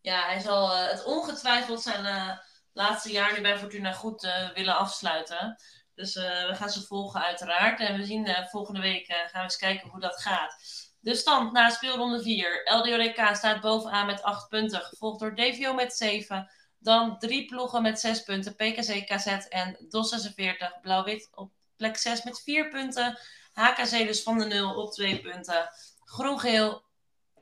Ja, 0.00 0.26
hij 0.26 0.40
zal 0.40 0.70
het 0.70 1.04
ongetwijfeld 1.04 1.82
zijn 1.82 2.38
laatste 2.72 3.12
jaar 3.12 3.32
nu 3.36 3.42
bij 3.42 3.58
Fortuna 3.58 3.92
goed 3.92 4.50
willen 4.54 4.76
afsluiten. 4.76 5.56
Dus 5.94 6.14
we 6.48 6.54
gaan 6.54 6.70
ze 6.70 6.86
volgen 6.86 7.22
uiteraard. 7.22 7.80
En 7.80 7.96
we 7.96 8.04
zien 8.04 8.28
volgende 8.50 8.80
week, 8.80 9.06
gaan 9.06 9.28
we 9.32 9.38
eens 9.38 9.56
kijken 9.56 9.88
hoe 9.88 10.00
dat 10.00 10.20
gaat. 10.20 10.56
De 11.00 11.14
stand 11.14 11.52
na 11.52 11.68
speelronde 11.68 12.22
4. 12.22 12.62
LDODK 12.64 13.34
staat 13.34 13.60
bovenaan 13.60 14.06
met 14.06 14.22
8 14.22 14.48
punten, 14.48 14.80
gevolgd 14.80 15.20
door 15.20 15.34
DVO 15.34 15.74
met 15.74 15.92
7. 15.92 16.50
Dan 16.82 17.18
drie 17.18 17.44
ploegen 17.46 17.82
met 17.82 18.00
zes 18.00 18.22
punten. 18.22 18.54
PKC, 18.54 19.06
KZ 19.06 19.26
en 19.48 19.76
DOS 19.88 20.08
46. 20.08 20.80
Blauw-wit 20.80 21.28
op 21.34 21.52
plek 21.76 21.96
6 21.96 22.22
met 22.22 22.42
vier 22.42 22.68
punten. 22.68 23.18
HKC 23.52 23.90
dus 23.90 24.22
van 24.22 24.38
de 24.38 24.44
0 24.44 24.74
op 24.74 24.92
twee 24.92 25.20
punten. 25.20 25.68
Groen-geel 26.04 26.82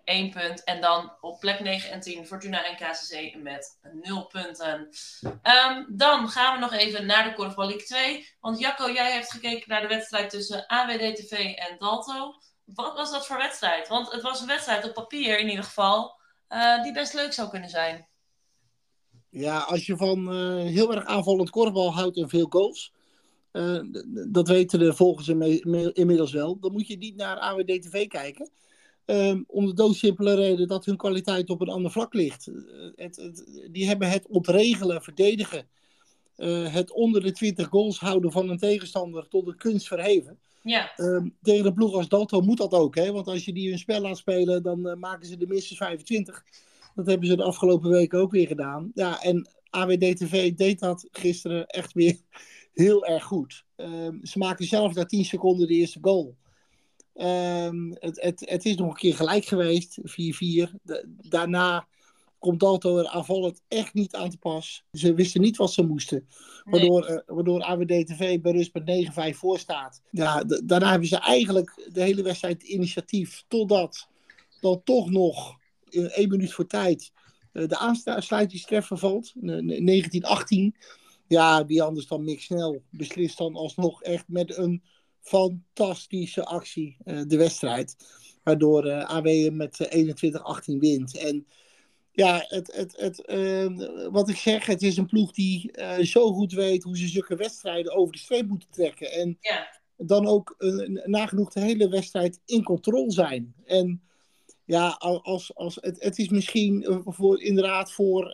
1 0.05 0.31
punt. 0.31 0.65
En 0.65 0.81
dan 0.81 1.13
op 1.21 1.41
plek 1.41 1.61
9 1.61 1.91
en 1.91 2.01
10 2.01 2.27
Fortuna 2.27 2.65
en 2.65 2.77
KCC 2.77 3.35
met 3.37 3.79
0 3.93 4.27
punten. 4.27 4.89
Um, 5.43 5.87
dan 5.89 6.29
gaan 6.29 6.55
we 6.55 6.61
nog 6.61 6.73
even 6.73 7.07
naar 7.07 7.25
de 7.25 7.33
Korfbal 7.33 7.67
League 7.67 7.87
2. 7.87 8.29
Want 8.41 8.59
Jacco, 8.59 8.91
jij 8.91 9.13
hebt 9.13 9.31
gekeken 9.31 9.69
naar 9.69 9.81
de 9.81 9.89
wedstrijd 9.89 10.31
tussen 10.31 10.67
AWD-TV 10.67 11.55
en 11.55 11.79
Dalto. 11.79 12.35
Wat 12.65 12.97
was 12.97 13.11
dat 13.11 13.27
voor 13.27 13.37
wedstrijd? 13.37 13.89
Want 13.89 14.13
het 14.13 14.23
was 14.23 14.41
een 14.41 14.47
wedstrijd 14.47 14.85
op 14.85 14.95
papier 14.95 15.39
in 15.39 15.49
ieder 15.49 15.65
geval, 15.65 16.21
uh, 16.49 16.83
die 16.83 16.93
best 16.93 17.15
leuk 17.15 17.33
zou 17.33 17.49
kunnen 17.51 17.71
zijn. 17.71 18.09
Ja, 19.31 19.59
als 19.59 19.87
je 19.87 19.97
van 19.97 20.35
uh, 20.35 20.65
heel 20.67 20.95
erg 20.95 21.05
aanvallend 21.05 21.51
korfbal 21.51 21.93
houdt 21.93 22.17
en 22.17 22.29
veel 22.29 22.47
goals, 22.49 22.93
uh, 23.53 23.81
dat 24.29 24.49
weten 24.49 24.79
de 24.79 24.95
volgers 24.95 25.29
inmiddels 25.93 26.33
wel, 26.33 26.59
dan 26.59 26.73
moet 26.73 26.87
je 26.87 26.97
niet 26.97 27.17
naar 27.17 27.39
AWD-TV 27.39 28.07
kijken. 28.07 28.51
Um, 29.07 29.45
om 29.47 29.67
de 29.67 29.75
doodsimpele 29.75 30.35
reden 30.35 30.69
dat 30.69 30.85
hun 30.85 30.97
kwaliteit 30.97 31.51
op 31.51 31.61
een 31.61 31.69
ander 31.69 31.91
vlak 31.91 32.15
ligt. 32.15 32.51
Het, 32.95 33.17
het, 33.17 33.67
die 33.71 33.87
hebben 33.87 34.11
het 34.11 34.27
ontregelen, 34.27 35.03
verdedigen, 35.03 35.69
het 36.71 36.93
onder 36.93 37.23
de 37.23 37.33
20 37.33 37.69
goals 37.69 37.99
houden 37.99 38.33
van 38.33 38.49
een 38.49 38.59
tegenstander 38.59 39.29
tot 39.29 39.47
een 39.47 39.57
kunst 39.57 39.87
verheven. 39.87 40.39
Ja. 40.63 40.93
Um, 40.97 41.35
tegen 41.43 41.67
een 41.67 41.75
ploeg 41.75 41.95
als 41.95 42.09
Dalto 42.09 42.41
moet 42.41 42.59
dat 42.59 42.73
ook. 42.73 42.95
Hè? 42.95 43.13
Want 43.13 43.27
als 43.27 43.45
je 43.45 43.53
die 43.53 43.69
hun 43.69 43.79
spel 43.79 44.01
laat 44.01 44.17
spelen, 44.17 44.63
dan 44.63 44.87
uh, 44.87 44.95
maken 44.95 45.27
ze 45.27 45.37
de 45.37 45.47
minstens 45.47 45.79
25. 45.79 46.45
Dat 46.95 47.07
hebben 47.07 47.29
ze 47.29 47.37
de 47.37 47.43
afgelopen 47.43 47.91
weken 47.91 48.19
ook 48.19 48.31
weer 48.31 48.47
gedaan. 48.47 48.91
Ja, 48.95 49.23
en 49.23 49.49
AWD-TV 49.71 50.55
deed 50.55 50.79
dat 50.79 51.09
gisteren 51.11 51.67
echt 51.67 51.93
weer 51.93 52.17
heel 52.73 53.07
erg 53.07 53.25
goed. 53.25 53.65
Um, 53.77 54.27
ze 54.27 54.39
maken 54.39 54.65
zelf 54.65 54.95
na 54.95 55.05
10 55.05 55.25
seconden 55.25 55.67
de 55.67 55.75
eerste 55.75 55.99
goal. 56.03 56.37
Um, 57.15 57.97
het, 57.99 58.21
het, 58.21 58.43
het, 58.45 58.65
is 58.65 58.77
nog 58.77 58.89
een 58.89 58.95
keer 58.95 59.15
gelijk 59.15 59.45
geweest, 59.45 60.01
4-4. 60.01 60.71
Daarna 61.07 61.87
komt 62.39 62.61
Dalto 62.61 62.99
er 62.99 63.09
aanvallend 63.09 63.63
echt 63.69 63.95
niet 63.95 64.15
aan 64.15 64.31
te 64.31 64.39
pas. 64.39 64.85
Ze 64.93 65.15
wisten 65.15 65.41
niet 65.41 65.57
wat 65.57 65.73
ze 65.73 65.83
moesten. 65.83 66.29
Waardoor, 66.65 67.01
nee. 67.01 67.11
uh, 67.11 67.23
waardoor 67.27 67.63
AWD-TV 67.63 68.41
bij 68.41 68.53
rust 68.53 68.75
met 68.75 69.33
9-5 69.35 69.37
voor 69.37 69.59
staat. 69.59 70.03
Ja, 70.11 70.45
daarna 70.65 70.91
hebben 70.91 71.09
ze 71.09 71.19
eigenlijk 71.19 71.89
de 71.93 72.03
hele 72.03 72.23
wedstrijd 72.23 72.63
initiatief. 72.63 73.45
Totdat 73.49 74.09
dan 74.61 74.83
toch 74.85 75.11
nog 75.11 75.59
in 75.91 76.11
één 76.11 76.29
minuut 76.29 76.53
voor 76.53 76.67
tijd 76.67 77.13
uh, 77.53 77.69
de 77.69 77.79
aansluitingstreffer 77.79 78.99
valt. 78.99 79.33
1918. 79.35 80.77
Ja, 81.27 81.67
wie 81.67 81.83
anders 81.83 82.07
dan 82.07 82.25
Mick 82.25 82.41
Snel 82.41 82.83
beslist 82.91 83.39
dan 83.39 83.55
alsnog 83.55 84.03
echt 84.03 84.25
met 84.29 84.57
een 84.57 84.83
fantastische 85.21 86.45
actie 86.45 86.97
uh, 87.05 87.21
de 87.27 87.37
wedstrijd. 87.37 87.97
Waardoor 88.43 88.91
AW 88.91 89.51
met 89.51 89.89
21-18 90.75 90.79
wint. 90.79 91.17
En 91.19 91.47
ja, 92.13 92.45
het, 92.49 92.75
het, 92.75 92.97
het, 92.97 93.23
uh, 93.27 94.09
wat 94.11 94.29
ik 94.29 94.37
zeg, 94.37 94.67
het 94.67 94.83
is 94.83 94.97
een 94.97 95.07
ploeg 95.07 95.33
die 95.33 95.71
uh, 95.73 95.99
zo 95.99 96.33
goed 96.33 96.53
weet 96.53 96.83
hoe 96.83 96.99
ze 96.99 97.09
zulke 97.09 97.37
wedstrijden 97.37 97.95
over 97.95 98.13
de 98.13 98.19
streep 98.19 98.49
moeten 98.49 98.69
trekken. 98.71 99.13
En 99.13 99.37
ja. 99.41 99.81
dan 99.97 100.27
ook 100.27 100.55
uh, 100.59 101.05
nagenoeg 101.05 101.53
de 101.53 101.61
hele 101.61 101.89
wedstrijd 101.89 102.41
in 102.45 102.63
controle 102.63 103.13
zijn. 103.13 103.55
En 103.65 104.03
ja, 104.71 104.89
als, 105.23 105.55
als, 105.55 105.79
het, 105.81 106.03
het 106.03 106.19
is 106.19 106.29
misschien 106.29 107.03
voor, 107.05 107.43
inderdaad 107.43 107.93
voor 107.93 108.25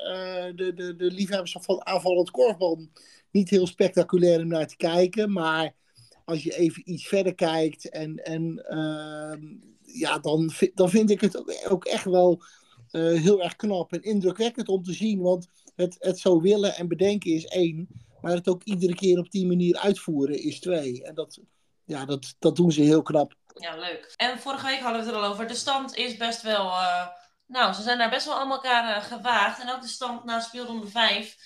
de, 0.54 0.72
de, 0.74 0.96
de 0.96 1.10
liefhebbers 1.10 1.56
van 1.60 1.86
aanvallend 1.86 2.30
korfbal 2.30 2.88
niet 3.30 3.50
heel 3.50 3.66
spectaculair 3.66 4.40
om 4.40 4.48
naar 4.48 4.66
te 4.66 4.76
kijken. 4.76 5.32
Maar 5.32 5.74
als 6.24 6.42
je 6.42 6.56
even 6.56 6.90
iets 6.90 7.06
verder 7.08 7.34
kijkt 7.34 7.88
en, 7.88 8.16
en 8.16 8.64
ehm, 8.68 9.42
ja, 9.82 10.18
dan, 10.18 10.52
dan 10.74 10.90
vind 10.90 11.10
ik 11.10 11.20
het 11.20 11.68
ook 11.68 11.84
echt 11.84 12.04
wel 12.04 12.42
uh, 12.92 13.20
heel 13.20 13.42
erg 13.42 13.56
knap 13.56 13.92
en 13.92 14.02
indrukwekkend 14.02 14.68
om 14.68 14.82
te 14.82 14.92
zien. 14.92 15.20
Want 15.20 15.48
het, 15.74 15.96
het 15.98 16.18
zo 16.18 16.40
willen 16.40 16.76
en 16.76 16.88
bedenken 16.88 17.32
is 17.32 17.44
één. 17.44 17.88
Maar 18.20 18.34
het 18.34 18.48
ook 18.48 18.62
iedere 18.64 18.94
keer 18.94 19.18
op 19.18 19.30
die 19.30 19.46
manier 19.46 19.76
uitvoeren 19.76 20.42
is 20.42 20.60
twee. 20.60 21.02
En 21.02 21.14
dat, 21.14 21.40
ja, 21.84 22.04
dat, 22.04 22.36
dat 22.38 22.56
doen 22.56 22.72
ze 22.72 22.82
heel 22.82 23.02
knap. 23.02 23.34
Ja, 23.56 23.76
leuk. 23.76 24.12
En 24.16 24.38
vorige 24.38 24.66
week 24.66 24.80
hadden 24.80 25.00
we 25.00 25.06
het 25.06 25.16
er 25.16 25.22
al 25.22 25.30
over. 25.30 25.46
De 25.46 25.54
stand 25.54 25.94
is 25.94 26.16
best 26.16 26.42
wel... 26.42 26.66
Uh, 26.66 27.06
nou, 27.46 27.72
ze 27.72 27.82
zijn 27.82 27.98
daar 27.98 28.10
best 28.10 28.26
wel 28.26 28.38
aan 28.38 28.50
elkaar 28.50 28.96
uh, 28.96 29.04
gewaagd. 29.04 29.60
En 29.60 29.70
ook 29.70 29.80
de 29.80 29.88
stand 29.88 30.24
na 30.24 30.40
speelronde 30.40 30.86
5. 30.86 31.36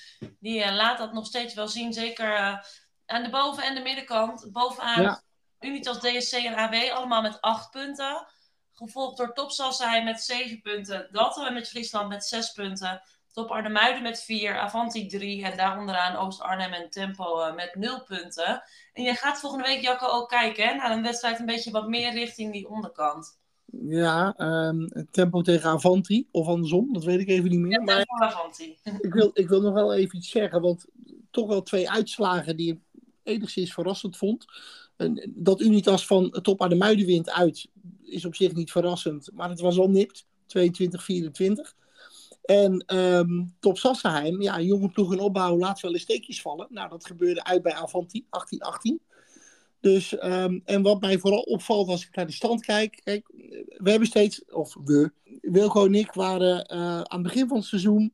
Die 0.40 0.72
laat 0.72 0.98
dat 0.98 1.12
nog 1.12 1.26
steeds 1.26 1.54
wel 1.54 1.68
zien. 1.68 1.92
Zeker 1.92 2.62
aan 3.06 3.22
de 3.22 3.30
boven- 3.30 3.62
en 3.62 3.74
de 3.74 3.80
middenkant. 3.80 4.52
Bovenaan 4.52 5.02
ja. 5.02 5.22
Unitas, 5.60 6.00
DSC 6.00 6.32
en 6.32 6.54
AW. 6.54 6.90
Allemaal 6.92 7.22
met 7.22 7.40
8 7.40 7.70
punten. 7.70 8.26
Gevolgd 8.72 9.16
door 9.16 9.32
Top 9.32 9.50
Sassenheim 9.50 10.04
met 10.04 10.22
7 10.22 10.60
punten. 10.60 11.08
Dalton 11.10 11.54
met 11.54 11.68
Friesland 11.68 12.08
met 12.08 12.24
6 12.24 12.52
punten. 12.52 13.02
Top 13.32 13.50
Arnhemuiden 13.50 14.02
met 14.02 14.22
4. 14.22 14.58
Avanti 14.58 15.06
3. 15.06 15.44
En 15.44 15.56
daaronderaan 15.56 16.16
Oost-Arnhem 16.16 16.72
en 16.72 16.90
Tempo 16.90 17.40
uh, 17.40 17.54
met 17.54 17.74
0 17.74 18.02
punten. 18.02 18.62
En 18.92 19.02
je 19.02 19.14
gaat 19.14 19.40
volgende 19.40 19.64
week, 19.64 19.82
Jacco, 19.82 20.06
ook 20.06 20.28
kijken 20.28 20.68
hè, 20.68 20.74
naar 20.74 20.90
een 20.90 21.02
wedstrijd 21.02 21.38
een 21.38 21.46
beetje 21.46 21.70
wat 21.70 21.88
meer 21.88 22.12
richting 22.12 22.52
die 22.52 22.68
onderkant. 22.68 23.38
Ja, 23.72 24.34
um, 24.38 25.06
Tempo 25.10 25.42
tegen 25.42 25.70
Avanti. 25.70 26.28
Of 26.30 26.46
andersom, 26.46 26.92
dat 26.92 27.04
weet 27.04 27.20
ik 27.20 27.28
even 27.28 27.50
niet 27.50 27.60
meer. 27.60 27.72
Ja, 27.72 27.82
maar 27.84 28.06
Avanti. 28.18 28.78
Ik 29.00 29.12
wil, 29.12 29.30
ik 29.32 29.48
wil 29.48 29.60
nog 29.60 29.74
wel 29.74 29.94
even 29.94 30.18
iets 30.18 30.30
zeggen. 30.30 30.60
Want 30.60 30.86
toch 31.30 31.48
wel 31.48 31.62
twee 31.62 31.90
uitslagen 31.90 32.56
die 32.56 32.72
ik 32.72 32.78
enigszins 33.22 33.72
verrassend 33.72 34.16
vond. 34.16 34.44
Dat 35.28 35.60
Unitas 35.60 36.06
van 36.06 36.30
top 36.42 36.62
aan 36.62 36.68
de 36.68 36.74
Muiden 36.74 37.06
wint 37.06 37.30
uit 37.30 37.68
is 38.02 38.24
op 38.24 38.34
zich 38.34 38.52
niet 38.52 38.70
verrassend, 38.70 39.30
maar 39.32 39.48
het 39.48 39.60
was 39.60 39.78
al 39.78 39.90
nipt. 39.90 40.26
22-24. 40.58 41.79
En 42.50 42.84
um, 42.96 43.54
Top 43.60 43.78
Sassenheim, 43.78 44.42
ja, 44.42 44.60
jonge 44.60 44.88
ploeg 44.88 45.12
in 45.12 45.20
opbouw 45.20 45.58
laat 45.58 45.80
wel 45.80 45.92
eens 45.92 46.02
steekjes 46.02 46.40
vallen. 46.40 46.66
Nou, 46.70 46.88
dat 46.88 47.06
gebeurde 47.06 47.44
uit 47.44 47.62
bij 47.62 47.72
Avanti, 47.72 48.24
18-18. 48.24 49.08
Dus, 49.80 50.24
um, 50.24 50.62
en 50.64 50.82
wat 50.82 51.00
mij 51.00 51.18
vooral 51.18 51.40
opvalt 51.40 51.88
als 51.88 52.06
ik 52.06 52.16
naar 52.16 52.26
de 52.26 52.32
stand 52.32 52.64
kijk, 52.64 53.00
kijk, 53.04 53.28
we 53.76 53.90
hebben 53.90 54.08
steeds, 54.08 54.44
of 54.44 54.76
we, 54.84 55.12
Wilco 55.40 55.84
en 55.84 55.94
ik 55.94 56.12
waren 56.12 56.74
uh, 56.74 57.00
aan 57.00 57.18
het 57.18 57.22
begin 57.22 57.48
van 57.48 57.56
het 57.56 57.66
seizoen 57.66 58.12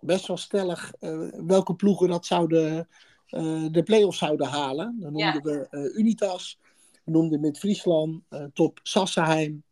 best 0.00 0.26
wel 0.26 0.36
stellig 0.36 0.92
uh, 1.00 1.28
welke 1.46 1.74
ploegen 1.74 2.08
dat 2.08 2.26
zouden, 2.26 2.88
uh, 3.30 3.66
de 3.70 3.82
play-offs 3.82 4.18
zouden 4.18 4.46
halen. 4.46 4.96
Dan 5.00 5.12
noemden 5.12 5.58
ja. 5.60 5.68
we 5.70 5.92
Unitas, 5.94 6.58
we 7.04 7.10
noemden 7.10 7.40
met 7.40 7.58
Friesland, 7.58 8.22
Top 8.52 8.80
Sassenheim 8.82 9.62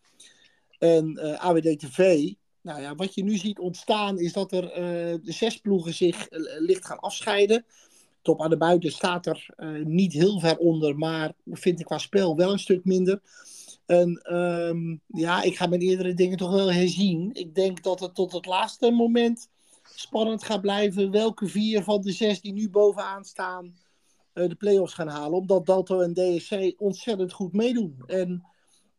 en 0.79 1.39
AWD-TV. 1.41 2.33
Nou 2.69 2.81
ja, 2.81 2.95
wat 2.95 3.15
je 3.15 3.25
nu 3.25 3.37
ziet 3.37 3.59
ontstaan 3.59 4.19
is 4.19 4.33
dat 4.33 4.53
er 4.53 4.63
de 5.23 5.33
zes 5.33 5.57
ploegen 5.57 5.95
zich 5.95 6.27
licht 6.59 6.87
gaan 6.87 6.99
afscheiden. 6.99 7.65
Top 8.23 8.43
aan 8.43 8.51
de 8.51 8.57
buiten 8.57 8.93
staat 8.93 9.27
er 9.27 9.55
niet 9.85 10.13
heel 10.13 10.41
ver 10.41 10.57
onder, 10.59 10.97
maar 10.97 11.33
vind 11.45 11.81
ik 11.81 11.87
qua 11.87 11.99
spel 11.99 12.37
wel 12.37 12.53
een 12.53 12.59
stuk 12.59 12.85
minder. 12.85 13.21
En 13.87 14.35
um, 14.37 15.01
ja, 15.07 15.43
ik 15.43 15.57
ga 15.57 15.67
mijn 15.67 15.81
eerdere 15.81 16.15
dingen 16.15 16.37
toch 16.37 16.51
wel 16.51 16.73
herzien. 16.73 17.31
Ik 17.33 17.55
denk 17.55 17.83
dat 17.83 18.01
het 18.01 18.15
tot 18.15 18.33
het 18.33 18.47
laatste 18.47 18.91
moment 18.91 19.49
spannend 19.95 20.45
gaat 20.45 20.61
blijven 20.61 21.11
welke 21.11 21.47
vier 21.47 21.83
van 21.83 22.01
de 22.01 22.13
zes 22.13 22.41
die 22.41 22.53
nu 22.53 22.71
bovenaan 22.71 23.25
staan 23.25 23.75
de 24.33 24.55
play-offs 24.59 24.95
gaan 24.95 25.09
halen. 25.09 25.39
Omdat 25.39 25.67
Dalto 25.67 26.01
en 26.01 26.15
DSC 26.15 26.75
ontzettend 26.77 27.33
goed 27.33 27.53
meedoen. 27.53 28.03
En 28.07 28.45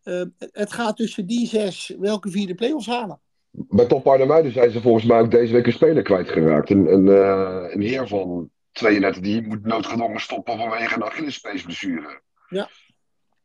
uh, 0.04 0.22
het 0.40 0.74
gaat 0.74 0.98
tussen 0.98 1.26
die 1.26 1.48
zes 1.48 1.96
welke 2.00 2.30
vier 2.30 2.48
de 2.48 2.56
play-offs 2.56 2.88
halen. 2.88 3.20
Bij 3.52 3.86
Top 3.86 4.08
Arnhemuiden 4.08 4.52
zijn 4.52 4.72
ze 4.72 4.82
volgens 4.82 5.06
mij 5.06 5.20
ook 5.20 5.32
deze 5.32 5.54
week 5.54 5.66
een 5.66 5.74
speler 5.74 6.04
kwijtgeraakt. 6.04 6.70
Een, 6.70 6.94
een, 6.94 7.06
uh, 7.06 7.64
een 7.70 7.82
heer 7.82 8.08
van 8.08 8.50
32 8.72 9.22
die 9.22 9.48
moet 9.48 9.66
noodgedwongen 9.66 10.20
stoppen 10.20 10.58
vanwege 10.58 10.96
een 10.96 11.04
Achillespeesblessure. 11.04 12.22
Ja. 12.50 12.70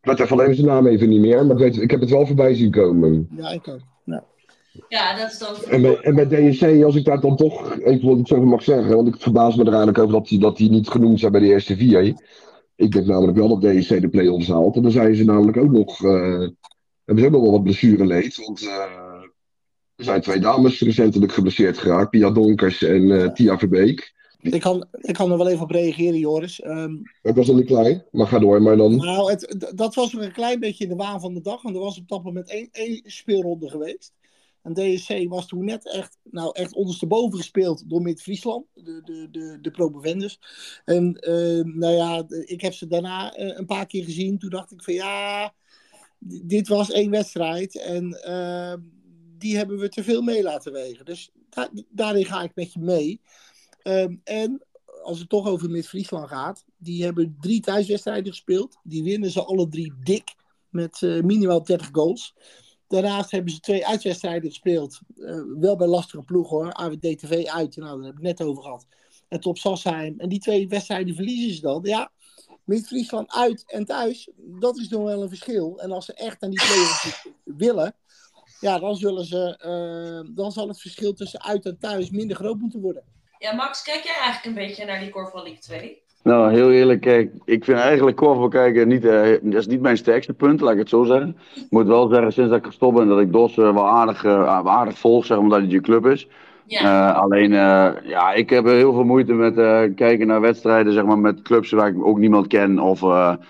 Ik 0.01 0.11
weet 0.11 0.21
even 0.21 0.39
alleen 0.39 0.55
zijn 0.55 0.67
naam 0.67 0.87
even 0.87 1.09
niet 1.09 1.21
meer, 1.21 1.47
maar 1.47 1.57
ik, 1.57 1.63
weet, 1.63 1.83
ik 1.83 1.91
heb 1.91 2.01
het 2.01 2.11
wel 2.11 2.27
voorbij 2.27 2.55
zien 2.55 2.71
komen. 2.71 3.29
Ja, 3.31 3.49
ik 3.49 3.69
ook. 3.69 3.81
Ja. 4.05 4.25
Ja, 4.89 5.17
dat 5.17 5.31
is 5.31 5.39
dan... 5.39 5.55
En 5.71 5.83
bij, 5.83 6.01
en 6.01 6.15
bij 6.15 6.27
DSC, 6.27 6.83
als 6.85 6.97
ik 6.97 7.05
daar 7.05 7.21
dan 7.21 7.37
toch 7.37 7.79
even 7.79 8.09
wat 8.09 8.19
ik 8.19 8.27
zo 8.27 8.45
mag 8.45 8.63
zeggen, 8.63 8.97
want 8.97 9.09
ik 9.09 9.21
verbaas 9.21 9.57
me 9.57 9.63
er 9.63 9.69
eigenlijk 9.69 9.99
over 9.99 10.13
dat 10.13 10.29
die, 10.29 10.39
dat 10.39 10.57
die 10.57 10.71
niet 10.71 10.89
genoemd 10.89 11.21
zijn 11.21 11.33
bij 11.33 11.41
de 11.41 11.47
eerste 11.47 11.77
vier. 11.77 12.15
Ik 12.77 12.93
denk 12.93 13.07
namelijk 13.07 13.39
wel 13.39 13.59
dat 13.59 13.73
DSC 13.73 14.01
de 14.01 14.09
play-offs 14.09 14.49
haalt. 14.49 14.77
En 14.77 14.83
dan 14.83 14.91
zijn 14.91 15.15
ze 15.15 15.25
namelijk 15.25 15.57
ook 15.57 15.71
nog, 15.71 16.01
uh, 16.01 16.49
hebben 17.05 17.25
ze 17.25 17.25
ook 17.25 17.33
nog 17.33 17.43
wel 17.43 17.51
wat 17.51 17.63
blessureleed. 17.63 18.37
Want 18.47 18.63
uh, 18.63 19.04
er 19.97 20.05
zijn 20.05 20.21
twee 20.21 20.41
dames 20.41 20.81
recentelijk 20.81 21.33
geblesseerd 21.33 21.79
geraakt, 21.79 22.11
Pia 22.11 22.31
Donkers 22.31 22.83
en 22.83 23.03
uh, 23.03 23.33
Tia 23.33 23.59
Verbeek. 23.59 24.13
Ik 24.41 24.61
kan, 24.61 24.87
ik 25.01 25.15
kan 25.15 25.31
er 25.31 25.39
wel 25.39 25.49
even 25.49 25.63
op 25.63 25.71
reageren, 25.71 26.19
Joris. 26.19 26.65
Um, 26.65 27.03
het 27.23 27.37
was 27.37 27.47
nog 27.47 27.57
niet 27.57 27.67
klein, 27.67 28.05
maar 28.11 28.27
ga 28.27 28.39
door. 28.39 28.63
Maar 28.63 28.77
dan... 28.77 28.97
Nou, 28.97 29.31
het, 29.31 29.73
dat 29.75 29.95
was 29.95 30.13
nog 30.13 30.23
een 30.23 30.33
klein 30.33 30.61
beetje 30.61 30.85
in 30.85 30.91
de 30.91 30.97
waan 30.97 31.21
van 31.21 31.35
de 31.35 31.41
dag. 31.41 31.63
Want 31.63 31.75
er 31.75 31.81
was 31.81 31.99
op 31.99 32.09
dat 32.09 32.25
moment 32.25 32.51
één, 32.51 32.69
één 32.73 33.01
speelronde 33.05 33.71
geweest. 33.71 34.13
En 34.63 34.75
DSC 34.75 35.29
was 35.29 35.47
toen 35.47 35.65
net 35.65 35.93
echt, 35.93 36.19
nou 36.23 36.51
echt 36.53 36.75
ondersteboven 36.75 37.39
gespeeld 37.39 37.91
door 37.91 38.03
Mid-Friesland, 38.03 38.67
de, 38.75 39.01
de, 39.05 39.29
de, 39.31 39.59
de. 39.61 40.39
En 40.85 41.17
uh, 41.21 41.75
nou 41.75 41.95
ja, 41.95 42.25
ik 42.45 42.61
heb 42.61 42.73
ze 42.73 42.87
daarna 42.87 43.39
uh, 43.39 43.57
een 43.57 43.67
paar 43.67 43.87
keer 43.87 44.05
gezien. 44.05 44.39
Toen 44.39 44.51
dacht 44.51 44.73
ik 44.73 44.83
van 44.83 44.95
ja, 44.95 45.55
dit 46.19 46.69
was 46.69 46.91
één 46.91 47.11
wedstrijd. 47.11 47.79
En 47.79 48.23
uh, 48.27 48.75
die 49.39 49.57
hebben 49.57 49.79
we 49.79 49.89
te 49.89 50.05
veel 50.05 50.23
mee 50.23 50.43
laten 50.43 50.73
wegen. 50.73 51.05
Dus 51.05 51.31
daarin 51.89 52.25
ga 52.25 52.43
ik 52.43 52.55
met 52.55 52.73
je 52.73 52.81
mee. 52.81 53.21
Ehm, 53.83 54.17
en 54.25 54.65
als 55.03 55.19
het 55.19 55.29
toch 55.29 55.47
over 55.47 55.71
Mid-Friesland 55.71 56.29
gaat, 56.29 56.65
die 56.77 57.05
hebben 57.05 57.37
drie 57.41 57.61
thuiswedstrijden 57.61 58.33
gespeeld. 58.33 58.79
Die 58.83 59.03
winnen 59.03 59.31
ze 59.31 59.45
alle 59.45 59.69
drie 59.69 59.93
dik 60.03 60.35
met 60.69 61.01
uh, 61.01 61.23
minimaal 61.23 61.63
30 61.63 61.89
goals. 61.93 62.35
Daarnaast 62.89 63.31
hebben 63.31 63.53
ze 63.53 63.61
twee 63.61 63.87
uitwedstrijden 63.87 64.51
gespeeld. 64.51 65.01
Uh, 65.17 65.41
wel 65.61 65.77
bij 65.77 65.87
lastige 65.87 66.23
ploegen 66.23 66.57
hoor. 66.57 66.73
AWD-TV 66.73 67.45
uit, 67.47 67.77
nou, 67.77 67.97
daar 67.97 68.07
heb 68.07 68.17
ik 68.17 68.23
net 68.23 68.43
over 68.43 68.63
gehad. 68.63 68.87
En 69.29 69.41
Top 69.41 69.59
Sassheim. 69.59 70.15
En 70.21 70.29
die 70.29 70.39
twee 70.39 70.69
wedstrijden 70.69 71.15
verliezen 71.15 71.55
ze 71.55 71.61
dan. 71.61 71.81
Ja, 71.83 72.13
Mid-Friesland 72.65 73.33
uit 73.33 73.65
en 73.67 73.85
thuis, 73.85 74.29
dat 74.37 74.79
is 74.79 74.89
nog 74.89 75.03
wel 75.03 75.23
een 75.23 75.29
verschil. 75.29 75.81
En 75.81 75.93
als 75.93 76.05
ze 76.05 76.15
echt 76.15 76.43
aan 76.43 76.51
die 76.51 76.59
twee 76.59 77.13
willen, 77.67 77.95
ja, 78.65 78.79
dan, 78.79 78.97
zullen 78.97 79.25
ze, 79.25 79.59
uh, 79.67 80.35
dan 80.35 80.53
zal 80.53 80.69
het 80.69 80.81
verschil 80.81 81.13
tussen 81.13 81.43
uit 81.43 81.65
en 81.65 81.79
thuis 81.81 82.11
minder 82.11 82.37
groot 82.37 82.59
moeten 82.59 82.81
worden. 82.81 83.03
Ja, 83.39 83.55
Max, 83.55 83.83
kijk 83.83 84.03
jij 84.05 84.15
eigenlijk 84.15 84.45
een 84.45 84.67
beetje 84.67 84.85
naar 84.85 85.01
die 85.01 85.11
Korfbal 85.11 85.43
League 85.43 85.61
2? 85.61 86.03
Nou, 86.23 86.53
heel 86.53 86.73
eerlijk, 86.73 87.01
kijk, 87.01 87.33
ik 87.45 87.65
vind 87.65 87.79
eigenlijk 87.79 88.17
korfbal 88.17 88.49
kijken 88.49 88.89
niet, 88.89 89.05
uh, 89.05 89.23
dat 89.43 89.61
is 89.61 89.67
niet 89.67 89.81
mijn 89.81 89.97
sterkste 89.97 90.33
punt, 90.33 90.61
laat 90.61 90.73
ik 90.73 90.79
het 90.79 90.89
zo 90.89 91.05
zeggen. 91.05 91.37
Ik 91.55 91.67
moet 91.71 91.87
wel 91.87 92.09
zeggen, 92.09 92.33
sinds 92.33 92.51
dat 92.51 92.59
ik 92.59 92.67
gestopt 92.67 92.97
ben, 92.97 93.09
dat 93.09 93.21
ik 93.21 93.33
DOS 93.33 93.57
uh, 93.57 93.73
wel 93.73 93.89
aardig, 93.89 94.25
uh, 94.25 94.67
aardig 94.67 94.99
volg, 94.99 95.25
zeg, 95.25 95.39
omdat 95.39 95.61
het 95.61 95.71
je 95.71 95.81
club 95.81 96.07
is. 96.07 96.29
Ja. 96.67 97.11
alleen, 97.11 97.51
ja, 98.05 98.33
ik 98.33 98.51
heb 98.51 98.65
heel 98.65 98.93
veel 98.93 99.05
moeite 99.05 99.33
met 99.33 99.55
kijken 99.95 100.27
naar 100.27 100.41
wedstrijden, 100.41 100.93
zeg 100.93 101.05
maar, 101.05 101.19
met 101.19 101.43
clubs 101.43 101.71
waar 101.71 101.89
ik 101.89 102.05
ook 102.05 102.19
niemand 102.19 102.47
ken. 102.47 102.79
Of, 102.79 103.01
nou 103.01 103.41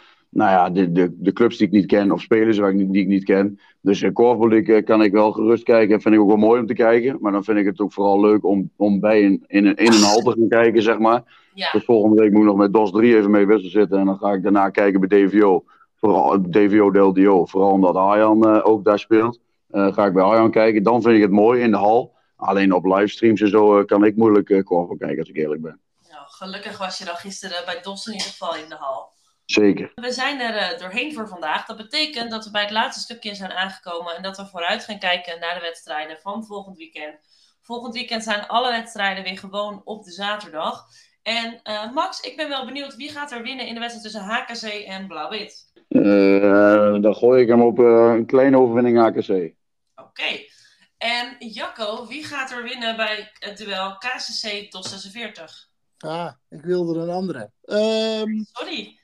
ja, 0.50 0.70
de, 0.70 0.92
de, 0.92 1.16
de 1.18 1.32
clubs 1.32 1.56
die 1.56 1.66
ik 1.66 1.72
niet 1.72 1.86
ken, 1.86 2.12
of 2.12 2.20
spelers 2.20 2.58
waar 2.58 2.70
ik 2.70 2.92
die 2.92 3.02
ik 3.02 3.08
niet 3.08 3.24
ken. 3.24 3.58
Dus 3.84 4.02
uh, 4.02 4.12
korfbal 4.12 4.82
kan 4.82 5.02
ik 5.02 5.12
wel 5.12 5.32
gerust 5.32 5.62
kijken. 5.62 6.00
Vind 6.00 6.14
ik 6.14 6.20
ook 6.20 6.26
wel 6.26 6.36
mooi 6.36 6.60
om 6.60 6.66
te 6.66 6.74
kijken. 6.74 7.16
Maar 7.20 7.32
dan 7.32 7.44
vind 7.44 7.58
ik 7.58 7.66
het 7.66 7.80
ook 7.80 7.92
vooral 7.92 8.20
leuk 8.20 8.44
om, 8.44 8.70
om 8.76 9.00
bij 9.00 9.20
in, 9.20 9.44
in, 9.46 9.74
in 9.76 9.92
een 9.92 10.02
hal 10.02 10.20
te 10.20 10.30
gaan 10.30 10.48
kijken, 10.48 10.82
zeg 10.82 10.98
maar. 10.98 11.22
Ja. 11.54 11.70
Dus 11.72 11.84
volgende 11.84 12.22
week 12.22 12.32
moet 12.32 12.40
ik 12.40 12.46
nog 12.46 12.56
met 12.56 12.72
DOS 12.72 12.90
3 12.90 13.16
even 13.16 13.30
mee 13.30 13.46
wissel 13.46 13.70
zitten. 13.70 13.98
En 13.98 14.06
dan 14.06 14.18
ga 14.18 14.32
ik 14.32 14.42
daarna 14.42 14.70
kijken 14.70 15.00
bij 15.00 15.08
DVO. 15.08 15.64
Vooral 15.94 16.42
DVO 16.50 16.90
DLDO. 16.90 17.44
Vooral 17.46 17.70
omdat 17.70 17.96
Arjan 17.96 18.48
uh, 18.48 18.60
ook 18.62 18.84
daar 18.84 18.98
speelt. 18.98 19.40
Uh, 19.70 19.92
ga 19.92 20.06
ik 20.06 20.12
bij 20.12 20.22
Arjan 20.22 20.50
kijken. 20.50 20.82
Dan 20.82 21.02
vind 21.02 21.14
ik 21.14 21.22
het 21.22 21.30
mooi 21.30 21.62
in 21.62 21.70
de 21.70 21.76
hal. 21.76 22.14
Alleen 22.36 22.72
op 22.72 22.84
livestreams 22.84 23.40
en 23.40 23.48
zo 23.48 23.84
kan 23.84 24.04
ik 24.04 24.16
moeilijk 24.16 24.64
korfbal 24.64 24.96
kijken, 24.96 25.18
als 25.18 25.28
ik 25.28 25.36
eerlijk 25.36 25.62
ben. 25.62 25.80
Nou, 26.10 26.22
gelukkig 26.26 26.78
was 26.78 26.98
je 26.98 27.04
dan 27.04 27.16
gisteren 27.16 27.64
bij 27.64 27.80
DOS 27.82 28.06
in 28.06 28.12
ieder 28.12 28.28
geval 28.28 28.56
in 28.56 28.68
de 28.68 28.76
hal. 28.78 29.13
Zeker. 29.46 29.92
We 29.94 30.12
zijn 30.12 30.40
er 30.40 30.78
doorheen 30.78 31.14
voor 31.14 31.28
vandaag. 31.28 31.66
Dat 31.66 31.76
betekent 31.76 32.30
dat 32.30 32.44
we 32.44 32.50
bij 32.50 32.62
het 32.62 32.70
laatste 32.70 33.02
stukje 33.02 33.34
zijn 33.34 33.52
aangekomen 33.52 34.16
en 34.16 34.22
dat 34.22 34.36
we 34.36 34.46
vooruit 34.46 34.84
gaan 34.84 34.98
kijken 34.98 35.40
naar 35.40 35.54
de 35.54 35.60
wedstrijden 35.60 36.18
van 36.20 36.44
volgend 36.44 36.76
weekend. 36.76 37.18
Volgend 37.60 37.94
weekend 37.94 38.22
zijn 38.22 38.46
alle 38.46 38.70
wedstrijden 38.70 39.24
weer 39.24 39.38
gewoon 39.38 39.82
op 39.84 40.04
de 40.04 40.10
zaterdag. 40.10 40.86
En 41.22 41.60
uh, 41.64 41.92
Max, 41.92 42.20
ik 42.20 42.36
ben 42.36 42.48
wel 42.48 42.64
benieuwd 42.64 42.96
wie 42.96 43.10
gaat 43.10 43.32
er 43.32 43.42
winnen 43.42 43.66
in 43.66 43.74
de 43.74 43.80
wedstrijd 43.80 44.04
tussen 44.04 44.22
HKC 44.22 44.86
en 44.86 45.06
Blauw-Wit? 45.06 45.72
Uh, 45.88 47.02
dan 47.02 47.14
gooi 47.14 47.42
ik 47.42 47.48
hem 47.48 47.62
op 47.62 47.78
uh, 47.78 48.12
een 48.14 48.26
kleine 48.26 48.58
overwinning 48.58 48.98
HKC. 48.98 49.28
Oké. 49.28 49.54
Okay. 49.96 50.50
En 50.98 51.36
Jacco, 51.38 52.06
wie 52.06 52.24
gaat 52.24 52.50
er 52.50 52.62
winnen 52.62 52.96
bij 52.96 53.30
het 53.38 53.58
duel 53.58 53.96
KCC 53.98 54.70
tot 54.70 54.86
46? 54.86 55.68
Ah, 55.98 56.32
ik 56.48 56.62
wilde 56.62 57.00
een 57.00 57.10
andere. 57.10 57.50
Um, 57.64 58.46
Sorry. 58.52 58.98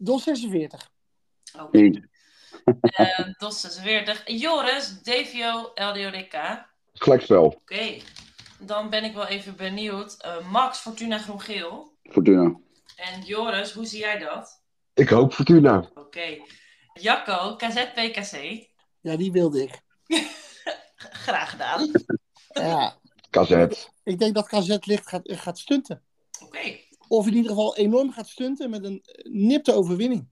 DOS 0.00 0.22
46. 0.22 0.90
Oké. 1.54 1.64
Okay. 1.64 2.04
uh, 2.96 3.34
DOS 3.38 3.60
46. 3.60 4.22
Joris, 4.26 5.02
DVO, 5.02 5.72
LDODK. 5.74 6.66
Gelijkspel. 6.92 7.44
Oké. 7.44 7.56
Okay. 7.56 8.02
Dan 8.58 8.90
ben 8.90 9.04
ik 9.04 9.14
wel 9.14 9.26
even 9.26 9.56
benieuwd. 9.56 10.24
Uh, 10.24 10.50
Max, 10.50 10.78
Fortuna 10.78 11.18
Groen-Geel. 11.18 11.96
Fortuna. 12.02 12.60
En 12.96 13.22
Joris, 13.22 13.72
hoe 13.72 13.86
zie 13.86 14.00
jij 14.00 14.18
dat? 14.18 14.62
Ik 14.94 15.08
hoop 15.08 15.32
Fortuna. 15.32 15.78
Oké. 15.78 16.00
Okay. 16.00 16.42
Jacco, 16.92 17.56
KZPKC. 17.56 18.66
Ja, 19.00 19.16
die 19.16 19.32
wilde 19.32 19.62
ik. 19.62 19.80
Graag 21.24 21.50
gedaan. 21.50 21.90
ja. 22.48 22.98
KZ. 23.30 23.86
Ik 24.04 24.18
denk 24.18 24.34
dat 24.34 24.48
KZ 24.48 24.76
licht 24.80 25.08
gaat, 25.08 25.22
gaat 25.24 25.58
stunten. 25.58 26.02
Oké. 26.42 26.78
Of 27.10 27.26
in 27.26 27.34
ieder 27.34 27.50
geval 27.50 27.76
enorm 27.76 28.12
gaat 28.12 28.28
stunten 28.28 28.70
met 28.70 28.84
een 28.84 29.02
nipte 29.22 29.72
overwinning. 29.72 30.28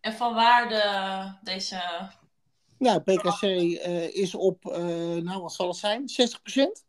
En 0.00 0.12
van 0.12 0.34
waar 0.34 0.68
de, 0.68 1.38
deze... 1.42 2.10
Nou, 2.78 3.00
PKC 3.00 3.42
uh, 3.42 4.16
is 4.16 4.34
op, 4.34 4.64
uh, 4.64 4.74
nou 5.14 5.42
wat 5.42 5.52
zal 5.52 5.68
het 5.68 5.76
zijn, 5.76 6.04
60%? 6.10 6.82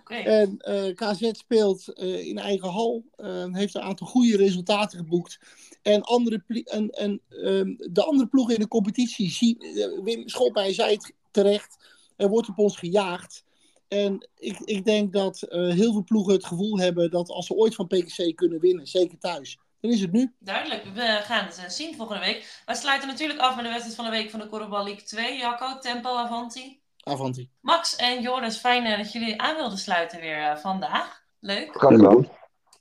Okay. 0.00 0.22
En 0.22 0.62
uh, 0.68 0.88
eh, 0.88 0.94
KZ 0.94 1.30
speelt 1.32 1.88
in 1.98 2.38
eigen 2.38 2.68
hal, 2.68 3.04
heeft 3.52 3.74
een 3.74 3.82
aantal 3.82 4.06
goede 4.06 4.36
resultaten 4.36 4.98
geboekt. 4.98 5.38
En, 5.82 6.02
andere 6.02 6.42
en, 6.64 6.90
en 6.90 7.20
um, 7.30 7.76
de 7.78 8.04
andere 8.04 8.28
ploegen 8.28 8.54
in 8.54 8.60
de 8.60 8.68
competitie, 8.68 9.30
zien, 9.30 9.58
Wim 10.02 10.28
zei 10.72 10.92
het 10.92 11.12
terecht, 11.30 11.76
er 12.16 12.28
wordt 12.28 12.48
op 12.48 12.58
ons 12.58 12.76
gejaagd. 12.76 13.44
En 13.92 14.28
ik, 14.38 14.58
ik 14.58 14.84
denk 14.84 15.12
dat 15.12 15.40
heel 15.48 15.92
veel 15.92 16.04
ploegen 16.04 16.32
het 16.32 16.46
gevoel 16.46 16.78
hebben 16.78 17.10
dat 17.10 17.28
als 17.28 17.46
ze 17.46 17.54
ooit 17.54 17.74
van 17.74 17.86
PKC 17.86 18.36
kunnen 18.36 18.60
winnen, 18.60 18.86
zeker 18.86 19.18
thuis, 19.18 19.58
dan 19.80 19.90
is 19.90 20.00
het 20.00 20.12
nu. 20.12 20.34
Duidelijk, 20.38 20.84
we 20.84 21.20
gaan 21.22 21.44
het 21.44 21.64
zien 21.72 21.96
volgende 21.96 22.24
week. 22.24 22.62
We 22.66 22.74
sluiten 22.74 23.08
natuurlijk 23.08 23.40
af 23.40 23.54
met 23.54 23.64
de 23.64 23.70
wedstrijd 23.70 23.96
van 23.96 24.04
de 24.04 24.10
week 24.10 24.30
van 24.30 24.40
de 24.40 24.46
Korfbal 24.46 24.84
League 24.84 25.02
2. 25.02 25.38
Jacco, 25.38 25.78
Tempo, 25.78 26.16
Avanti. 26.16 26.80
Avanti. 27.00 27.50
Max 27.60 27.96
en 27.96 28.22
Joris, 28.22 28.56
fijn 28.56 28.86
uh, 28.86 28.96
dat 28.96 29.12
jullie 29.12 29.40
aan 29.40 29.56
wilden 29.56 29.78
sluiten 29.78 30.20
weer 30.20 30.38
uh, 30.38 30.56
vandaag. 30.56 31.22
Leuk. 31.40 31.76
Graag 31.76 31.92
gedaan. 31.92 32.28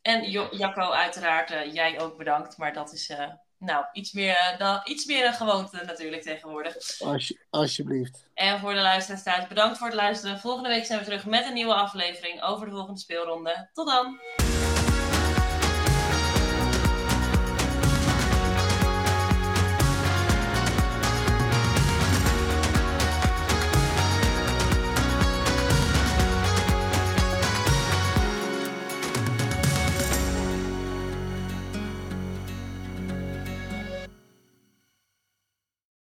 En 0.02 0.32
jo 0.32 0.48
Jacco, 0.52 0.92
uiteraard, 0.92 1.52
uh, 1.52 1.74
jij 1.74 2.00
ook 2.00 2.18
bedankt. 2.18 2.58
Maar 2.58 2.74
dat 2.74 2.94
is 2.94 3.14
nou, 3.62 3.86
iets 3.94 4.12
meer, 4.12 4.56
dan, 4.58 4.82
iets 4.84 5.06
meer 5.06 5.26
een 5.26 5.34
gewoonte 5.34 5.84
natuurlijk 5.86 6.22
tegenwoordig. 6.22 6.76
Als, 7.00 7.34
alsjeblieft. 7.50 8.26
En 8.34 8.60
voor 8.60 8.74
de 8.74 8.82
luisteraars 8.82 9.24
thuis, 9.24 9.48
bedankt 9.48 9.78
voor 9.78 9.88
het 9.88 9.96
luisteren. 9.96 10.40
Volgende 10.40 10.70
week 10.70 10.86
zijn 10.86 11.00
we 11.00 11.06
terug 11.06 11.26
met 11.26 11.46
een 11.46 11.54
nieuwe 11.54 11.74
aflevering 11.74 12.42
over 12.44 12.66
de 12.66 12.72
volgende 12.72 13.00
speelronde. 13.00 13.70
Tot 13.74 13.88
dan! 13.88 14.20